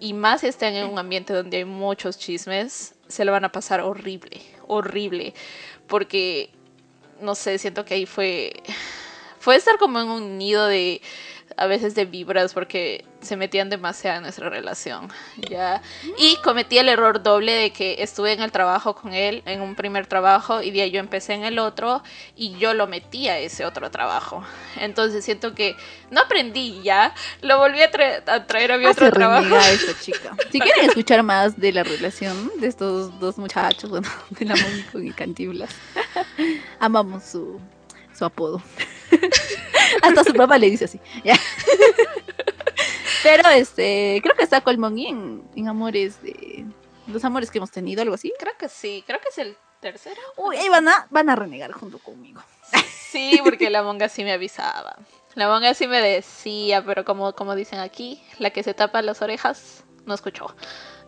y 0.00 0.12
más 0.12 0.40
si 0.40 0.48
están 0.48 0.74
en 0.74 0.86
un 0.86 0.98
ambiente 0.98 1.32
donde 1.32 1.58
hay 1.58 1.64
muchos 1.64 2.18
chismes, 2.18 2.94
se 3.08 3.24
lo 3.24 3.32
van 3.32 3.44
a 3.44 3.52
pasar 3.52 3.80
horrible, 3.80 4.40
horrible. 4.66 5.34
Porque, 5.86 6.50
no 7.20 7.34
sé, 7.34 7.58
siento 7.58 7.84
que 7.84 7.94
ahí 7.94 8.06
fue, 8.06 8.52
fue 9.38 9.56
estar 9.56 9.78
como 9.78 10.00
en 10.00 10.08
un 10.08 10.38
nido 10.38 10.66
de 10.66 11.00
a 11.62 11.66
veces 11.66 11.94
de 11.94 12.06
vibras 12.06 12.54
porque 12.54 13.04
se 13.20 13.36
metían 13.36 13.70
demasiado 13.70 14.16
en 14.16 14.24
nuestra 14.24 14.50
relación, 14.50 15.08
¿ya? 15.48 15.80
Y 16.18 16.34
cometí 16.42 16.76
el 16.76 16.88
error 16.88 17.22
doble 17.22 17.52
de 17.52 17.72
que 17.72 18.02
estuve 18.02 18.32
en 18.32 18.42
el 18.42 18.50
trabajo 18.50 18.96
con 18.96 19.14
él, 19.14 19.44
en 19.46 19.60
un 19.60 19.76
primer 19.76 20.08
trabajo, 20.08 20.60
y 20.60 20.72
de 20.72 20.82
ahí 20.82 20.90
yo 20.90 20.98
empecé 20.98 21.34
en 21.34 21.44
el 21.44 21.60
otro, 21.60 22.02
y 22.34 22.58
yo 22.58 22.74
lo 22.74 22.88
metí 22.88 23.28
a 23.28 23.38
ese 23.38 23.64
otro 23.64 23.92
trabajo. 23.92 24.42
Entonces 24.76 25.24
siento 25.24 25.54
que 25.54 25.76
no 26.10 26.22
aprendí 26.22 26.82
ya, 26.82 27.14
lo 27.42 27.58
volví 27.58 27.80
a, 27.80 27.90
traer 27.92 28.72
a 28.72 28.76
mi 28.76 28.86
otro 28.86 29.12
trabajo. 29.12 29.56
Esta 29.56 29.96
chica. 30.00 30.36
Si 30.50 30.58
quieren 30.58 30.86
escuchar 30.86 31.22
más 31.22 31.56
de 31.60 31.70
la 31.70 31.84
relación 31.84 32.50
de 32.58 32.66
estos 32.66 33.20
dos 33.20 33.38
muchachos, 33.38 33.88
bueno, 33.88 34.08
de 34.30 34.44
la 34.46 34.56
Mónica 34.56 34.98
y 34.98 35.12
Cantiblas, 35.12 35.70
amamos 36.80 37.22
su, 37.22 37.60
su 38.12 38.24
apodo. 38.24 38.60
Hasta 40.02 40.24
su 40.24 40.34
papá 40.34 40.58
le 40.58 40.70
dice 40.70 40.86
así. 40.86 41.00
Pero 43.22 43.48
este, 43.50 44.20
creo 44.22 44.34
que 44.36 44.44
está 44.44 44.60
Colmoni 44.60 45.06
en, 45.06 45.42
en 45.54 45.68
amores 45.68 46.20
de 46.22 46.64
los 47.06 47.24
amores 47.24 47.50
que 47.50 47.58
hemos 47.58 47.70
tenido, 47.70 48.02
algo 48.02 48.14
así. 48.14 48.32
Creo 48.38 48.52
que 48.58 48.68
sí, 48.68 49.04
creo 49.06 49.20
que 49.20 49.28
es 49.28 49.38
el 49.38 49.56
tercero. 49.80 50.20
Uy, 50.36 50.56
ahí 50.56 50.68
van 50.68 50.88
a, 50.88 51.06
van 51.10 51.30
a 51.30 51.36
renegar 51.36 51.72
junto 51.72 51.98
conmigo. 51.98 52.42
Sí, 53.10 53.40
porque 53.44 53.70
la 53.70 53.82
monga 53.82 54.08
sí 54.08 54.24
me 54.24 54.32
avisaba. 54.32 54.96
La 55.34 55.48
monga 55.48 55.74
sí 55.74 55.86
me 55.86 56.00
decía, 56.00 56.84
pero 56.84 57.04
como, 57.04 57.34
como 57.34 57.54
dicen 57.54 57.78
aquí, 57.78 58.22
la 58.38 58.50
que 58.50 58.62
se 58.62 58.74
tapa 58.74 59.02
las 59.02 59.22
orejas 59.22 59.84
no 60.06 60.14
escuchó. 60.14 60.54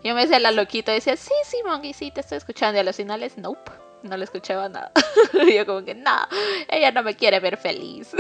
Yo 0.02 0.14
me 0.14 0.22
decía 0.22 0.38
la 0.38 0.50
loquita, 0.50 0.92
decía, 0.92 1.16
sí, 1.16 1.32
sí, 1.44 1.56
Mongi, 1.64 1.94
sí, 1.94 2.10
te 2.10 2.20
estoy 2.20 2.38
escuchando. 2.38 2.76
Y 2.76 2.80
a 2.80 2.84
los 2.84 2.96
finales, 2.96 3.38
nope 3.38 3.72
no 4.04 4.16
le 4.16 4.24
escuchaba 4.24 4.68
nada. 4.68 4.92
y 5.46 5.54
yo 5.56 5.66
como 5.66 5.84
que, 5.84 5.94
no, 5.94 6.16
ella 6.68 6.92
no 6.92 7.02
me 7.02 7.16
quiere 7.16 7.40
ver 7.40 7.56
feliz. 7.56 8.10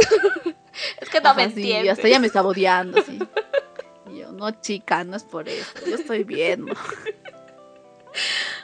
es 1.00 1.08
que 1.08 1.20
no 1.20 1.34
me 1.34 1.44
entiende. 1.44 1.90
hasta 1.90 2.06
ella 2.06 2.18
me 2.18 2.26
está 2.26 2.42
odiando, 2.46 3.02
sí. 3.02 3.18
Y 4.10 4.18
yo, 4.18 4.32
no, 4.32 4.50
chica, 4.60 5.04
no 5.04 5.16
es 5.16 5.24
por 5.24 5.48
eso, 5.48 5.72
yo 5.86 5.94
estoy 5.96 6.24
viendo. 6.24 6.74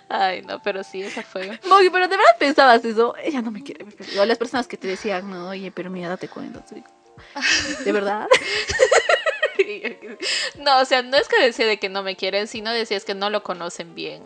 Ay, 0.09 0.43
no, 0.43 0.61
pero 0.63 0.83
sí, 0.83 1.03
esa 1.03 1.23
fue. 1.23 1.61
Mogi, 1.69 1.89
pero 1.91 2.09
de 2.09 2.17
verdad 2.17 2.37
pensabas 2.39 2.85
eso. 2.85 3.15
Ella 3.23 3.43
no 3.43 3.53
me 3.53 3.63
quiere 3.63 3.85
ver 3.85 3.93
feliz. 3.93 4.19
O 4.19 4.25
las 4.25 4.39
personas 4.39 4.67
que 4.67 4.77
te 4.77 4.89
decían, 4.89 5.31
no, 5.31 5.51
oye, 5.51 5.71
pero 5.71 5.89
mira, 5.89 6.09
date 6.09 6.27
cuenta. 6.27 6.65
¿De 7.85 7.93
verdad? 7.93 8.27
no, 10.59 10.81
o 10.81 10.85
sea, 10.85 11.03
no 11.03 11.17
es 11.17 11.29
que 11.29 11.41
decía 11.41 11.67
de 11.67 11.79
que 11.79 11.89
no 11.89 12.03
me 12.03 12.17
quieren, 12.17 12.49
sino 12.49 12.73
decía 12.73 12.99
que 13.01 13.15
no 13.15 13.31
lo 13.31 13.45
conocen 13.45 13.95
bien. 13.95 14.23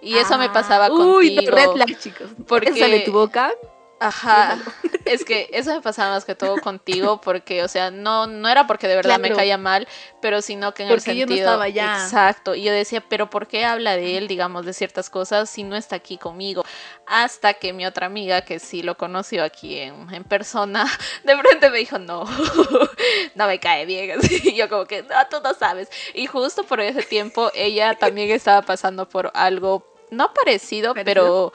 Y 0.00 0.16
eso 0.16 0.38
me 0.38 0.48
pasaba 0.50 0.86
ah, 0.86 0.90
contigo. 0.90 1.16
Uy, 1.16 1.46
red 1.46 1.70
flag, 1.72 1.98
chicos. 1.98 2.28
Porque 2.46 2.72
sale 2.78 3.00
tu 3.00 3.12
boca. 3.12 3.52
Ajá, 4.00 4.58
es 5.04 5.24
que 5.24 5.50
eso 5.52 5.74
me 5.74 5.80
pasaba 5.80 6.14
más 6.14 6.24
que 6.24 6.36
todo 6.36 6.58
contigo 6.58 7.20
porque, 7.20 7.64
o 7.64 7.68
sea, 7.68 7.90
no, 7.90 8.28
no 8.28 8.48
era 8.48 8.66
porque 8.66 8.86
de 8.86 8.94
verdad 8.94 9.18
me 9.18 9.32
caía 9.32 9.58
mal, 9.58 9.88
pero 10.22 10.40
sino 10.40 10.72
que 10.72 10.84
en 10.84 10.90
el 10.90 11.00
sentido... 11.00 11.26
Yo 11.26 11.34
no 11.34 11.40
estaba 11.40 11.68
ya. 11.68 12.04
Exacto, 12.04 12.54
y 12.54 12.62
yo 12.62 12.72
decía, 12.72 13.02
pero 13.08 13.28
¿por 13.28 13.48
qué 13.48 13.64
habla 13.64 13.96
de 13.96 14.16
él, 14.16 14.28
digamos, 14.28 14.64
de 14.64 14.72
ciertas 14.72 15.10
cosas 15.10 15.50
si 15.50 15.64
no 15.64 15.74
está 15.74 15.96
aquí 15.96 16.16
conmigo? 16.16 16.64
Hasta 17.06 17.54
que 17.54 17.72
mi 17.72 17.86
otra 17.86 18.06
amiga, 18.06 18.42
que 18.42 18.60
sí 18.60 18.82
lo 18.82 18.96
conoció 18.96 19.42
aquí 19.42 19.78
en, 19.78 20.12
en 20.14 20.22
persona, 20.22 20.86
de 21.24 21.36
frente 21.36 21.70
me 21.70 21.78
dijo, 21.78 21.98
no, 21.98 22.24
no 23.34 23.46
me 23.46 23.58
cae 23.58 23.86
bien, 23.86 24.10
así, 24.18 24.40
y 24.42 24.54
yo 24.54 24.68
como 24.68 24.86
que, 24.86 25.02
no, 25.02 25.14
tú 25.30 25.38
no 25.42 25.54
sabes. 25.54 25.88
Y 26.14 26.26
justo 26.26 26.64
por 26.64 26.80
ese 26.80 27.02
tiempo 27.02 27.50
ella 27.54 27.94
también 27.98 28.30
estaba 28.30 28.62
pasando 28.62 29.08
por 29.08 29.30
algo 29.34 29.86
no 30.10 30.32
parecido, 30.32 30.94
pero 31.04 31.52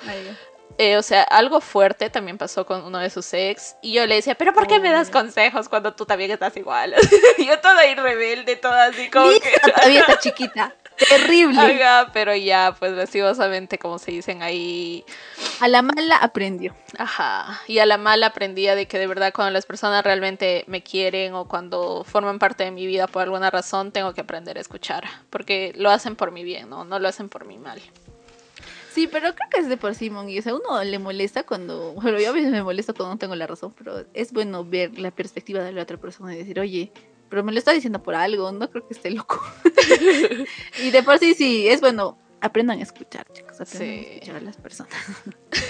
eh, 0.78 0.98
o 0.98 1.04
sea, 1.04 1.24
algo 1.24 1.62
fuerte 1.62 2.10
también 2.10 2.38
pasó 2.38 2.66
con 2.66 2.84
uno 2.84 3.00
de 3.00 3.10
sus 3.10 3.34
ex. 3.34 3.76
Y 3.82 3.94
yo 3.94 4.06
le 4.06 4.16
decía, 4.16 4.36
¿pero 4.36 4.54
por 4.54 4.68
qué 4.68 4.80
me 4.80 4.92
das 4.92 5.10
consejos 5.10 5.70
cuando 5.70 5.94
tú 5.94 6.06
también 6.06 6.32
estás 6.32 6.56
igual? 6.58 6.96
yo 7.46 7.60
toda 7.60 7.80
ahí 7.80 7.96
rebelde, 7.96 8.56
toda 8.56 8.86
así 8.86 9.10
como 9.10 9.30
que. 9.40 9.72
todavía 9.72 10.02
está 10.02 10.20
chiquita. 10.20 10.76
Terrible. 10.98 11.78
pero 12.14 12.36
ya, 12.36 12.76
pues 12.78 12.92
lastimosamente, 12.94 13.78
como 13.78 14.00
se 14.00 14.12
dicen 14.12 14.44
ahí. 14.44 15.04
A 15.60 15.68
la 15.68 15.82
mala 15.82 16.18
aprendió. 16.18 16.76
Ajá. 16.98 17.62
Y 17.68 17.80
a 17.80 17.86
la 17.86 17.98
mala 17.98 18.28
aprendía 18.28 18.76
de 18.76 18.88
que 18.88 19.00
de 19.00 19.08
verdad 19.08 19.34
cuando 19.34 19.52
las 19.52 19.66
personas 19.66 20.04
realmente 20.04 20.64
me 20.68 20.84
quieren 20.84 21.34
o 21.34 21.48
cuando 21.48 22.04
forman 22.04 22.40
parte 22.40 22.64
de 22.64 22.72
mi 22.72 22.86
vida 22.86 23.08
por 23.08 23.24
alguna 23.24 23.50
razón, 23.50 23.92
tengo 23.92 24.14
que 24.14 24.22
aprender 24.22 24.58
a 24.58 24.62
escuchar. 24.62 25.04
Porque 25.30 25.74
lo 25.76 25.90
hacen 25.90 26.16
por 26.16 26.32
mi 26.32 26.44
bien, 26.44 26.70
¿no? 26.70 26.86
No 26.86 27.00
lo 27.00 27.08
hacen 27.08 27.30
por 27.30 27.46
mi 27.46 27.58
mal. 27.58 27.82
Sí, 28.94 29.08
pero 29.08 29.34
creo 29.34 29.50
que 29.50 29.60
es 29.60 29.70
de 29.70 29.78
por 29.78 29.96
sí, 29.96 30.12
Mongi. 30.12 30.38
O 30.38 30.42
sea, 30.44 30.54
uno 30.54 30.84
le 30.84 31.00
molesta 31.00 31.44
cuando. 31.44 31.94
Bueno, 31.94 32.20
yo 32.20 32.30
a 32.30 32.34
veces 32.34 32.52
me 32.52 32.62
molesta 32.62 32.94
cuando 32.94 33.16
no 33.16 33.18
tengo 33.18 33.36
la 33.36 33.48
razón, 33.48 33.74
pero 33.76 34.06
es 34.14 34.32
bueno 34.32 34.64
ver 34.64 35.00
la 35.00 35.10
perspectiva 35.10 35.64
de 35.64 35.72
la 35.72 35.82
otra 35.82 35.98
persona 35.98 36.36
y 36.36 36.38
decir, 36.38 36.60
oye, 36.60 36.92
pero 37.34 37.44
me 37.44 37.52
lo 37.52 37.58
está 37.58 37.72
diciendo 37.72 38.04
por 38.04 38.14
algo, 38.14 38.52
no 38.52 38.70
creo 38.70 38.88
que 38.88 38.94
esté 38.94 39.10
loco. 39.10 39.42
y 40.84 40.92
de 40.92 41.02
por 41.02 41.18
sí, 41.18 41.34
sí, 41.34 41.68
es 41.68 41.82
bueno. 41.82 42.20
Aprendan 42.42 42.78
a 42.78 42.84
escuchar, 42.84 43.26
chicos. 43.34 43.60
Aprendan 43.60 43.90
a 43.90 44.02
escuchar 44.02 44.36
a 44.36 44.42
las 44.42 44.58
personas. 44.58 44.94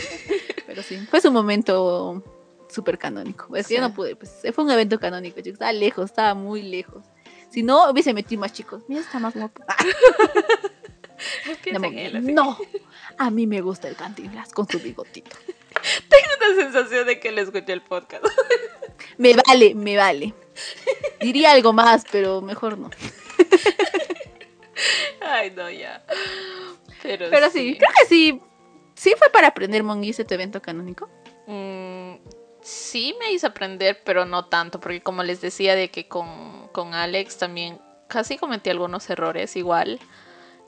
pero 0.67 0.83
sí, 0.83 0.97
fue 1.09 1.21
su 1.21 1.31
momento 1.31 2.21
súper 2.67 2.97
canónico. 2.97 3.55
Es 3.55 3.69
que 3.69 3.75
yo 3.75 3.79
no 3.79 3.93
pude, 3.93 4.17
pues 4.17 4.41
fue 4.53 4.65
un 4.65 4.71
evento 4.71 4.99
canónico, 4.99 5.37
chicos. 5.37 5.53
Estaba 5.53 5.71
lejos, 5.71 6.03
estaba 6.03 6.33
muy 6.33 6.63
lejos. 6.63 7.05
Si 7.49 7.63
no, 7.63 7.89
hubiese 7.89 8.13
metido 8.13 8.41
más 8.41 8.51
chicos. 8.51 8.83
Mira, 8.89 8.99
está 8.99 9.19
más 9.19 9.33
guapo. 9.33 9.63
no, 12.33 12.57
a 13.17 13.29
mí 13.31 13.47
me 13.47 13.61
gusta 13.61 13.87
el 13.87 13.95
cantinflas 13.95 14.51
con 14.51 14.67
su 14.67 14.81
bigotito. 14.81 15.37
Tengo 16.09 16.27
una 16.39 16.61
sensación 16.61 17.07
de 17.07 17.21
que 17.21 17.31
le 17.31 17.39
escuché 17.39 17.71
el 17.71 17.83
podcast. 17.83 18.25
me 19.17 19.33
vale, 19.33 19.75
me 19.75 19.95
vale. 19.95 20.33
Diría 21.21 21.51
algo 21.51 21.73
más, 21.73 22.05
pero 22.11 22.41
mejor 22.41 22.77
no. 22.77 22.89
Ay, 25.21 25.51
no, 25.51 25.69
ya. 25.69 26.03
Pero, 27.01 27.25
sí. 27.51 27.77
creo 27.77 27.91
que 27.99 28.05
sí. 28.07 28.41
¿Sí 28.95 29.13
fue 29.17 29.29
para 29.29 29.47
aprender 29.47 29.83
Monguis 29.83 30.17
tu 30.17 30.33
evento 30.33 30.61
canónico? 30.61 31.09
Mm, 31.47 32.15
sí 32.61 33.15
me 33.19 33.31
hizo 33.31 33.47
aprender, 33.47 34.01
pero 34.05 34.25
no 34.25 34.45
tanto, 34.45 34.79
porque 34.79 35.01
como 35.01 35.23
les 35.23 35.41
decía 35.41 35.75
de 35.75 35.89
que 35.89 36.07
con, 36.07 36.69
con 36.69 36.93
Alex 36.93 37.37
también 37.37 37.79
casi 38.07 38.37
cometí 38.37 38.69
algunos 38.69 39.09
errores 39.09 39.55
igual. 39.55 39.99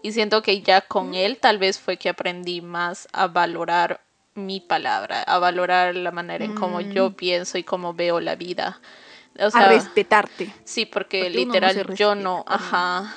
Y 0.01 0.11
siento 0.11 0.41
que 0.41 0.61
ya 0.61 0.81
con 0.81 1.13
él 1.15 1.37
tal 1.37 1.57
vez 1.57 1.79
fue 1.79 1.97
que 1.97 2.09
aprendí 2.09 2.61
más 2.61 3.07
a 3.11 3.27
valorar 3.27 4.01
mi 4.35 4.59
palabra, 4.59 5.23
a 5.23 5.39
valorar 5.39 5.95
la 5.95 6.11
manera 6.11 6.43
en 6.43 6.55
cómo 6.55 6.81
yo 6.81 7.09
mm. 7.09 7.13
pienso 7.13 7.57
y 7.57 7.63
cómo 7.63 7.93
veo 7.93 8.19
la 8.19 8.35
vida. 8.35 8.81
A 9.37 9.67
respetarte. 9.67 10.53
Sí, 10.63 10.85
porque, 10.85 11.29
literal 11.29 11.93
yo 11.95 12.15
no, 12.15 12.43
ajá, 12.47 13.13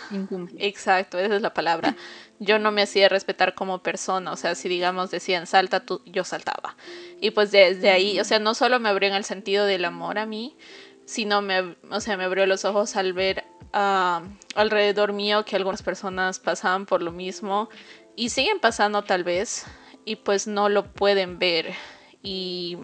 exacto, 0.58 1.18
esa 1.18 1.36
es 1.36 1.42
la 1.42 1.54
palabra. 1.54 1.96
Yo 2.40 2.60
no 2.60 2.70
me 2.70 2.82
hacía 2.82 3.08
respetar 3.08 3.54
como 3.54 3.82
persona, 3.82 4.30
o 4.30 4.36
sea, 4.36 4.54
si 4.54 4.68
digamos 4.68 5.10
decían 5.10 5.48
salta 5.48 5.80
tú, 5.80 6.02
yo 6.06 6.22
saltaba. 6.22 6.76
Y 7.20 7.32
pues 7.32 7.50
desde 7.50 7.90
ahí, 7.90 8.20
o 8.20 8.24
sea, 8.24 8.38
no 8.38 8.54
solo 8.54 8.78
me 8.78 8.88
abrió 8.88 9.08
en 9.08 9.16
el 9.16 9.24
sentido 9.24 9.66
del 9.66 9.84
amor 9.84 10.18
a 10.18 10.26
mí, 10.26 10.56
sino 11.04 11.42
me, 11.42 11.76
o 11.90 12.00
sea, 12.00 12.16
me 12.16 12.24
abrió 12.24 12.46
los 12.46 12.64
ojos 12.64 12.94
al 12.94 13.12
ver 13.12 13.44
alrededor 13.72 15.12
mío 15.12 15.44
que 15.44 15.56
algunas 15.56 15.82
personas 15.82 16.38
pasaban 16.38 16.86
por 16.86 17.02
lo 17.02 17.12
mismo 17.12 17.68
y 18.16 18.30
siguen 18.30 18.60
pasando 18.60 19.02
tal 19.02 19.24
vez 19.24 19.66
y 20.04 20.16
pues 20.16 20.46
no 20.46 20.68
lo 20.68 20.92
pueden 20.92 21.38
ver 21.38 21.74
y 22.22 22.78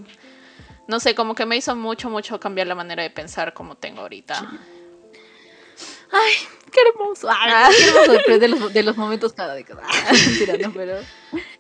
no 0.87 1.01
sé, 1.01 1.15
como 1.15 1.35
que 1.35 1.47
me 1.47 1.57
hizo 1.57 1.75
mucho, 1.77 2.11
mucho 2.11 2.39
cambiar 2.41 2.67
la 2.67 2.75
manera 2.75 3.03
de 3.03 3.11
pensar 3.11 3.55
como 3.55 3.77
tengo 3.77 4.03
ahorita. 4.03 4.61
Ay, 6.11 6.33
qué 6.71 6.81
hermoso. 6.89 7.29
Ah. 7.31 7.69
qué 7.77 7.85
hermoso 7.85 8.39
de 8.39 8.49
los, 8.49 8.73
de 8.73 8.83
los 8.83 8.97
momentos 8.97 9.33
cada 9.33 9.55
década. 9.55 9.83
pero, 10.75 10.99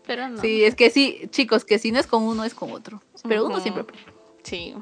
pero 0.06 0.28
no. 0.28 0.40
Sí, 0.40 0.64
es 0.64 0.74
que 0.74 0.90
sí, 0.90 1.28
chicos, 1.30 1.64
que 1.64 1.78
si 1.78 1.90
no 1.90 1.98
es 1.98 2.06
con 2.06 2.22
uno, 2.22 2.44
es 2.44 2.54
con 2.54 2.70
otro. 2.72 3.02
Pero 3.26 3.46
uno 3.46 3.60
siempre 3.60 3.84
Sí. 4.42 4.74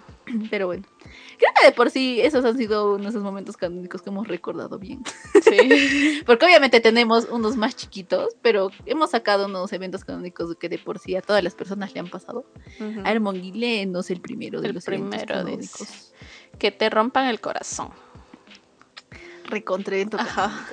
Pero 0.51 0.67
bueno. 0.67 0.85
Creo 1.39 1.51
que 1.59 1.67
de 1.67 1.73
por 1.73 1.91
sí 1.91 2.21
esos 2.21 2.45
han 2.45 2.57
sido 2.57 2.95
uno 2.95 3.05
de 3.05 3.11
esos 3.11 3.23
momentos 3.23 3.57
canónicos 3.57 4.03
que 4.03 4.11
hemos 4.11 4.29
recordado 4.29 4.79
bien. 4.79 5.03
Sí. 5.43 6.23
Porque 6.27 6.47
obviamente 6.47 6.81
tenemos 6.81 7.27
unos 7.31 7.57
más 7.57 7.77
chiquitos, 7.77 8.37
pero 8.43 8.71
hemos 8.87 9.11
sacado 9.11 9.47
unos 9.47 9.73
eventos 9.73 10.05
canónicos 10.05 10.57
que 10.57 10.69
de 10.69 10.79
por 10.79 10.99
sí 10.99 11.17
a 11.17 11.23
todas 11.23 11.43
las 11.43 11.55
personas 11.55 11.93
le 11.95 12.01
han 12.01 12.09
pasado. 12.09 12.45
Ujú. 12.81 13.03
A 13.05 13.11
Hermonguile 13.11 13.87
no 13.87 14.01
es 14.01 14.11
el 14.11 14.21
primero 14.21 14.61
de 14.61 14.69
El 14.69 14.75
los 14.75 14.87
eventos 14.89 15.11
primero 15.11 15.39
de 15.39 15.45
canónicos. 15.45 16.13
Que 16.59 16.71
te 16.71 16.91
rompan 16.91 17.27
el 17.27 17.41
corazón. 17.41 17.91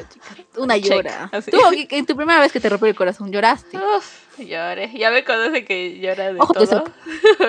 Chica. 0.09 0.25
Una 0.57 0.75
Check, 0.75 0.85
llora. 0.85 1.29
así. 1.33 1.51
Tú, 1.51 1.57
en 1.89 2.05
tu 2.05 2.15
primera 2.15 2.39
vez 2.39 2.51
que 2.51 2.59
te 2.61 2.69
rompió 2.69 2.87
el 2.87 2.95
corazón, 2.95 3.31
lloraste. 3.31 3.77
Uf, 3.77 4.39
lloré. 4.39 4.91
Ya 4.97 5.11
me 5.11 5.25
conoce 5.25 5.65
que 5.65 5.99
llora 5.99 6.31
de 6.31 6.39
Ojo 6.39 6.53
de 6.53 6.67
todo. 6.67 6.83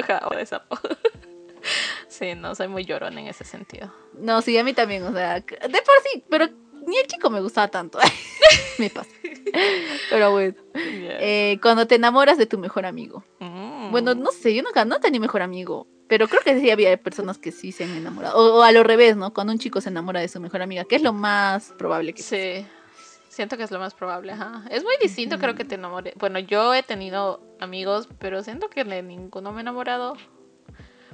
Ajá, 0.00 0.22
ojo 0.26 0.34
de 0.34 0.46
sapo. 0.46 0.78
Sí, 2.20 2.34
no, 2.34 2.54
soy 2.54 2.68
muy 2.68 2.84
llorona 2.84 3.18
en 3.18 3.28
ese 3.28 3.44
sentido. 3.44 3.90
No, 4.12 4.42
sí, 4.42 4.56
a 4.58 4.62
mí 4.62 4.74
también, 4.74 5.02
o 5.04 5.12
sea, 5.12 5.40
de 5.40 5.46
por 5.46 5.94
sí, 6.04 6.22
pero 6.28 6.48
ni 6.86 6.98
el 6.98 7.06
chico 7.06 7.30
me 7.30 7.40
gustaba 7.40 7.68
tanto. 7.68 7.98
me 8.78 8.90
pasa. 8.90 9.10
Pero 10.10 10.30
bueno. 10.30 10.54
Eh, 10.74 11.58
cuando 11.62 11.86
te 11.86 11.94
enamoras 11.94 12.36
de 12.36 12.44
tu 12.44 12.58
mejor 12.58 12.84
amigo. 12.84 13.24
Mm. 13.38 13.90
Bueno, 13.90 14.14
no 14.14 14.32
sé, 14.32 14.54
yo 14.54 14.62
nunca 14.62 14.84
no 14.84 15.00
tenía 15.00 15.18
mejor 15.18 15.40
amigo. 15.40 15.86
Pero 16.08 16.28
creo 16.28 16.42
que 16.42 16.60
sí 16.60 16.70
había 16.70 16.94
personas 17.02 17.38
que 17.38 17.52
sí 17.52 17.72
se 17.72 17.84
han 17.84 17.96
enamorado. 17.96 18.36
O, 18.36 18.58
o 18.58 18.62
a 18.62 18.72
lo 18.72 18.82
revés, 18.82 19.16
¿no? 19.16 19.32
Cuando 19.32 19.54
un 19.54 19.58
chico 19.58 19.80
se 19.80 19.88
enamora 19.88 20.20
de 20.20 20.28
su 20.28 20.40
mejor 20.40 20.60
amiga, 20.60 20.84
que 20.84 20.96
es 20.96 21.02
lo 21.02 21.14
más 21.14 21.72
probable 21.78 22.12
que 22.12 22.22
Sí, 22.22 22.66
siento 23.28 23.56
que 23.56 23.62
es 23.62 23.70
lo 23.70 23.78
más 23.78 23.94
probable, 23.94 24.32
ajá. 24.32 24.64
Es 24.70 24.82
muy 24.82 24.94
distinto, 25.00 25.38
creo 25.38 25.54
que 25.54 25.64
te 25.64 25.76
enamore. 25.76 26.12
Bueno, 26.16 26.38
yo 26.38 26.74
he 26.74 26.82
tenido 26.82 27.40
amigos, 27.60 28.08
pero 28.18 28.42
siento 28.42 28.68
que 28.68 28.84
de 28.84 29.02
ninguno 29.02 29.52
me 29.52 29.58
he 29.58 29.62
enamorado. 29.62 30.16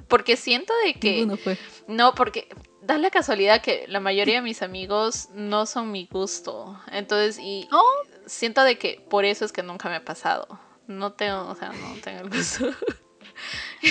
Porque 0.07 0.37
siento 0.37 0.73
de 0.85 0.93
que... 0.95 1.11
Ninguno 1.17 1.37
fue. 1.37 1.57
No, 1.87 2.13
porque 2.15 2.47
da 2.81 2.97
la 2.97 3.09
casualidad 3.09 3.61
que 3.61 3.85
la 3.87 3.99
mayoría 3.99 4.35
de 4.35 4.41
mis 4.41 4.61
amigos 4.61 5.29
no 5.33 5.65
son 5.65 5.91
mi 5.91 6.07
gusto. 6.11 6.79
Entonces, 6.91 7.39
y 7.41 7.67
Oh. 7.71 7.83
siento 8.25 8.63
de 8.63 8.77
que 8.77 9.03
por 9.09 9.25
eso 9.25 9.43
es 9.45 9.51
que 9.51 9.63
nunca 9.63 9.89
me 9.89 9.95
ha 9.95 10.05
pasado. 10.05 10.47
No 10.87 11.11
tengo, 11.13 11.47
o 11.49 11.55
sea, 11.55 11.69
no 11.73 11.95
tengo 12.01 12.21
el 12.21 12.29
gusto. 12.29 12.69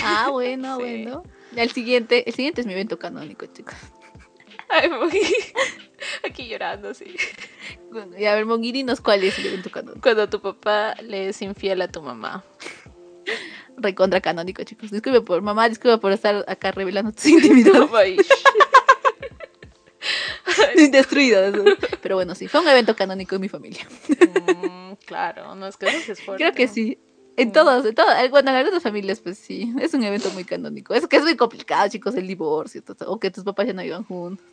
Ah, 0.03 0.27
bueno, 0.29 0.75
Sí. 0.75 0.81
bueno. 0.81 1.23
El 1.55 1.71
siguiente, 1.71 2.27
el 2.27 2.33
siguiente 2.35 2.59
es 2.61 2.67
mi 2.67 2.73
evento 2.73 2.99
canónico, 2.99 3.45
chicos. 3.45 3.75
Ay, 4.67 4.89
muy- 4.89 5.21
Aquí 6.27 6.49
llorando, 6.49 6.93
sí. 6.93 7.15
Y 8.17 8.25
a 8.25 8.35
ver, 8.35 8.45
Monguirinos, 8.45 8.99
¿cuál 8.99 9.23
es 9.23 9.39
el 9.39 9.45
evento 9.47 9.71
canónico? 9.71 10.01
Cuando 10.01 10.27
tu 10.27 10.41
papá 10.41 10.95
le 11.01 11.29
es 11.29 11.41
infiel 11.41 11.81
a 11.81 11.87
tu 11.87 12.01
mamá. 12.01 12.43
Recontra 13.77 14.21
canónico, 14.21 14.63
chicos. 14.63 14.91
Disculpe 14.91 15.21
por 15.21 15.41
mamá, 15.41 15.69
disculpe 15.69 15.97
por 15.99 16.11
estar 16.11 16.43
acá 16.47 16.71
revelando 16.71 17.11
tus 17.11 17.25
intimidades. 17.27 17.89
Ay, 17.93 18.17
Destruidas. 20.91 21.53
Pero 22.01 22.15
bueno, 22.15 22.35
sí, 22.35 22.47
fue 22.47 22.61
un 22.61 22.67
evento 22.67 22.95
canónico 22.95 23.35
en 23.35 23.41
mi 23.41 23.49
familia. 23.49 23.87
mm, 24.09 24.93
claro, 25.05 25.55
no 25.55 25.67
es 25.67 25.77
que 25.77 25.87
eso 25.87 25.99
sí 26.05 26.11
es 26.11 26.21
fuerte. 26.21 26.43
Creo 26.43 26.53
que 26.55 26.67
sí. 26.67 26.97
En 27.35 27.51
todos, 27.51 27.85
en 27.85 27.93
todas, 27.93 28.31
bueno, 28.31 28.49
en 28.49 28.55
algunas 28.57 28.81
familias, 28.81 29.19
pues 29.19 29.37
sí, 29.37 29.71
es 29.79 29.93
un 29.93 30.03
evento 30.03 30.31
muy 30.31 30.43
canónico. 30.43 30.95
Es 30.95 31.07
que 31.07 31.17
es 31.17 31.23
muy 31.23 31.35
complicado, 31.37 31.87
chicos, 31.87 32.15
el 32.15 32.25
divorcio, 32.25 32.81
todo, 32.81 33.11
o 33.11 33.19
que 33.19 33.29
tus 33.29 33.43
papás 33.43 33.67
ya 33.67 33.73
no 33.73 33.83
iban 33.83 34.03
juntos. 34.05 34.43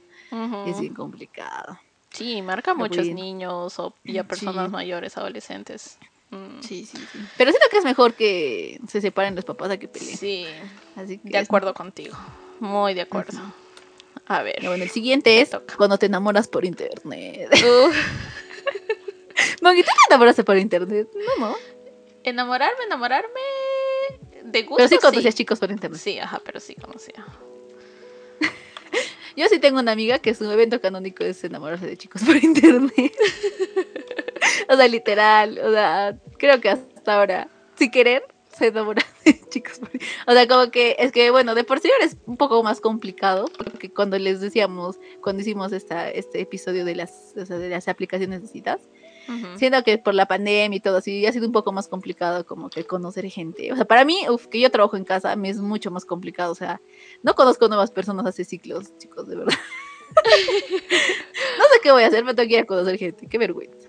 Es 0.66 0.80
bien 0.80 0.92
complicado. 0.92 1.78
Sí, 2.10 2.42
marca 2.42 2.72
a 2.72 2.74
muchos 2.74 3.06
niños 3.06 3.78
o 3.78 3.94
ya 4.04 4.24
personas 4.24 4.66
Sí. 4.66 4.72
mayores, 4.72 5.16
adolescentes. 5.16 5.96
Mm, 6.34 6.60
Sí, 6.62 6.84
sí, 6.86 6.96
sí. 7.12 7.18
Pero 7.36 7.50
siento 7.50 7.68
que 7.70 7.78
es 7.78 7.84
mejor 7.84 8.14
que 8.14 8.80
se 8.88 9.00
separen 9.00 9.34
los 9.36 9.44
papás 9.44 9.70
a 9.70 9.76
que 9.78 9.88
peleen. 9.88 10.16
Sí, 10.16 10.46
Así 10.96 11.18
que 11.18 11.28
de 11.30 11.38
es- 11.38 11.44
acuerdo 11.48 11.74
contigo. 11.74 12.16
Muy 12.60 12.94
de 12.94 13.02
acuerdo. 13.02 13.38
A 14.26 14.42
ver. 14.42 14.62
Y 14.62 14.66
bueno, 14.66 14.84
el 14.84 14.90
siguiente 14.90 15.40
es 15.40 15.50
toca. 15.50 15.76
cuando 15.76 15.98
te 15.98 16.06
enamoras 16.06 16.48
por 16.48 16.64
internet. 16.64 17.50
Mogui, 19.62 19.82
¿tú 19.82 19.88
te 19.88 20.14
enamoraste 20.14 20.44
por 20.44 20.56
internet? 20.56 21.08
No, 21.38 21.48
no. 21.48 21.56
enamorarme, 22.22 22.84
enamorarme 22.86 23.40
de 24.44 24.62
gusto. 24.62 24.76
Pero 24.76 24.88
sí 24.88 24.94
sí. 24.94 25.00
conocías 25.00 25.34
chicos 25.34 25.58
por 25.58 25.70
internet. 25.70 26.00
Sí, 26.00 26.18
ajá, 26.18 26.40
pero 26.44 26.60
sí 26.60 26.74
conocía. 26.74 27.26
Yo 29.36 29.46
sí 29.48 29.58
tengo 29.58 29.80
una 29.80 29.92
amiga 29.92 30.18
que 30.20 30.34
su 30.34 30.50
evento 30.50 30.80
canónico 30.80 31.24
es 31.24 31.42
enamorarse 31.44 31.86
de 31.86 31.96
chicos 31.96 32.22
por 32.22 32.36
internet. 32.36 33.12
o 34.68 34.76
sea, 34.76 34.88
literal. 34.88 35.58
O 35.58 35.70
sea, 35.70 36.18
creo 36.38 36.60
que 36.60 36.70
hasta 36.70 37.14
ahora, 37.14 37.48
sin 37.76 37.90
querer, 37.90 38.24
se 38.56 38.68
enamora 38.68 39.02
de 39.24 39.40
chicos 39.48 39.80
O 40.26 40.32
sea, 40.32 40.46
como 40.46 40.70
que 40.70 40.96
es 40.98 41.12
que, 41.12 41.30
bueno, 41.30 41.54
de 41.54 41.64
por 41.64 41.80
sí 41.80 41.90
ahora 41.90 42.04
es 42.04 42.16
un 42.26 42.36
poco 42.36 42.62
más 42.62 42.80
complicado. 42.80 43.46
Porque 43.56 43.92
cuando 43.92 44.18
les 44.18 44.40
decíamos, 44.40 44.98
cuando 45.22 45.42
hicimos 45.42 45.72
esta, 45.72 46.10
este 46.10 46.40
episodio 46.40 46.84
de 46.84 46.94
las, 46.94 47.34
o 47.36 47.44
sea, 47.44 47.58
de 47.58 47.68
las 47.68 47.88
aplicaciones 47.88 48.42
de 48.42 48.48
citas, 48.48 48.80
siendo 49.56 49.82
que 49.82 49.96
por 49.96 50.14
la 50.14 50.26
pandemia 50.26 50.76
y 50.76 50.80
todo 50.80 50.98
así, 50.98 51.24
ha 51.24 51.32
sido 51.32 51.46
un 51.46 51.52
poco 51.52 51.72
más 51.72 51.88
complicado 51.88 52.44
como 52.44 52.68
que 52.68 52.84
conocer 52.84 53.28
gente. 53.30 53.72
O 53.72 53.76
sea, 53.76 53.86
para 53.86 54.04
mí, 54.04 54.28
uf, 54.28 54.46
que 54.48 54.60
yo 54.60 54.70
trabajo 54.70 54.96
en 54.96 55.04
casa, 55.04 55.34
me 55.36 55.48
es 55.48 55.58
mucho 55.58 55.90
más 55.90 56.04
complicado. 56.04 56.52
O 56.52 56.54
sea, 56.54 56.80
no 57.22 57.34
conozco 57.34 57.68
nuevas 57.68 57.90
personas 57.90 58.26
hace 58.26 58.44
ciclos, 58.44 58.96
chicos, 58.98 59.26
de 59.26 59.36
verdad. 59.36 59.54
no 61.58 61.64
sé 61.64 61.80
qué 61.82 61.90
voy 61.90 62.02
a 62.02 62.08
hacer, 62.08 62.24
me 62.24 62.34
tengo 62.34 62.48
que 62.48 62.54
ir 62.54 62.60
a 62.60 62.66
conocer 62.66 62.98
gente, 62.98 63.26
qué 63.26 63.38
vergüenza. 63.38 63.88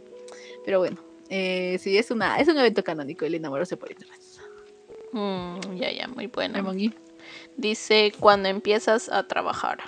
Pero 0.66 0.80
bueno, 0.80 0.97
eh, 1.30 1.78
sí, 1.80 1.97
es, 1.97 2.11
una, 2.11 2.39
es 2.39 2.47
un 2.47 2.57
evento 2.57 2.84
canónico 2.84 3.26
el 3.26 3.36
enamorarse 3.36 3.78
por 3.78 3.91
internet. 3.91 4.20
Mm, 5.11 5.76
ya, 5.78 5.91
ya, 5.91 6.07
muy 6.07 6.28
bueno. 6.28 6.55
Ramón, 6.55 6.93
Dice 7.55 8.11
cuando 8.20 8.49
empiezas 8.49 9.07
a 9.09 9.28
trabajar. 9.28 9.80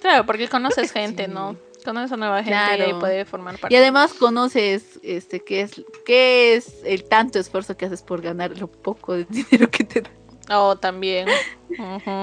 Claro, 0.00 0.24
porque 0.24 0.48
conoces 0.48 0.92
gente, 0.92 1.26
sí. 1.26 1.32
¿no? 1.32 1.56
Conoces 1.84 2.12
a 2.12 2.16
nueva 2.16 2.42
gente 2.44 2.88
y 2.88 2.92
puede 2.94 3.24
formar 3.24 3.58
parte. 3.58 3.74
Y 3.74 3.78
además 3.78 4.12
conoces 4.14 5.00
este 5.02 5.40
qué 5.40 5.62
es, 5.62 5.82
qué 6.04 6.54
es 6.54 6.76
el 6.84 7.04
tanto 7.04 7.38
esfuerzo 7.38 7.76
que 7.76 7.86
haces 7.86 8.02
por 8.02 8.20
ganar 8.20 8.56
lo 8.58 8.68
poco 8.68 9.14
de 9.14 9.24
dinero 9.30 9.70
que 9.70 9.84
te 9.84 10.02
dan. 10.02 10.12
Oh, 10.50 10.76
también. 10.76 11.28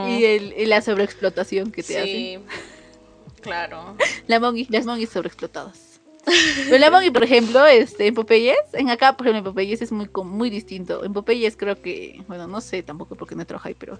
Y, 0.07 0.23
el, 0.23 0.53
y 0.57 0.65
la 0.65 0.81
sobreexplotación 0.81 1.71
que 1.71 1.83
te 1.83 1.97
hacen. 1.97 2.07
sí. 2.07 2.39
Claro. 3.41 3.97
La 4.27 4.39
mongi, 4.39 4.65
las 4.69 4.85
monguis 4.85 5.09
sobreexplotadas. 5.09 5.92
La 6.69 6.89
mongi, 6.89 7.11
por 7.11 7.23
ejemplo, 7.23 7.65
este, 7.65 8.07
en 8.07 8.15
Popeyes, 8.15 8.57
en 8.73 8.89
acá, 8.89 9.15
por 9.15 9.27
ejemplo, 9.27 9.39
en 9.39 9.53
Popeyes 9.53 9.81
es 9.81 9.91
muy, 9.91 10.09
muy 10.23 10.49
distinto. 10.49 11.03
En 11.03 11.13
Popeyes 11.13 11.57
creo 11.57 11.75
que, 11.81 12.23
bueno, 12.27 12.47
no 12.47 12.61
sé 12.61 12.83
tampoco 12.83 13.15
porque 13.15 13.35
no 13.35 13.45
trabajo 13.45 13.67
ahí, 13.67 13.75
pero 13.77 13.99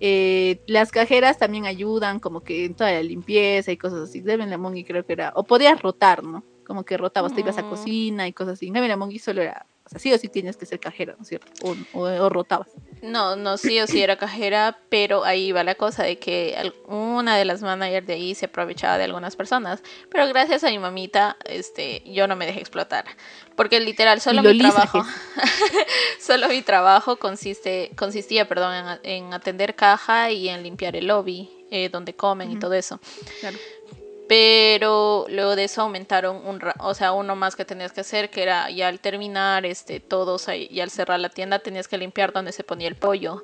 eh, 0.00 0.58
las 0.66 0.90
cajeras 0.90 1.38
también 1.38 1.66
ayudan, 1.66 2.20
como 2.20 2.42
que 2.42 2.64
en 2.64 2.74
toda 2.74 2.92
la 2.92 3.02
limpieza 3.02 3.72
y 3.72 3.76
cosas 3.76 4.00
así. 4.00 4.20
Deben 4.20 4.50
la 4.50 4.58
mongi 4.58 4.84
creo 4.84 5.04
que 5.04 5.12
era, 5.12 5.32
o 5.34 5.44
podías 5.44 5.80
rotar, 5.80 6.22
¿no? 6.24 6.44
Como 6.66 6.84
que 6.84 6.96
rotabas, 6.96 7.34
te 7.34 7.40
ibas 7.40 7.58
a 7.58 7.62
Mm. 7.62 7.68
cocina 7.68 8.28
y 8.28 8.32
cosas 8.32 8.54
así. 8.54 8.68
En 8.72 8.98
mongi 8.98 9.18
solo 9.18 9.42
era, 9.42 9.66
o 9.90 9.94
sea, 9.94 10.00
sí 10.00 10.12
o 10.12 10.18
sí 10.18 10.28
tienes 10.28 10.56
que 10.56 10.66
ser 10.66 10.78
cajera, 10.78 11.16
¿no 11.16 11.22
es 11.22 11.28
cierto? 11.28 11.50
O, 11.64 11.74
o, 11.98 12.02
o 12.02 12.28
rotabas. 12.28 12.68
No, 13.02 13.34
no, 13.34 13.56
sí 13.56 13.80
o 13.80 13.88
sí 13.88 14.00
era 14.00 14.16
cajera, 14.16 14.78
pero 14.88 15.24
ahí 15.24 15.50
va 15.50 15.64
la 15.64 15.74
cosa 15.74 16.04
de 16.04 16.20
que 16.20 16.72
una 16.86 17.36
de 17.36 17.44
las 17.44 17.60
managers 17.60 18.06
de 18.06 18.12
ahí 18.12 18.36
se 18.36 18.46
aprovechaba 18.46 18.98
de 18.98 19.04
algunas 19.04 19.34
personas. 19.34 19.82
Pero 20.08 20.28
gracias 20.28 20.62
a 20.62 20.68
mi 20.68 20.78
mamita, 20.78 21.36
este, 21.44 22.04
yo 22.06 22.28
no 22.28 22.36
me 22.36 22.46
dejé 22.46 22.60
explotar. 22.60 23.04
Porque 23.56 23.80
literal, 23.80 24.20
solo 24.20 24.44
mi 24.44 24.56
trabajo, 24.58 25.02
solo 26.20 26.48
mi 26.48 26.62
trabajo 26.62 27.16
consiste, 27.16 27.90
consistía, 27.96 28.46
perdón, 28.46 29.00
en, 29.02 29.34
atender 29.34 29.74
caja 29.74 30.30
y 30.30 30.48
en 30.48 30.62
limpiar 30.62 30.94
el 30.94 31.08
lobby, 31.08 31.50
eh, 31.72 31.88
donde 31.88 32.14
comen 32.14 32.52
y 32.52 32.60
todo 32.60 32.74
eso. 32.74 33.00
Claro. 33.40 33.58
Pero 34.30 35.26
luego 35.28 35.56
de 35.56 35.64
eso 35.64 35.82
aumentaron 35.82 36.46
un, 36.46 36.60
o 36.78 36.94
sea, 36.94 37.10
uno 37.10 37.34
más 37.34 37.56
que 37.56 37.64
tenías 37.64 37.90
que 37.90 38.02
hacer, 38.02 38.30
que 38.30 38.44
era 38.44 38.70
ya 38.70 38.86
al 38.86 39.00
terminar, 39.00 39.66
este, 39.66 39.98
todos 39.98 40.46
ahí, 40.46 40.68
y 40.70 40.78
al 40.78 40.90
cerrar 40.90 41.18
la 41.18 41.30
tienda 41.30 41.58
tenías 41.58 41.88
que 41.88 41.98
limpiar 41.98 42.32
donde 42.32 42.52
se 42.52 42.62
ponía 42.62 42.86
el 42.86 42.94
pollo. 42.94 43.42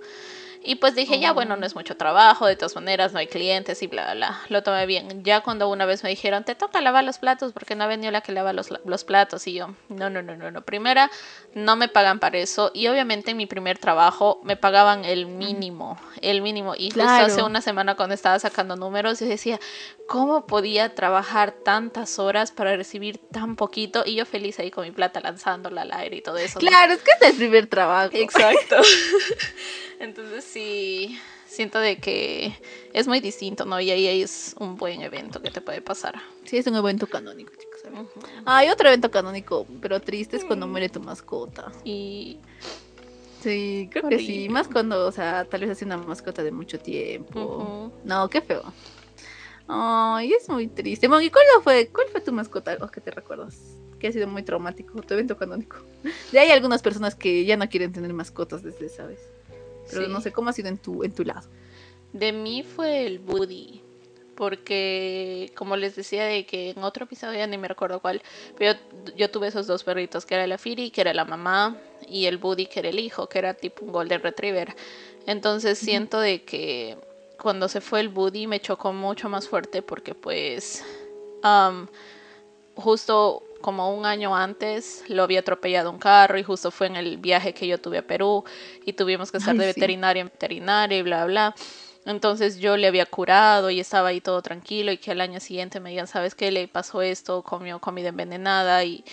Y 0.67 0.75
pues 0.77 0.97
dije, 0.97 1.21
ya 1.21 1.33
bueno, 1.33 1.57
no 1.57 1.65
es 1.65 1.77
mucho 1.77 1.97
trabajo, 1.97 2.45
de 2.45 2.57
todas 2.57 2.75
maneras 2.75 3.13
no 3.13 3.21
hay 3.21 3.29
clientes 3.29 3.83
y 3.83 3.87
bla, 3.87 4.03
bla, 4.03 4.15
bla. 4.15 4.41
Lo 4.49 4.65
tomé 4.65 4.85
bien. 4.85 5.23
Ya 5.23 5.41
cuando 5.41 5.69
una 5.69 5.87
vez 5.87 6.03
me 6.03 6.11
dijeron, 6.11 6.43
te 6.43 6.57
toca 6.57 6.81
lavar 6.81 7.05
los 7.05 7.19
platos 7.19 7.53
porque 7.53 7.77
no 7.77 7.85
ha 7.85 7.87
venido 7.87 8.11
la 8.11 8.21
que 8.21 8.33
lava 8.33 8.53
los, 8.53 8.75
los 8.85 9.05
platos. 9.05 9.47
Y 9.47 9.55
yo, 9.55 9.77
no, 9.89 10.11
no, 10.11 10.23
no, 10.23 10.35
no, 10.35 10.51
no. 10.51 10.63
Primera, 10.63 11.09
no 11.55 11.77
me 11.77 11.87
pagan 11.87 12.19
para 12.19 12.39
eso. 12.39 12.73
Y 12.75 12.89
obviamente 12.89 13.31
en 13.31 13.37
mi 13.37 13.47
primer 13.47 13.79
trabajo 13.79 14.41
me 14.43 14.57
pagaban 14.57 15.05
el 15.05 15.27
mínimo, 15.27 16.01
el 16.21 16.43
mínimo. 16.43 16.75
Y 16.77 16.91
justo 16.91 17.09
hace 17.09 17.43
una 17.45 17.61
semana 17.61 17.95
cuando 17.95 18.17
estaba 18.17 18.41
sacando 18.41 18.75
números, 18.75 19.21
yo 19.21 19.27
decía, 19.27 19.61
¿cómo 20.09 20.49
podía 20.49 20.97
trabajar 20.97 21.53
tantas 21.53 22.19
horas 22.19 22.51
para 22.51 22.77
recibir 22.77 23.19
tan 23.31 23.55
poquito? 23.55 24.03
Y 24.05 24.17
yo 24.17 24.27
feliz 24.27 24.59
ahí 24.59 24.73
con 24.73 24.85
mi 24.85 24.91
plata 24.91 25.21
lanzándola 25.21 25.83
al 25.83 25.93
aire 25.93 26.17
y 26.17 26.23
todo 26.23 26.39
eso. 26.39 26.59
¿no? 26.61 26.67
Claro, 26.67 26.93
es 26.93 27.03
que 27.03 27.13
es 27.21 27.31
el 27.31 27.37
primer 27.37 27.69
trabajo. 27.69 28.11
Exacto. 28.13 28.77
Entonces 29.99 30.45
sí, 30.45 31.19
siento 31.47 31.79
de 31.79 31.97
que 31.97 32.55
es 32.93 33.09
muy 33.09 33.21
distinto, 33.21 33.65
¿no? 33.65 33.81
Y 33.81 33.91
ahí 33.91 34.21
es 34.21 34.55
un 34.59 34.77
buen 34.77 35.01
evento 35.03 35.41
que 35.41 35.51
te 35.51 35.61
puede 35.61 35.81
pasar. 35.81 36.15
Sí, 36.45 36.59
es 36.59 36.67
un 36.67 36.77
evento 36.77 37.07
canónico, 37.07 37.53
chicos. 37.59 37.81
Ujú. 37.91 38.27
Hay 38.45 38.69
otro 38.69 38.89
evento 38.89 39.11
canónico, 39.11 39.67
pero 39.81 40.01
triste, 40.01 40.37
es 40.37 40.45
cuando 40.45 40.67
muere 40.67 40.89
tu 40.89 41.01
mascota. 41.01 41.73
Y 41.85 42.39
Sí, 43.47 43.89
creo 43.93 44.09
que 44.09 44.19
sí. 44.19 44.49
Más 44.49 44.67
cuando, 44.67 45.07
o 45.07 45.13
sea, 45.13 45.45
tal 45.45 45.61
vez 45.61 45.71
hace 45.71 45.85
una 45.85 45.97
mascota 45.97 46.43
de 46.43 46.51
mucho 46.51 46.81
tiempo. 46.81 47.93
No, 48.05 48.29
qué 48.29 48.41
feo. 48.41 48.65
Ay, 49.69 50.33
es 50.33 50.49
muy 50.49 50.69
triste. 50.69 51.09
Mongi, 51.09 51.31
¿cuál 51.31 51.45
fue, 51.63 51.89
cuál 51.93 52.09
fue 52.09 52.21
tu 52.21 52.33
mascota 52.33 52.77
o 52.81 52.89
que 52.89 53.01
te 53.01 53.11
recuerdas? 53.11 53.57
Que 54.01 54.09
ha 54.09 54.13
sido 54.13 54.27
muy 54.27 54.43
traumático, 54.43 55.01
tu 55.01 55.15
evento 55.15 55.37
canónico. 55.37 55.77
Ya 56.33 56.41
hay 56.41 56.51
algunas 56.51 56.83
personas 56.83 57.15
que 57.15 57.45
ya 57.45 57.57
no 57.57 57.69
quieren 57.69 57.93
tener 57.93 58.13
mascotas 58.13 58.63
desde 58.65 58.87
esa 58.87 59.07
vez. 59.07 59.21
Pero 59.91 60.09
no 60.09 60.21
sé 60.21 60.33
cómo 60.33 60.51
ha 60.51 60.53
sido 60.53 60.69
en 60.69 60.79
tu, 60.79 61.05
en 61.05 61.13
tu 61.13 61.25
lado. 61.25 61.49
De 62.13 62.33
mí 62.33 62.63
fue 62.63 63.07
el 63.07 63.19
Buddy. 63.19 63.83
Porque, 64.35 65.51
como 65.57 65.77
les 65.77 65.97
decía, 65.97 66.27
de 66.27 66.45
que 66.45 66.71
en 66.71 66.85
otro 66.85 67.05
episodio 67.05 67.39
ya 67.39 67.47
ni 67.47 67.57
me 67.57 67.69
recuerdo 67.69 68.01
cuál, 68.01 68.21
pero 68.59 68.79
yo, 69.17 69.31
tuve 69.31 69.49
esos 69.49 69.67
dos 69.67 69.83
perritos, 69.83 70.27
que 70.27 70.35
era 70.35 70.47
la 70.47 70.59
Firi, 70.59 70.91
que 70.91 71.01
era 71.01 71.15
la 71.15 71.25
mamá, 71.25 71.79
y 72.07 72.27
el 72.27 72.37
Buddy, 72.37 72.67
que 72.67 72.81
era 72.81 72.91
el 72.91 72.99
hijo, 72.99 73.31
que 73.31 73.39
era 73.39 73.55
tipo 73.55 73.87
un 73.87 73.93
Golden 73.93 74.21
Retriever. 74.21 74.77
Entonces 75.27 75.79
siento 75.79 76.21
de 76.21 76.43
que 76.43 76.99
cuando 77.41 77.69
se 77.69 77.81
fue 77.81 78.01
el 78.01 78.11
Buddy 78.11 78.47
me 78.47 78.61
chocó 78.61 78.93
mucho 78.93 79.29
más 79.29 79.49
fuerte 79.49 79.81
porque 79.81 80.15
pues 80.15 80.85
justo 82.75 83.43
como 83.67 83.93
un 83.93 84.07
año 84.07 84.37
antes 84.37 85.03
lo 85.09 85.25
había 85.25 85.41
atropellado 85.41 85.91
un 85.91 85.99
carro 85.99 86.39
y 86.39 86.45
justo 86.45 86.71
fue 86.71 86.87
en 86.87 86.95
el 86.95 87.17
viaje 87.17 87.53
que 87.53 87.67
yo 87.67 87.81
tuve 87.81 87.99
a 87.99 88.07
Perú 88.07 88.45
y 88.85 88.93
tuvimos 88.93 89.33
que 89.33 89.39
estar 89.39 89.57
de 89.57 89.67
veterinaria 89.67 90.21
en 90.21 90.29
veterinaria 90.29 90.97
y 90.97 91.03
bla, 91.03 91.25
bla. 91.25 91.53
Entonces 92.05 92.59
yo 92.61 92.77
le 92.77 92.87
había 92.87 93.07
curado 93.07 93.69
y 93.69 93.81
estaba 93.81 94.11
ahí 94.11 94.21
todo 94.21 94.41
tranquilo 94.41 94.93
y 94.93 94.99
que 94.99 95.11
al 95.11 95.21
año 95.21 95.41
siguiente 95.41 95.81
me 95.81 95.91
digan, 95.91 96.07
¿sabes 96.07 96.37
qué? 96.37 96.53
Le 96.53 96.69
pasó 96.69 97.03
esto, 97.03 97.43
comió 97.43 97.81
comida 97.81 98.11
envenenada 98.11 98.85
y, 98.85 99.05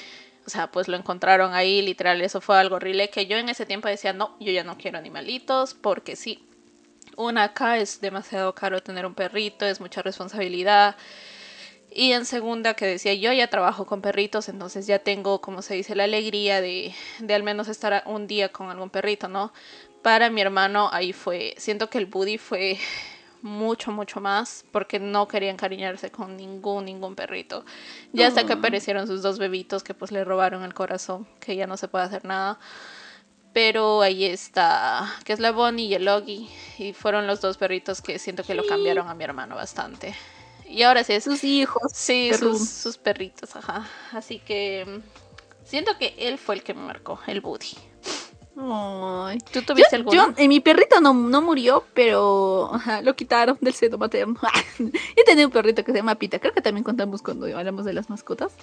o 0.46 0.52
sea, 0.52 0.70
pues 0.70 0.88
lo 0.88 0.98
encontraron 0.98 1.56
ahí, 1.56 1.82
literal, 1.82 2.22
eso 2.22 2.40
fue 2.40 2.56
algo 2.60 2.76
horrible 2.76 3.10
que 3.10 3.26
yo 3.26 3.38
en 3.38 3.50
ese 3.50 3.66
tiempo 3.66 3.88
decía, 3.88 4.14
no, 4.14 4.38
yo 4.40 4.52
ya 4.52 4.64
no 4.64 4.78
quiero 4.78 5.00
animalitos 5.00 5.74
porque 5.74 6.16
sí, 6.16 6.48
una 7.18 7.46
acá 7.46 7.80
es 7.80 8.02
demasiado 8.02 8.54
caro 8.54 8.84
tener 8.84 9.08
un 9.08 9.16
perrito, 9.16 9.66
es 9.66 9.82
mucha 9.82 10.04
responsabilidad. 10.04 10.96
Y 11.96 12.14
en 12.14 12.26
segunda 12.26 12.74
que 12.74 12.86
decía, 12.86 13.14
yo 13.14 13.32
ya 13.34 13.48
trabajo 13.48 13.86
con 13.86 14.02
perritos, 14.02 14.50
entonces 14.50 14.88
ya 14.88 15.00
tengo, 15.00 15.42
como 15.42 15.62
se 15.62 15.76
dice, 15.76 15.96
la 15.96 16.06
alegría 16.06 16.62
de, 16.62 16.94
de 17.20 17.34
al 17.34 17.44
menos 17.44 17.68
estar 17.68 18.04
un 18.06 18.28
día 18.28 18.50
con 18.50 18.70
algún 18.70 18.90
perrito, 18.90 19.28
¿no? 19.28 19.54
Para 20.02 20.30
mi 20.30 20.42
hermano 20.42 20.90
ahí 20.92 21.14
fue, 21.14 21.54
siento 21.58 21.90
que 21.90 21.98
el 21.98 22.08
Buddy 22.08 22.38
fue 22.38 22.80
mucho, 23.44 23.92
mucho 23.92 24.22
más, 24.22 24.66
porque 24.72 25.00
no 25.00 25.28
quería 25.28 25.52
encariñarse 25.52 26.10
con 26.10 26.38
ningún, 26.38 26.86
ningún 26.86 27.14
perrito. 27.14 27.66
Ya 28.14 28.28
hasta 28.28 28.46
que 28.46 28.54
aparecieron 28.54 29.06
sus 29.06 29.22
dos 29.22 29.38
bebitos 29.38 29.84
que 29.84 29.94
pues 29.94 30.12
le 30.12 30.24
robaron 30.24 30.64
el 30.64 30.74
corazón, 30.74 31.28
que 31.40 31.56
ya 31.56 31.68
no 31.68 31.76
se 31.78 31.90
puede 31.90 32.06
hacer 32.06 32.24
nada. 32.26 32.58
Pero 33.52 34.02
ahí 34.02 34.24
está, 34.24 35.14
que 35.26 35.34
es 35.34 35.40
la 35.40 35.52
Bonnie 35.52 35.88
y 35.88 35.94
el 35.94 36.06
Logi. 36.06 36.50
Y 36.80 36.94
fueron 36.94 37.28
los 37.28 37.42
dos 37.42 37.58
perritos 37.58 38.02
que 38.02 38.18
siento 38.18 38.44
que 38.44 38.56
lo 38.56 38.66
cambiaron 38.66 39.10
a 39.10 39.14
mi 39.14 39.26
hermano 39.26 39.56
bastante. 39.56 40.16
Y 40.74 40.82
ahora 40.82 41.04
sí. 41.04 41.20
Sus 41.22 41.44
hijos. 41.44 41.92
Sí, 41.94 42.32
sus, 42.34 42.98
perritos, 42.98 43.56
ajá. 43.56 43.88
Así 44.12 44.40
que 44.40 44.86
mm, 44.86 45.66
siento 45.66 45.98
que 46.00 46.16
él 46.18 46.40
fue 46.40 46.56
el 46.56 46.64
que 46.64 46.74
me 46.74 46.82
marcó, 46.82 47.20
el 47.28 47.42
Buddy. 47.42 47.78
Ay. 48.58 49.38
¿Tú 49.52 49.62
tuviste 49.62 49.96
alguno? 49.96 50.16
Yo, 50.16 50.34
eh, 50.36 50.48
mi 50.48 50.60
perrito 50.60 51.00
no, 51.00 51.14
no 51.14 51.42
murió, 51.44 51.86
pero 51.94 52.72
lo 53.04 53.16
quitaron 53.16 53.58
del 53.62 53.74
seno 53.74 54.00
materno. 54.00 54.40
y 54.80 55.24
tenía 55.26 55.46
un 55.46 55.52
perrito 55.52 55.84
que 55.84 55.92
se 55.92 56.00
llama 56.00 56.16
Pita. 56.16 56.40
Creo 56.40 56.54
que 56.54 56.62
también 56.62 56.84
contamos 56.84 57.22
cuando 57.22 57.46
hablamos 57.46 57.86
de 57.86 57.94
las 57.94 58.10
mascotas. 58.10 58.54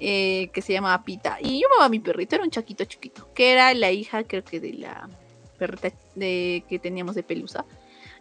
Eh, 0.00 0.50
que 0.52 0.60
se 0.60 0.72
llamaba 0.72 1.04
Pita. 1.04 1.38
Y 1.40 1.60
yo 1.60 1.68
amaba 1.68 1.84
a 1.84 1.88
mi 1.88 2.00
perrito, 2.00 2.34
era 2.34 2.44
un 2.44 2.50
chaquito 2.50 2.84
chiquito, 2.84 3.28
que 3.32 3.52
era 3.52 3.72
la 3.74 3.92
hija, 3.92 4.24
creo 4.24 4.42
que 4.42 4.58
de 4.58 4.72
la 4.72 5.08
perrita 5.56 5.92
de, 6.16 6.64
que 6.68 6.80
teníamos 6.80 7.14
de 7.14 7.22
Pelusa. 7.22 7.64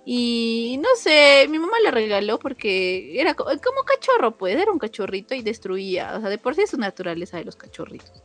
Y 0.05 0.79
no 0.81 0.89
sé, 0.97 1.47
mi 1.49 1.59
mamá 1.59 1.79
le 1.81 1.91
regaló 1.91 2.37
porque 2.37 3.19
era 3.19 3.35
como 3.35 3.83
cachorro, 3.85 4.37
pues, 4.37 4.57
era 4.57 4.71
un 4.71 4.79
cachorrito 4.79 5.33
y 5.33 5.41
destruía. 5.41 6.15
O 6.17 6.19
sea, 6.19 6.29
de 6.29 6.37
por 6.37 6.55
sí 6.55 6.61
es 6.61 6.71
su 6.71 6.77
naturaleza 6.77 7.37
de 7.37 7.45
los 7.45 7.55
cachorritos. 7.55 8.23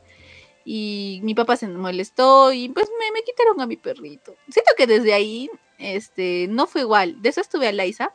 Y 0.64 1.20
mi 1.22 1.34
papá 1.34 1.56
se 1.56 1.68
molestó 1.68 2.52
y 2.52 2.68
pues 2.68 2.90
me, 2.98 3.10
me 3.12 3.22
quitaron 3.22 3.60
a 3.60 3.66
mi 3.66 3.76
perrito. 3.76 4.34
Siento 4.50 4.72
que 4.76 4.86
desde 4.86 5.14
ahí, 5.14 5.48
este, 5.78 6.46
no 6.50 6.66
fue 6.66 6.82
igual. 6.82 7.22
De 7.22 7.30
eso 7.30 7.40
estuve 7.40 7.68
a 7.68 7.72
Liza 7.72 8.12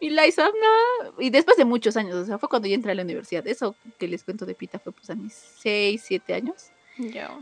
y 0.00 0.10
Liza, 0.10 0.46
no. 0.46 1.20
Y 1.20 1.30
después 1.30 1.56
de 1.56 1.64
muchos 1.64 1.96
años, 1.96 2.14
o 2.16 2.24
sea, 2.24 2.38
fue 2.38 2.48
cuando 2.48 2.68
yo 2.68 2.74
entré 2.74 2.92
a 2.92 2.94
la 2.94 3.02
universidad. 3.02 3.46
Eso 3.46 3.76
que 3.98 4.08
les 4.08 4.24
cuento 4.24 4.46
de 4.46 4.54
Pita 4.54 4.78
fue 4.78 4.92
pues 4.92 5.10
a 5.10 5.14
mis 5.14 5.34
6, 5.34 6.02
7 6.04 6.34
años. 6.34 6.70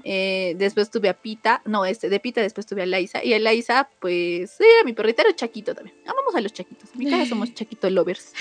Eh, 0.05 0.55
después 0.57 0.91
tuve 0.91 1.09
a 1.09 1.15
Pita, 1.15 1.63
no, 1.65 1.85
este, 1.85 2.09
de 2.09 2.21
Pita 2.21 2.41
después 2.41 2.67
tuve 2.67 2.83
a 2.83 2.87
Liza. 2.87 3.23
Y 3.25 3.35
a 3.35 3.39
Liza, 3.39 3.89
pues, 4.01 4.61
era 4.61 4.85
mi 4.85 4.93
perrita, 4.93 5.23
era 5.23 5.35
Chaquito 5.35 5.75
también. 5.75 5.97
Amamos 6.07 6.35
a 6.35 6.41
los 6.41 6.53
Chaquitos. 6.53 6.91
En 6.93 6.99
mi 6.99 7.11
casa 7.11 7.27
somos 7.27 7.53
Chaquito 7.55 7.91
lovers. 7.91 8.33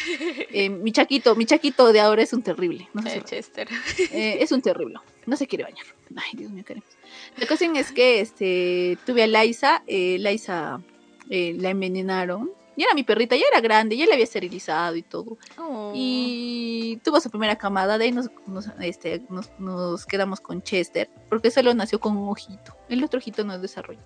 Eh, 0.52 0.70
mi 0.70 0.92
Chaquito, 0.92 1.36
mi 1.36 1.46
Chaquito 1.46 1.92
de 1.92 2.00
ahora 2.00 2.24
es 2.24 2.34
un 2.34 2.42
terrible. 2.42 2.88
No 2.94 3.02
sé 3.02 3.22
Chester. 3.24 3.68
Eh, 4.12 4.38
es 4.40 4.52
un 4.52 4.62
terrible. 4.62 5.00
No 5.26 5.36
se 5.36 5.48
quiere 5.48 5.66
bañar. 5.66 5.86
Ay, 6.16 6.38
Dios 6.38 6.52
mío, 6.52 6.64
queremos. 6.66 6.90
La 7.38 7.48
cuestión 7.48 7.76
es 7.76 7.92
que 7.92 8.22
este, 8.22 8.98
tuve 9.06 9.24
a 9.24 9.28
Liza. 9.28 9.84
Liza 9.88 10.82
la 11.30 11.70
envenenaron 11.70 12.52
y 12.76 12.84
era 12.84 12.94
mi 12.94 13.04
perrita, 13.04 13.36
ya 13.36 13.44
era 13.52 13.62
grande, 13.62 13.98
ya 13.98 14.06
la 14.06 14.14
había 14.14 14.24
esterilizado 14.24 14.96
y 14.96 15.02
todo. 15.02 15.38
Oh. 15.58 15.92
Y 15.94 17.00
tuvo 17.04 17.20
su 17.20 17.30
primera 17.30 17.58
camada, 17.58 17.98
de 17.98 18.06
ahí 18.06 18.12
nos, 18.12 18.30
este, 18.80 19.22
nos, 19.30 20.06
quedamos 20.06 20.40
con 20.40 20.62
Chester, 20.62 21.10
porque 21.30 21.52
solo 21.52 21.74
nació 21.74 22.00
con 22.00 22.16
un 22.16 22.30
ojito. 22.30 22.76
El 22.90 23.04
otro 23.04 23.20
ojito 23.20 23.44
no 23.44 23.58
desarrolló. 23.60 24.00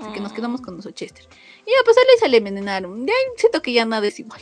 Así 0.00 0.12
que 0.12 0.20
nos 0.20 0.32
quedamos 0.32 0.60
con 0.60 0.74
nuestro 0.74 0.92
Chester. 0.92 1.24
Y 1.66 1.70
ya, 1.70 1.76
pues 1.84 1.96
a 1.96 2.00
Lisa 2.12 2.28
le 2.28 2.36
envenenaron. 2.36 3.04
De 3.04 3.12
ahí 3.12 3.18
siento 3.36 3.60
que 3.60 3.72
ya 3.72 3.84
nada 3.84 4.06
es 4.06 4.20
igual. 4.20 4.40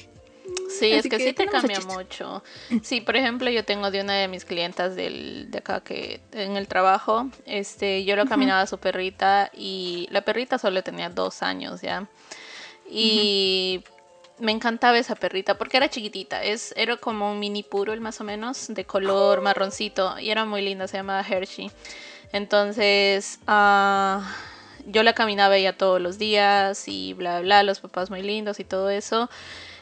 Sí, 0.69 0.93
es 0.93 1.09
que, 1.09 1.19
sí 1.19 1.33
te 1.33 1.47
cambia 1.47 1.81
mucho. 1.81 2.43
Sí, 2.83 3.01
por 3.01 3.17
ejemplo, 3.17 3.51
yo 3.51 3.65
tengo 3.65 3.91
de 3.91 4.01
una 4.03 4.15
de 4.15 4.29
mis 4.29 4.45
clientas 4.45 4.95
del, 4.95 5.51
de 5.51 5.59
acá 5.59 5.81
que 5.81 6.21
en 6.33 6.57
el 6.57 6.69
trabajo, 6.69 7.29
este, 7.47 8.05
yo 8.05 8.17
lo 8.17 8.27
caminaba 8.27 8.61
a 8.61 8.67
su 8.67 8.79
perrita 8.79 9.51
y 9.55 10.09
la 10.11 10.23
perrita 10.23 10.59
solo 10.59 10.83
tenía 10.83 11.09
dos 11.09 11.43
años 11.43 11.81
ya. 11.81 12.09
Y 12.91 13.83
me 14.39 14.53
encantaba 14.53 14.99
esa 14.99 15.15
perrita 15.15 15.57
porque 15.59 15.77
era 15.77 15.89
chiquitita. 15.89 16.43
Es, 16.43 16.73
era 16.77 16.97
como 16.97 17.33
un 17.33 17.39
mini 17.39 17.63
puro, 17.63 17.93
el 17.93 18.01
más 18.01 18.21
o 18.21 18.25
menos, 18.25 18.69
de 18.69 18.85
color 18.85 19.41
marroncito. 19.41 20.19
Y 20.19 20.31
era 20.31 20.45
muy 20.45 20.63
linda, 20.63 20.89
se 20.89 20.99
llamaba 20.99 21.25
Hershey. 21.27 21.71
Entonces, 22.33 23.39
ah, 23.47 24.35
yo 24.87 25.03
la 25.03 25.15
caminaba 25.15 25.57
ella 25.57 25.77
todos 25.77 26.01
los 26.01 26.19
días 26.19 26.87
y 26.89 27.15
bla, 27.15 27.41
bla, 27.41 27.63
los 27.63 27.81
papás 27.81 28.11
muy 28.11 28.23
lindos 28.23 28.61
y 28.61 28.65
todo 28.65 28.91
eso. 28.91 29.31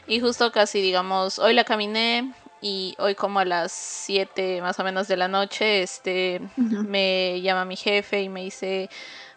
Y 0.07 0.19
justo 0.19 0.51
casi, 0.51 0.81
digamos, 0.81 1.39
hoy 1.39 1.53
la 1.53 1.63
caminé 1.63 2.31
y 2.61 2.95
hoy 2.97 3.15
como 3.15 3.39
a 3.39 3.45
las 3.45 3.71
7 3.71 4.61
más 4.61 4.79
o 4.79 4.83
menos 4.83 5.07
de 5.07 5.17
la 5.17 5.27
noche, 5.27 5.83
este, 5.83 6.41
me 6.55 7.41
llama 7.41 7.65
mi 7.65 7.75
jefe 7.75 8.21
y 8.21 8.29
me 8.29 8.43
dice 8.43 8.89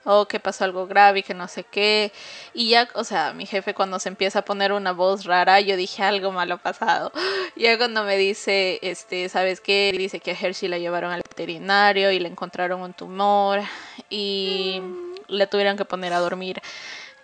oh, 0.08 0.26
que 0.26 0.40
pasó 0.40 0.64
algo 0.64 0.86
grave 0.86 1.20
y 1.20 1.22
que 1.22 1.34
no 1.34 1.46
sé 1.48 1.64
qué. 1.64 2.12
Y 2.54 2.70
ya, 2.70 2.88
o 2.94 3.04
sea, 3.04 3.32
mi 3.32 3.46
jefe 3.46 3.74
cuando 3.74 3.98
se 3.98 4.08
empieza 4.08 4.40
a 4.40 4.44
poner 4.44 4.72
una 4.72 4.92
voz 4.92 5.24
rara, 5.24 5.60
yo 5.60 5.76
dije 5.76 6.02
algo 6.02 6.32
malo 6.32 6.58
pasado. 6.58 7.12
Ya 7.56 7.76
cuando 7.76 8.04
me 8.04 8.16
dice, 8.16 8.78
este, 8.82 9.28
¿sabes 9.28 9.60
qué? 9.60 9.92
Dice 9.96 10.20
que 10.20 10.30
a 10.30 10.34
Hershey 10.34 10.68
la 10.68 10.78
llevaron 10.78 11.12
al 11.12 11.22
veterinario 11.28 12.10
y 12.10 12.20
le 12.20 12.28
encontraron 12.28 12.80
un 12.80 12.92
tumor 12.94 13.60
y 14.08 14.80
le 15.26 15.46
tuvieron 15.46 15.76
que 15.76 15.84
poner 15.84 16.12
a 16.12 16.20
dormir. 16.20 16.62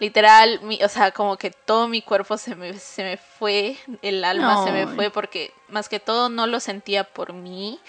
Literal, 0.01 0.61
mi, 0.63 0.83
o 0.83 0.89
sea, 0.89 1.13
como 1.13 1.37
que 1.37 1.51
todo 1.51 1.87
mi 1.87 2.03
cuerpo 2.03 2.37
se 2.37 2.57
me, 2.57 2.75
se 2.75 3.05
me 3.05 3.17
fue, 3.17 3.77
el 4.03 4.25
alma 4.25 4.65
se 4.65 4.73
me 4.73 4.89
fue 4.89 5.11
porque 5.11 5.53
más 5.69 5.89
que 5.89 6.01
todo 6.01 6.29
no 6.29 6.47
lo 6.47 6.59
sentía 6.59 7.05
por 7.05 7.33
mí 7.33 7.81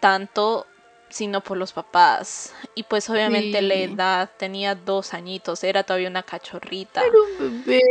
tanto 0.00 0.66
sino 1.10 1.42
por 1.42 1.56
los 1.56 1.72
papás. 1.72 2.52
Y 2.74 2.84
pues 2.84 3.10
obviamente 3.10 3.60
la 3.62 3.74
edad, 3.74 4.30
tenía 4.38 4.74
dos 4.74 5.12
añitos, 5.12 5.62
era 5.64 5.82
todavía 5.82 6.08
una 6.08 6.22
cachorrita. 6.22 7.02
Era 7.02 7.12
un 7.38 7.64
bebé. 7.64 7.82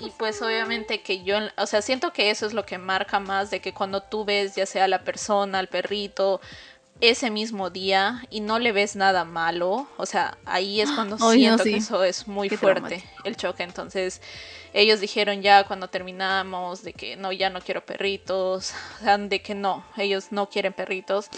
Y 0.00 0.10
pues 0.18 0.40
obviamente 0.42 1.02
que 1.02 1.24
yo, 1.24 1.38
o 1.56 1.66
sea, 1.66 1.82
siento 1.82 2.12
que 2.12 2.30
eso 2.30 2.46
es 2.46 2.54
lo 2.54 2.64
que 2.64 2.78
marca 2.78 3.18
más 3.18 3.50
de 3.50 3.60
que 3.60 3.72
cuando 3.72 4.02
tú 4.02 4.24
ves 4.24 4.54
ya 4.54 4.66
sea 4.66 4.86
la 4.88 5.02
persona, 5.02 5.58
el 5.58 5.68
perrito, 5.68 6.40
ese 7.00 7.30
mismo 7.30 7.70
día 7.70 8.24
y 8.30 8.40
no 8.40 8.58
le 8.58 8.72
ves 8.72 8.96
nada 8.96 9.24
malo, 9.24 9.86
o 9.96 10.06
sea, 10.06 10.38
ahí 10.44 10.80
es 10.80 10.90
cuando 10.90 11.18
siento 11.32 11.64
que 11.64 11.76
eso 11.76 12.04
es 12.04 12.26
muy 12.26 12.48
fuerte, 12.48 13.04
el 13.24 13.36
choque. 13.36 13.62
Entonces, 13.62 14.20
ellos 14.72 15.00
dijeron 15.00 15.42
ya 15.42 15.64
cuando 15.64 15.88
terminamos 15.88 16.82
de 16.82 16.92
que 16.92 17.16
no, 17.16 17.32
ya 17.32 17.50
no 17.50 17.60
quiero 17.60 17.84
perritos, 17.84 18.72
o 19.00 19.04
sea, 19.04 19.18
de 19.18 19.42
que 19.42 19.54
no, 19.54 19.84
ellos 19.96 20.28
no 20.30 20.48
quieren 20.48 20.72
perritos. 20.72 21.28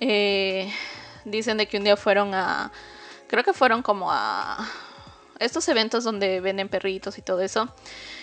Eh, 0.00 0.70
dicen 1.24 1.56
de 1.56 1.66
que 1.66 1.78
un 1.78 1.84
día 1.84 1.96
fueron 1.96 2.34
a, 2.34 2.70
creo 3.28 3.44
que 3.44 3.52
fueron 3.52 3.82
como 3.82 4.10
a 4.10 4.58
estos 5.40 5.68
eventos 5.68 6.04
donde 6.04 6.40
venden 6.40 6.68
perritos 6.68 7.18
y 7.18 7.22
todo 7.22 7.40
eso. 7.40 7.68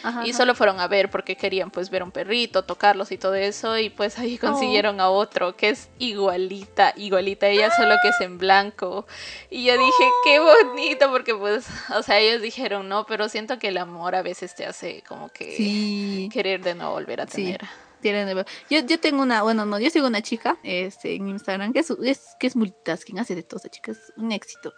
Ajá, 0.03 0.25
y 0.25 0.33
solo 0.33 0.55
fueron 0.55 0.79
a 0.79 0.87
ver 0.87 1.11
porque 1.11 1.35
querían 1.35 1.69
pues 1.69 1.89
ver 1.89 2.01
un 2.03 2.11
perrito, 2.11 2.63
tocarlos 2.63 3.11
y 3.11 3.17
todo 3.17 3.35
eso. 3.35 3.77
Y 3.77 3.89
pues 3.89 4.17
ahí 4.17 4.37
consiguieron 4.37 4.99
a 4.99 5.09
otro 5.09 5.55
que 5.55 5.69
es 5.69 5.89
igualita, 5.99 6.93
igualita 6.95 7.45
a 7.45 7.49
ella, 7.49 7.69
solo 7.75 7.95
que 8.01 8.07
es 8.09 8.21
en 8.21 8.37
blanco. 8.37 9.05
Y 9.49 9.65
yo 9.65 9.73
dije, 9.73 10.09
qué 10.23 10.39
bonito, 10.39 11.11
porque 11.11 11.35
pues, 11.35 11.67
o 11.95 12.01
sea, 12.01 12.17
ellos 12.19 12.41
dijeron, 12.41 12.87
no, 12.89 13.05
pero 13.05 13.29
siento 13.29 13.59
que 13.59 13.67
el 13.67 13.77
amor 13.77 14.15
a 14.15 14.21
veces 14.21 14.55
te 14.55 14.65
hace 14.65 15.03
como 15.07 15.29
que 15.29 15.55
Sí. 15.55 16.29
querer 16.31 16.63
de 16.63 16.75
nuevo 16.75 16.93
volver 16.93 17.21
a 17.21 17.27
Sí. 17.27 17.55
Tienen 18.01 18.45
Yo, 18.69 18.79
yo 18.85 18.99
tengo 18.99 19.21
una, 19.21 19.43
bueno, 19.43 19.65
no, 19.65 19.79
yo 19.79 19.89
sigo 19.89 20.07
una 20.07 20.21
chica 20.21 20.57
este, 20.63 21.15
en 21.15 21.27
Instagram 21.27 21.71
que 21.73 21.79
es, 21.79 21.89
es, 22.03 22.35
que 22.39 22.47
es 22.47 22.55
multitasking, 22.55 23.19
hace 23.19 23.35
de 23.35 23.43
todo 23.43 23.57
esa 23.59 23.69
chica, 23.69 23.91
es 23.91 24.11
un 24.17 24.31
éxito. 24.31 24.73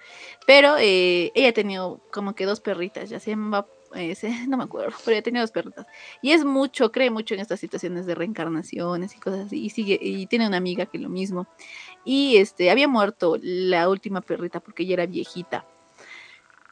Pero 0.46 0.76
eh, 0.80 1.32
ella 1.36 1.50
ha 1.50 1.54
tenido 1.54 2.02
como 2.12 2.36
que 2.36 2.46
dos 2.46 2.60
perritas, 2.62 3.10
ya 3.10 3.20
se 3.20 3.32
llama, 3.32 3.66
eh, 3.96 4.16
se- 4.16 4.30
no 4.48 4.58
me 4.58 4.64
acuerdo, 4.66 4.96
pero 5.06 5.16
ella 5.16 5.24
tenía 5.24 5.42
dos 5.42 5.52
perritas. 5.52 5.86
Y 6.22 6.32
es 6.32 6.44
mucho, 6.46 6.92
cree 6.92 7.10
mucho 7.10 7.34
en 7.34 7.40
estas 7.40 7.60
situaciones 7.60 8.06
de 8.06 8.16
reencarnaciones 8.16 9.16
y 9.16 9.20
cosas 9.20 9.48
así. 9.48 9.64
Y 9.64 9.70
sigue, 9.70 9.98
y 10.02 10.26
tiene 10.28 10.48
una 10.48 10.58
amiga 10.58 10.86
que 10.86 11.00
lo 11.00 11.10
mismo. 11.10 11.48
Y 12.06 12.38
este, 12.38 12.70
había 12.70 12.88
muerto 12.88 13.38
la 13.42 13.88
última 13.90 14.22
perrita 14.22 14.60
porque 14.60 14.84
ella 14.84 14.94
era 14.94 15.06
viejita. 15.06 15.66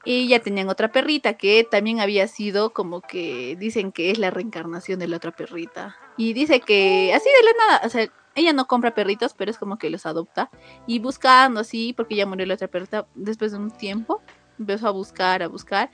Y 0.04 0.28
ya 0.28 0.40
tenían 0.40 0.68
otra 0.68 0.92
perrita 0.92 1.38
que 1.38 1.64
también 1.70 2.00
había 2.00 2.28
sido 2.28 2.74
como 2.74 3.02
que 3.02 3.56
dicen 3.60 3.92
que 3.92 4.10
es 4.10 4.18
la 4.18 4.32
reencarnación 4.32 4.98
de 4.98 5.08
la 5.08 5.18
otra 5.18 5.32
perrita. 5.32 5.96
Y 6.18 6.34
dice 6.34 6.60
que 6.62 7.14
así 7.14 7.26
de 7.30 7.46
la 7.46 7.66
nada, 7.68 7.88
o 7.88 7.90
sea, 7.90 8.08
ella 8.36 8.54
no 8.54 8.68
compra 8.68 8.94
perritos, 8.94 9.34
pero 9.34 9.52
es 9.52 9.58
como 9.58 9.78
que 9.78 9.90
los 9.90 10.06
adopta. 10.06 10.50
Y 10.88 11.00
buscando 11.00 11.60
así, 11.62 11.94
porque 11.94 12.16
ya 12.16 12.26
murió 12.26 12.46
la 12.46 12.54
otra 12.56 12.68
perrita 12.68 13.08
después 13.16 13.52
de 13.52 13.58
un 13.58 13.72
tiempo, 13.72 14.22
empezó 14.60 14.88
a 14.88 14.92
buscar, 14.92 15.42
a 15.42 15.48
buscar. 15.48 15.90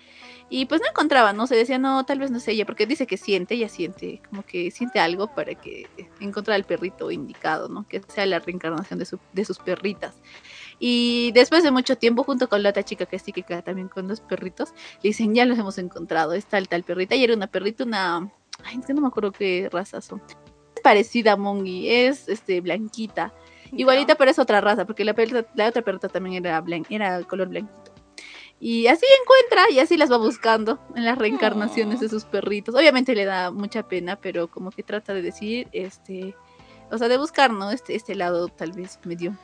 Y 0.49 0.65
pues 0.65 0.81
no 0.81 0.87
encontraba, 0.87 1.33
¿no? 1.33 1.47
Se 1.47 1.55
decía, 1.55 1.77
no, 1.77 2.05
tal 2.05 2.19
vez 2.19 2.31
no 2.31 2.37
es 2.37 2.47
ella, 2.47 2.65
porque 2.65 2.85
dice 2.85 3.07
que 3.07 3.17
siente, 3.17 3.55
ella 3.55 3.69
siente, 3.69 4.21
como 4.29 4.43
que 4.43 4.71
siente 4.71 4.99
algo 4.99 5.33
para 5.33 5.55
que 5.55 5.87
encontrar 6.19 6.57
el 6.57 6.63
perrito 6.65 7.09
indicado, 7.11 7.69
¿no? 7.69 7.87
Que 7.87 8.01
sea 8.07 8.25
la 8.25 8.39
reencarnación 8.39 8.99
de, 8.99 9.05
su- 9.05 9.19
sus 9.45 9.59
perritas. 9.59 10.15
Y 10.79 11.31
después 11.33 11.63
de 11.63 11.71
mucho 11.71 11.97
tiempo, 11.97 12.23
junto 12.23 12.49
con 12.49 12.61
la 12.61 12.69
otra 12.69 12.83
chica 12.83 13.05
que 13.05 13.15
es 13.15 13.21
psíquica 13.23 13.61
también 13.61 13.87
con 13.87 14.07
los 14.07 14.19
perritos, 14.21 14.73
le 15.01 15.09
dicen, 15.09 15.33
ya 15.33 15.45
los 15.45 15.57
hemos 15.57 15.77
encontrado, 15.77 16.33
es 16.33 16.45
tal, 16.45 16.67
tal 16.67 16.83
perrita. 16.83 17.15
Y 17.15 17.23
era 17.23 17.33
una 17.35 17.47
perrita, 17.47 17.83
una... 17.83 18.31
Ay, 18.63 18.77
es 18.79 18.85
que 18.85 18.93
no 18.93 19.01
me 19.01 19.07
acuerdo 19.07 19.31
qué 19.31 19.69
raza 19.71 20.01
son. 20.01 20.21
Es 20.75 20.81
parecida 20.81 21.33
a 21.33 21.37
Mongi, 21.37 21.89
es 21.89 22.27
este, 22.27 22.61
blanquita. 22.61 23.33
Igualita, 23.71 24.15
pero 24.15 24.31
es 24.31 24.39
otra 24.39 24.61
raza, 24.61 24.85
porque 24.85 25.03
la, 25.03 25.13
perrita- 25.13 25.47
la 25.55 25.67
otra 25.67 25.81
perrita 25.81 26.07
también 26.09 26.45
era, 26.45 26.59
blan 26.61 26.85
era 26.89 27.21
color 27.23 27.49
blanquito. 27.49 27.91
Y 28.59 28.87
así 28.87 29.05
encuentra 29.21 29.69
y 29.71 29.79
así 29.79 29.97
las 29.97 30.11
va 30.11 30.17
buscando 30.17 30.79
en 30.95 31.05
las 31.05 31.17
reencarnaciones 31.17 31.97
Oh. 31.99 32.01
de 32.01 32.09
sus 32.09 32.25
perritos. 32.25 32.73
Obviamente 32.75 33.13
le 33.13 33.25
da 33.25 33.51
mucha 33.51 33.87
pena, 33.87 34.15
pero 34.15 34.47
como 34.49 34.71
que 34.71 34.81
trata 34.83 35.13
de 35.13 35.21
decir, 35.21 35.67
este, 35.73 36.35
o 36.89 36.97
sea, 36.97 37.07
de 37.07 37.17
buscar, 37.17 37.51
¿no? 37.51 37.69
Este, 37.71 37.93
este 37.95 38.15
lado 38.15 38.47
tal 38.47 38.71
vez 38.71 38.99
medio, 39.05 39.37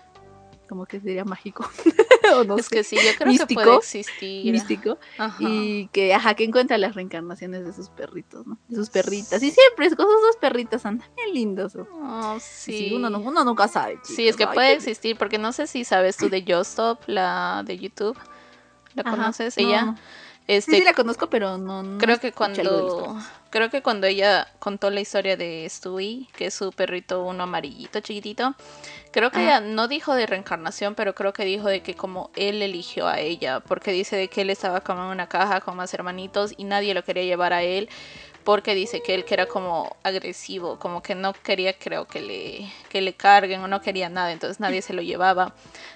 como 0.68 0.86
que 0.86 1.00
sería 1.00 1.26
mágico. 1.26 1.70
o 2.36 2.44
no 2.44 2.58
es 2.58 2.66
sé, 2.66 2.76
que 2.78 2.84
sí, 2.84 2.96
yo 2.96 3.02
creo 3.18 3.48
que 3.48 3.54
puede 3.54 3.76
existir. 3.76 4.52
místico. 4.52 4.98
Ajá. 5.18 5.38
Y 5.42 5.88
que, 5.94 6.14
ajá, 6.14 6.34
que 6.36 6.44
encuentra 6.44 6.78
las 6.78 6.96
reencarnaciones 6.96 7.66
de 7.66 7.74
sus 7.74 7.90
perritos, 7.90 8.46
¿no? 8.48 8.58
De 8.68 8.76
sus 8.76 8.90
perritas. 8.90 9.42
Y 9.44 9.52
siempre 9.52 9.88
es 9.88 9.96
con 9.96 10.06
sus 10.06 10.22
dos 10.22 10.38
perritas 10.38 10.86
andan 10.86 11.08
bien 11.16 11.34
lindos. 11.34 11.76
¿no? 11.76 11.88
Oh, 11.92 12.38
Sí, 12.40 12.90
sí. 12.90 12.94
uno, 12.94 13.10
no- 13.10 13.20
uno 13.20 13.44
nunca 13.44 13.68
sabe. 13.68 14.00
Sí, 14.04 14.28
es 14.28 14.36
que. 14.36 14.44
Ay, 14.46 14.54
puede 14.54 14.74
existir, 14.74 15.18
porque 15.18 15.38
no 15.38 15.52
sé 15.54 15.68
si 15.68 15.84
sabes 15.84 16.18
tú 16.18 16.30
de 16.30 16.44
Justop, 16.48 17.02
la 17.08 17.64
de 17.66 17.78
YouTube. 17.78 18.18
¿La 18.96 19.02
Ajá, 19.02 19.12
conoces? 19.12 19.58
no, 19.58 19.64
Ella. 19.68 19.82
no. 19.86 19.96
Este, 20.48 20.72
Sí, 20.72 20.78
sí 20.80 20.84
la 20.84 20.94
conozco, 20.94 21.30
pero 21.30 21.58
no. 21.58 21.84
no 21.84 21.98
creo 22.00 22.20
que 22.20 22.34
cuando 22.34 23.16
creo 23.50 23.70
que 23.70 23.82
cuando 23.82 24.08
ella 24.08 24.48
contó 24.60 24.90
la 24.90 25.00
historia 25.00 25.38
de 25.38 25.66
Stewie, 25.70 26.28
que 26.36 26.48
es 26.48 26.54
su 26.54 26.72
perrito 26.74 27.24
uno 27.24 27.44
amarillito 27.44 28.02
chiquitito, 28.02 28.56
creo 29.12 29.32
que 29.32 29.38
Ajá. 29.38 29.46
ella 29.46 29.60
no 29.62 29.88
dijo 29.88 30.14
de 30.16 30.26
reencarnación, 30.26 30.96
pero 30.96 31.16
creo 31.16 31.32
que 31.32 31.46
dijo 31.46 31.70
de 31.70 31.82
que 31.82 31.96
como 31.96 32.30
él 32.36 32.62
eligió 32.62 33.08
a 33.08 33.20
ella, 33.20 33.62
porque 33.62 33.92
dice 33.92 34.18
de 34.18 34.28
que 34.28 34.42
él 34.42 34.50
estaba 34.50 34.82
como 34.82 35.04
en 35.04 35.10
una 35.10 35.30
caja 35.30 35.62
con 35.62 35.78
más 35.78 35.94
hermanitos 35.94 36.54
y 36.58 36.66
nadie 36.66 36.94
lo 36.94 37.04
quería 37.04 37.24
llevar 37.24 37.54
a 37.54 37.64
él 37.64 37.90
porque 38.44 38.76
dice 38.76 39.02
que 39.02 39.14
él 39.14 39.24
que 39.24 39.36
era 39.36 39.46
como 39.46 39.96
agresivo, 40.04 40.78
como 40.78 41.02
que 41.02 41.16
no 41.16 41.32
quería 41.32 41.74
creo 41.78 42.08
que 42.08 42.22
le 42.22 42.72
que 42.90 43.02
le 43.02 43.14
carguen 43.14 43.62
o 43.62 43.68
no 43.68 43.82
quería 43.82 44.10
nada, 44.10 44.32
entonces 44.32 44.60
nadie 44.60 44.82
se 44.82 44.94
lo 44.94 45.02
llevaba 45.02 45.54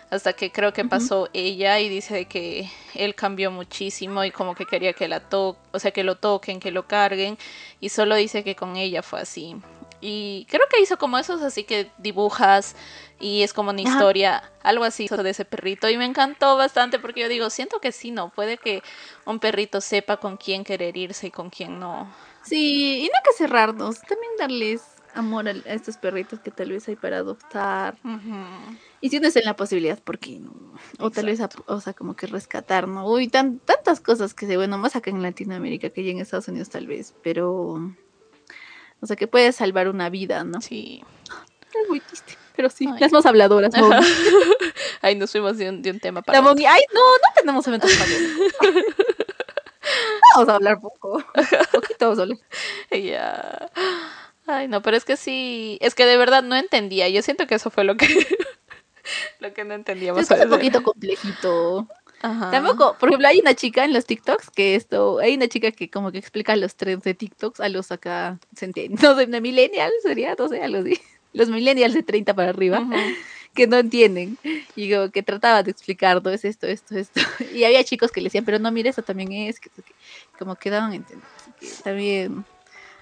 hasta 0.10 0.34
que 0.34 0.52
creo 0.52 0.72
que 0.72 0.86
pasó 0.86 1.30
ella 1.34 1.80
y 1.80 1.90
dice 1.90 2.14
de 2.14 2.26
que 2.26 2.70
él 2.96 3.14
cambió 3.14 3.52
muchísimo 3.52 4.24
y 4.24 4.32
como 4.32 4.56
que 4.56 4.66
quería 4.66 4.94
que 4.94 5.08
la 5.08 5.20
to 5.20 5.58
o 5.72 5.80
sea, 5.80 5.92
que 5.92 6.04
lo 6.04 6.16
toquen, 6.16 6.60
que 6.60 6.72
lo 6.72 6.88
carguen 6.88 7.38
y 7.80 7.90
solo 7.90 8.16
dice 8.16 8.44
que 8.44 8.56
con 8.56 8.78
ella 8.78 9.04
fue 9.04 9.22
así. 9.22 9.56
Y 10.00 10.46
creo 10.50 10.62
que 10.70 10.80
hizo 10.80 10.98
como 10.98 11.18
esos 11.18 11.42
así 11.42 11.64
que 11.64 11.92
dibujas 11.98 12.76
y 13.20 13.42
es 13.42 13.52
como 13.52 13.72
una 13.72 13.82
Ajá. 13.82 13.92
historia, 13.92 14.52
algo 14.62 14.84
así 14.84 15.08
de 15.08 15.30
ese 15.30 15.44
perrito 15.44 15.90
y 15.90 15.98
me 15.98 16.06
encantó 16.06 16.56
bastante 16.56 17.00
porque 17.00 17.22
yo 17.22 17.30
digo, 17.30 17.50
siento 17.50 17.80
que 17.82 17.92
sí, 17.92 18.12
no, 18.12 18.30
puede 18.30 18.58
que 18.58 18.84
un 19.26 19.40
perrito 19.40 19.82
sepa 19.82 20.18
con 20.18 20.38
quién 20.38 20.64
querer 20.64 20.96
irse 20.96 21.28
y 21.28 21.32
con 21.32 21.50
quién 21.50 21.80
no. 21.80 22.14
Sí, 22.44 23.00
y 23.00 23.08
no 23.08 23.18
hay 23.18 23.24
que 23.24 23.38
cerrarnos. 23.38 24.00
También 24.02 24.32
darles 24.38 24.82
amor 25.18 25.48
a, 25.48 25.52
a 25.52 25.74
estos 25.74 25.98
perritos 25.98 26.40
que 26.40 26.52
tal 26.52 26.72
vez 26.72 26.88
hay 26.88 26.96
para 26.96 27.18
adoptar. 27.18 27.98
Y 29.02 29.10
si 29.10 29.20
no 29.20 29.28
es 29.28 29.36
en 29.36 29.46
la 29.46 29.56
posibilidad, 29.56 30.00
¿por 30.00 30.20
qué 30.20 30.40
no? 30.40 30.54
O 31.00 31.12
tal 31.12 31.26
vez, 31.26 31.40
o 31.66 31.82
sea, 31.82 31.94
como 31.94 32.16
que 32.16 32.28
rescatar, 32.28 32.88
¿no? 32.88 33.08
Uy, 33.08 33.28
tan, 33.28 33.60
tantas 33.60 34.00
cosas 34.00 34.34
que 34.34 34.48
se, 34.48 34.58
bueno, 34.58 34.78
más 34.78 34.96
acá 34.96 35.10
en 35.10 35.22
Latinoamérica 35.22 35.90
que 35.90 36.04
ya 36.04 36.12
en 36.12 36.20
Estados 36.20 36.48
Unidos 36.48 36.70
tal 36.70 36.88
vez, 36.88 37.14
pero. 37.24 37.80
O 39.00 39.06
sea, 39.06 39.16
que 39.16 39.28
puede 39.28 39.52
salvar 39.52 39.88
una 39.88 40.10
vida, 40.10 40.44
¿no? 40.44 40.62
Sí. 40.62 41.04
Es 41.84 41.90
muy 41.90 42.00
triste, 42.00 42.34
pero 42.56 42.70
sí. 42.70 42.88
Ay. 42.92 43.00
Las 43.00 43.12
más 43.12 43.26
habladoras, 43.26 43.74
¿no? 43.76 43.90
Ahí 45.02 45.16
nos 45.16 45.32
fuimos 45.32 45.58
de 45.58 45.70
un, 45.70 45.82
de 45.82 45.92
un 45.92 46.00
tema 46.00 46.22
para 46.22 46.42
La 46.42 46.52
otro. 46.52 46.66
Ay, 46.68 46.82
no, 46.94 47.02
no 47.02 47.34
tenemos 47.36 47.68
eventos 47.68 47.92
para 47.96 48.12
Vamos 50.36 50.50
a 50.50 50.56
hablar 50.56 50.80
poco. 50.80 51.24
Poquito 51.72 52.06
vamos 52.06 52.20
a 52.20 52.22
hablar. 52.24 52.38
Ya. 52.92 53.72
Ay, 54.48 54.68
no, 54.68 54.82
pero 54.82 54.98
es 54.98 55.04
que 55.06 55.18
sí, 55.18 55.78
es 55.82 55.94
que 55.94 56.06
de 56.06 56.18
verdad 56.18 56.42
no 56.42 56.56
entendía. 56.56 57.10
Yo 57.10 57.22
siento 57.22 57.46
que 57.48 57.56
eso 57.56 57.70
fue 57.70 57.84
lo 57.84 57.96
que 57.98 58.08
lo 59.40 59.54
que 59.54 59.64
no 59.64 59.74
entendíamos. 59.74 60.22
Es 60.22 60.32
un 60.32 60.42
a 60.42 60.48
poquito 60.50 60.82
complejito. 60.84 61.88
Ajá. 62.22 62.50
Tampoco, 62.50 62.96
por 62.98 63.10
ejemplo, 63.10 63.28
hay 63.28 63.40
una 63.40 63.54
chica 63.54 63.86
en 63.86 63.94
los 63.94 64.06
TikToks 64.06 64.50
que 64.50 64.74
esto, 64.76 65.20
hay 65.20 65.36
una 65.36 65.48
chica 65.48 65.72
que 65.72 65.90
como 65.90 66.12
que 66.12 66.18
explica 66.18 66.56
los 66.56 66.76
trends 66.76 67.04
de 67.04 67.14
TikToks 67.14 67.60
a 67.60 67.70
los 67.70 67.92
acá 67.92 68.40
no 69.02 69.16
sé, 69.16 69.26
de 69.28 69.42
millennials 69.42 69.94
sería, 70.02 70.34
no 70.38 70.48
sé, 70.48 70.64
algo 70.64 70.80
así. 70.80 71.00
Los 71.34 71.50
millennials 71.50 71.94
de 71.94 72.02
30 72.02 72.34
para 72.34 72.50
arriba, 72.50 72.84
que 73.54 73.68
no 73.68 73.78
entienden. 73.78 74.38
Y 74.76 74.92
como 74.92 75.12
que 75.12 75.22
trataba 75.22 75.62
de 75.62 75.70
explicar, 75.72 76.24
no 76.24 76.32
es 76.32 76.44
esto, 76.46 76.66
esto, 76.68 76.98
esto. 76.98 77.20
Y 77.54 77.66
había 77.66 77.84
chicos 77.84 78.12
que 78.12 78.22
le 78.22 78.26
decían, 78.28 78.46
pero 78.46 78.58
no, 78.60 78.72
mire, 78.72 78.90
eso 78.90 79.04
también 79.04 79.32
es, 79.34 79.60
que, 79.60 79.70
que- 79.70 79.84
como 80.40 80.56
que 80.56 80.70
daban 80.72 80.94
a 80.94 80.96
entender. 80.96 81.28
Así 81.38 81.52
que 81.60 81.84
también 81.84 82.46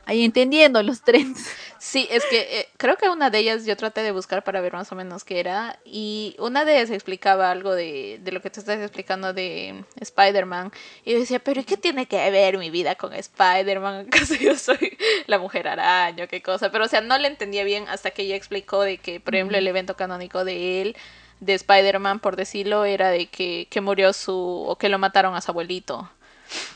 ahí 0.06 0.24
entendiendo 0.24 0.82
los 0.84 1.02
trends. 1.02 1.50
Sí, 1.78 2.08
es 2.10 2.26
que 2.26 2.60
eh, 2.60 2.70
creo 2.78 2.98
que 2.98 3.10
una 3.10 3.30
de 3.30 3.40
ellas 3.40 3.66
yo 3.66 3.78
traté 3.78 4.02
de 4.02 4.12
buscar 4.12 4.44
para 4.44 4.60
ver 4.60 4.74
más 4.74 4.92
o 4.92 4.96
menos 4.96 5.24
qué 5.24 5.40
era 5.40 5.78
y 5.86 6.36
una 6.40 6.66
de 6.66 6.78
ellas 6.78 6.90
explicaba 6.90 7.52
algo 7.52 7.76
de, 7.76 8.20
de 8.24 8.32
lo 8.32 8.42
que 8.42 8.50
tú 8.50 8.60
estás 8.60 8.80
explicando 8.80 9.34
de 9.34 9.84
Spider-Man 10.00 10.72
y 11.04 11.14
yo 11.14 11.20
decía, 11.20 11.40
pero 11.40 11.62
¿y 11.62 11.64
qué 11.64 11.78
tiene 11.78 12.08
que 12.08 12.32
ver 12.32 12.58
mi 12.58 12.72
vida 12.72 12.96
con 12.96 13.14
Spider-Man? 13.14 14.08
¿Acaso 14.08 14.36
yo 14.36 14.56
soy 14.58 14.98
la 15.28 15.38
mujer 15.38 15.68
araña? 15.68 16.28
¿Qué 16.28 16.42
cosa? 16.42 16.72
Pero 16.72 16.86
o 16.86 16.88
sea, 16.88 17.02
no 17.02 17.18
le 17.18 17.28
entendía 17.28 17.64
bien 17.64 17.88
hasta 17.88 18.12
que 18.12 18.24
ella 18.24 18.36
explicó 18.36 18.82
de 18.82 18.98
que, 18.98 19.20
por 19.20 19.36
ejemplo, 19.36 19.58
el 19.58 19.68
evento 19.68 19.96
canónico 19.96 20.44
de 20.46 20.82
él, 20.82 20.98
de 21.40 21.54
Spider-Man, 21.54 22.20
por 22.20 22.36
decirlo, 22.36 22.86
era 22.86 23.10
de 23.10 23.28
que, 23.28 23.68
que 23.70 23.82
murió 23.82 24.14
su, 24.14 24.34
o 24.68 24.76
que 24.78 24.90
lo 24.90 25.00
mataron 25.00 25.36
a 25.36 25.42
su 25.42 25.52
abuelito, 25.52 26.10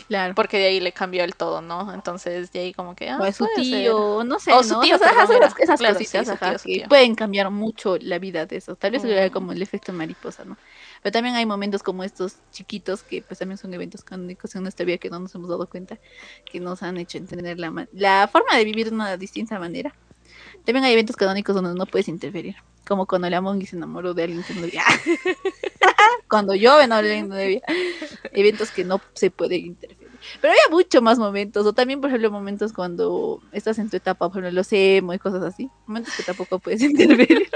Claro. 0.07 0.33
porque 0.35 0.57
de 0.57 0.65
ahí 0.67 0.79
le 0.79 0.91
cambió 0.91 1.23
el 1.23 1.35
todo, 1.35 1.61
¿no? 1.61 1.93
Entonces 1.93 2.51
de 2.51 2.59
ahí 2.61 2.73
como 2.73 2.95
que... 2.95 3.09
Ah, 3.09 3.17
o 3.19 3.23
a 3.23 3.31
su 3.31 3.43
puede 3.43 3.55
ser. 3.55 3.63
tío, 3.65 4.23
no 4.23 4.39
sé, 4.39 4.51
O 4.51 4.57
¿no? 4.57 4.63
su 4.63 4.79
tío, 4.79 4.95
O 4.95 4.97
sea, 4.97 5.07
ajá, 5.09 5.15
perdón, 5.21 5.27
son 5.27 5.35
era. 5.37 5.45
las- 5.49 5.59
esas 5.59 5.79
Claro, 5.79 5.93
cositas 5.95 6.29
ajá, 6.29 6.49
tío, 6.55 6.57
que 6.63 6.79
tío. 6.79 6.87
pueden 6.89 7.15
cambiar 7.15 7.49
mucho 7.51 7.97
la 7.99 8.17
vida 8.19 8.45
de 8.45 8.55
eso. 8.57 8.75
Tal 8.75 8.91
vez 8.91 9.03
Mm. 9.03 9.31
como 9.31 9.51
el 9.51 9.61
efecto 9.61 9.93
mariposa, 9.93 10.45
¿no? 10.45 10.57
Pero 11.03 11.13
también 11.13 11.35
hay 11.35 11.45
momentos 11.45 11.83
como 11.83 12.03
estos 12.03 12.37
chiquitos 12.51 13.03
que 13.03 13.21
pues 13.21 13.39
también 13.39 13.57
son 13.57 13.73
eventos 13.73 14.03
canónicos 14.03 14.55
en 14.55 14.63
nuestra 14.63 14.85
vida 14.85 14.97
que 14.97 15.09
no 15.09 15.19
nos 15.19 15.33
hemos 15.35 15.49
dado 15.49 15.67
cuenta, 15.69 15.97
que 16.51 16.59
nos 16.59 16.81
han 16.83 16.97
hecho 16.97 17.17
entender 17.17 17.59
la, 17.59 17.87
la 17.93 18.27
forma 18.31 18.55
de 18.57 18.65
vivir 18.65 18.89
de 18.89 18.95
una 18.95 19.15
distinta 19.15 19.59
manera. 19.59 19.93
También 20.65 20.83
hay 20.85 20.93
eventos 20.93 21.15
canónicos 21.15 21.55
donde 21.55 21.73
no 21.73 21.85
puedes 21.85 22.07
interferir, 22.07 22.55
como 22.89 23.05
cuando 23.05 23.29
la 23.29 23.39
Mongi 23.39 23.67
se 23.67 23.75
enamoró 23.75 24.15
de 24.15 24.23
alguien 24.23 24.43
que 24.43 24.55
no 24.55 24.61
debía. 24.61 24.83
cuando 26.27 26.53
que 26.53 26.87
no 27.23 27.35
debía. 27.35 27.61
Eventos 28.33 28.71
que 28.71 28.83
no 28.83 28.99
se 29.13 29.29
pueden 29.29 29.67
interferir. 29.67 30.09
Pero 30.41 30.51
había 30.51 30.75
mucho 30.75 31.01
más 31.01 31.19
momentos, 31.19 31.65
o 31.65 31.71
también, 31.71 32.01
por 32.01 32.09
ejemplo, 32.09 32.31
momentos 32.31 32.73
cuando 32.73 33.41
estás 33.51 33.77
en 33.77 33.91
tu 33.91 33.97
etapa, 33.97 34.27
por 34.27 34.39
ejemplo, 34.39 34.51
los 34.51 34.67
emo 34.73 35.13
y 35.13 35.19
cosas 35.19 35.43
así. 35.43 35.69
Momentos 35.85 36.15
que 36.17 36.23
tampoco 36.23 36.57
puedes 36.57 36.81
interferir. 36.89 37.47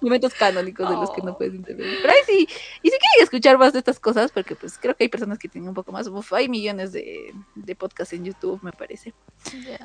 Momentos 0.00 0.32
canónicos 0.32 0.88
de 0.88 0.94
los 0.94 1.10
que 1.10 1.22
no 1.22 1.36
puedes 1.36 1.54
intervenir. 1.54 1.98
Pero 2.00 2.14
ahí 2.14 2.20
sí, 2.24 2.48
y 2.82 2.88
si 2.88 2.98
quieren 2.98 3.22
escuchar 3.22 3.58
más 3.58 3.72
de 3.72 3.80
estas 3.80 3.98
cosas, 3.98 4.30
porque 4.30 4.54
pues 4.54 4.78
creo 4.78 4.94
que 4.94 5.04
hay 5.04 5.08
personas 5.08 5.38
que 5.40 5.48
tienen 5.48 5.68
un 5.68 5.74
poco 5.74 5.90
más, 5.90 6.06
uf, 6.06 6.32
hay 6.32 6.48
millones 6.48 6.92
de, 6.92 7.34
de 7.56 7.74
podcasts 7.74 8.14
en 8.14 8.24
YouTube, 8.24 8.60
me 8.62 8.72
parece. 8.72 9.12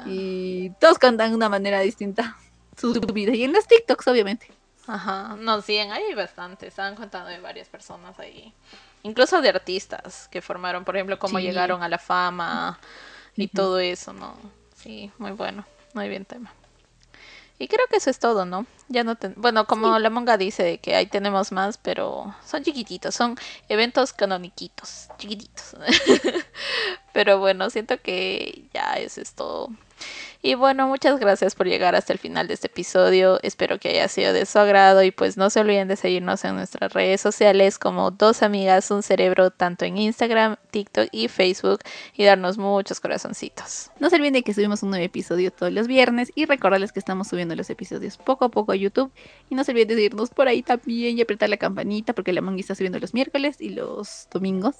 Y 0.05 0.69
todos 0.79 0.99
cantan 0.99 1.31
de 1.31 1.35
una 1.35 1.49
manera 1.49 1.79
distinta 1.79 2.37
su 2.77 2.93
vida. 2.93 3.33
Y 3.33 3.43
en 3.43 3.53
las 3.53 3.67
TikToks, 3.67 4.07
obviamente. 4.07 4.47
Ajá, 4.87 5.35
no, 5.39 5.61
sí, 5.61 5.77
hay 5.77 6.13
bastantes. 6.13 6.69
Estaban 6.69 6.95
contando 6.95 7.29
de 7.29 7.39
varias 7.39 7.67
personas 7.67 8.19
ahí. 8.19 8.53
Incluso 9.03 9.41
de 9.41 9.49
artistas 9.49 10.27
que 10.29 10.41
formaron, 10.41 10.83
por 10.85 10.95
ejemplo, 10.95 11.17
cómo 11.19 11.37
Sí. 11.39 11.43
llegaron 11.45 11.81
a 11.83 11.89
la 11.89 11.97
fama 11.99 12.79
y 13.35 13.47
todo 13.47 13.79
eso, 13.79 14.13
¿no? 14.13 14.35
Sí, 14.75 15.11
muy 15.17 15.31
bueno, 15.31 15.65
muy 15.93 16.07
bien 16.09 16.25
tema. 16.25 16.53
Y 17.57 17.67
creo 17.69 17.85
que 17.89 17.97
eso 17.97 18.09
es 18.09 18.19
todo, 18.19 18.45
¿no? 18.45 18.65
Ya 18.89 19.03
no 19.05 19.15
ten- 19.15 19.33
Bueno, 19.37 19.65
como 19.65 19.97
la 19.97 20.09
monga 20.09 20.37
dice 20.37 20.77
que 20.79 20.93
ahí 20.95 21.05
tenemos 21.05 21.51
más, 21.53 21.77
pero 21.77 22.35
son 22.45 22.63
chiquititos, 22.63 23.15
son 23.15 23.37
eventos 23.69 24.11
canoniquitos, 24.11 25.07
chiquititos. 25.17 25.75
pero 27.13 27.39
bueno, 27.39 27.69
siento 27.69 27.99
que 28.01 28.65
ya 28.73 28.93
eso 28.95 29.21
es 29.21 29.33
todo. 29.33 29.69
Y 30.45 30.53
bueno, 30.53 30.87
muchas 30.87 31.19
gracias 31.19 31.55
por 31.55 31.65
llegar 31.65 31.95
hasta 31.95 32.13
el 32.13 32.19
final 32.19 32.47
de 32.47 32.53
este 32.53 32.67
episodio. 32.67 33.39
Espero 33.41 33.79
que 33.79 33.89
haya 33.89 34.07
sido 34.07 34.31
de 34.31 34.45
su 34.45 34.59
agrado 34.59 35.01
y 35.01 35.09
pues 35.09 35.37
no 35.37 35.49
se 35.49 35.59
olviden 35.59 35.87
de 35.87 35.95
seguirnos 35.95 36.45
en 36.45 36.53
nuestras 36.53 36.93
redes 36.93 37.19
sociales 37.19 37.79
como 37.79 38.11
Dos 38.11 38.43
Amigas, 38.43 38.91
Un 38.91 39.01
Cerebro, 39.01 39.49
tanto 39.49 39.85
en 39.85 39.97
Instagram, 39.97 40.57
TikTok 40.69 41.07
y 41.11 41.29
Facebook 41.29 41.79
y 42.13 42.25
darnos 42.25 42.59
muchos 42.59 42.99
corazoncitos. 42.99 43.89
No 43.99 44.11
se 44.11 44.17
olviden 44.17 44.33
de 44.33 44.43
que 44.43 44.53
subimos 44.53 44.83
un 44.83 44.91
nuevo 44.91 45.03
episodio 45.03 45.49
todos 45.49 45.73
los 45.73 45.87
viernes 45.87 46.31
y 46.35 46.45
recordarles 46.45 46.91
que 46.91 46.99
estamos 46.99 47.27
subiendo 47.27 47.55
los 47.55 47.71
episodios 47.71 48.17
poco 48.17 48.45
a 48.45 48.49
poco 48.49 48.71
a 48.71 48.75
YouTube. 48.75 49.11
Y 49.49 49.55
no 49.55 49.63
se 49.63 49.71
olviden 49.71 49.87
de 49.87 49.95
seguirnos 49.95 50.29
por 50.29 50.47
ahí 50.47 50.61
también 50.61 51.17
y 51.17 51.21
apretar 51.21 51.49
la 51.49 51.57
campanita 51.57 52.13
porque 52.13 52.33
la 52.33 52.41
Mongi 52.41 52.61
está 52.61 52.75
subiendo 52.75 52.99
los 52.99 53.15
miércoles 53.15 53.59
y 53.61 53.69
los 53.69 54.27
domingos. 54.29 54.75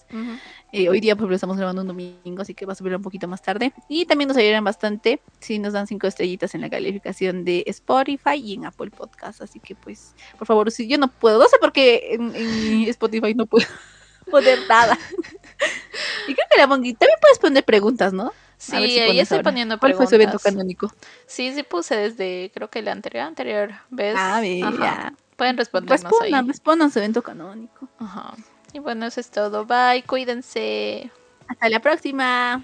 Eh, 0.72 0.90
hoy 0.90 1.00
día, 1.00 1.16
por 1.16 1.22
ejemplo, 1.24 1.36
estamos 1.38 1.58
grabando 1.58 1.82
un 1.82 1.88
domingo, 1.88 2.44
así 2.44 2.54
que 2.54 2.68
va 2.68 2.74
a 2.74 2.76
subir 2.76 2.96
un 2.96 3.02
poquito 3.02 3.28
más 3.28 3.42
tarde. 3.42 3.74
Y 3.90 4.06
también 4.06 4.28
nos 4.28 4.38
ayudarán 4.38 4.64
bastante 4.64 5.22
si 5.40 5.55
nos 5.60 5.74
dan 5.74 5.88
cinco 5.88 6.08
estrellitas 6.08 6.56
en 6.56 6.62
la 6.62 6.70
calificación 6.70 7.46
de 7.46 7.64
Spotify 7.68 8.36
y 8.36 8.54
en 8.56 8.66
Apple 8.66 8.92
Podcast. 8.92 9.42
Así 9.42 9.60
que, 9.60 9.76
pues, 9.76 10.14
por 10.38 10.48
favor, 10.48 10.72
si 10.72 10.88
yo 10.88 10.98
no 10.98 11.08
puedo, 11.08 11.40
no 11.40 11.48
sé 11.48 11.58
por 11.60 11.72
qué 11.72 12.10
en, 12.14 12.36
en 12.36 12.84
Spotify 12.90 13.34
no 13.34 13.46
puedo 13.46 13.66
poner 14.32 14.60
nada. 14.68 14.98
y 16.28 16.34
creo 16.34 16.48
que 16.52 16.58
la 16.60 16.68
Mongi 16.68 16.94
también 16.94 17.18
puedes 17.22 17.40
poner 17.40 17.64
preguntas, 17.64 18.14
¿no? 18.14 18.32
Sí, 18.58 18.72
si 18.72 19.00
ahí 19.00 19.20
estoy 19.20 19.38
ahora. 19.40 19.50
poniendo 19.52 19.80
¿Cuál 19.80 19.94
fue 19.96 20.08
preguntas. 20.08 20.10
su 20.10 20.16
evento 20.16 20.40
canónico? 20.40 20.94
Sí, 21.28 21.54
sí 21.54 21.64
puse 21.64 21.96
desde 21.96 22.52
creo 22.54 22.70
que 22.70 22.82
la 22.82 22.94
anterior 22.94 23.26
anterior 23.26 23.74
vez. 23.90 24.16
Ah, 24.18 24.40
mira. 24.42 25.14
Pueden 25.36 25.58
respondernos 25.58 26.04
Respondan, 26.10 26.46
ahí. 26.46 26.48
respondan 26.48 26.92
su 26.92 27.00
evento 27.00 27.22
canónico. 27.22 27.90
Ajá. 28.00 28.34
Y 28.72 28.80
bueno, 28.80 29.06
eso 29.06 29.20
es 29.20 29.30
todo. 29.30 29.66
Bye, 29.66 30.04
cuídense. 30.08 31.12
Hasta 31.48 31.68
la 31.68 31.82
próxima. 31.82 32.64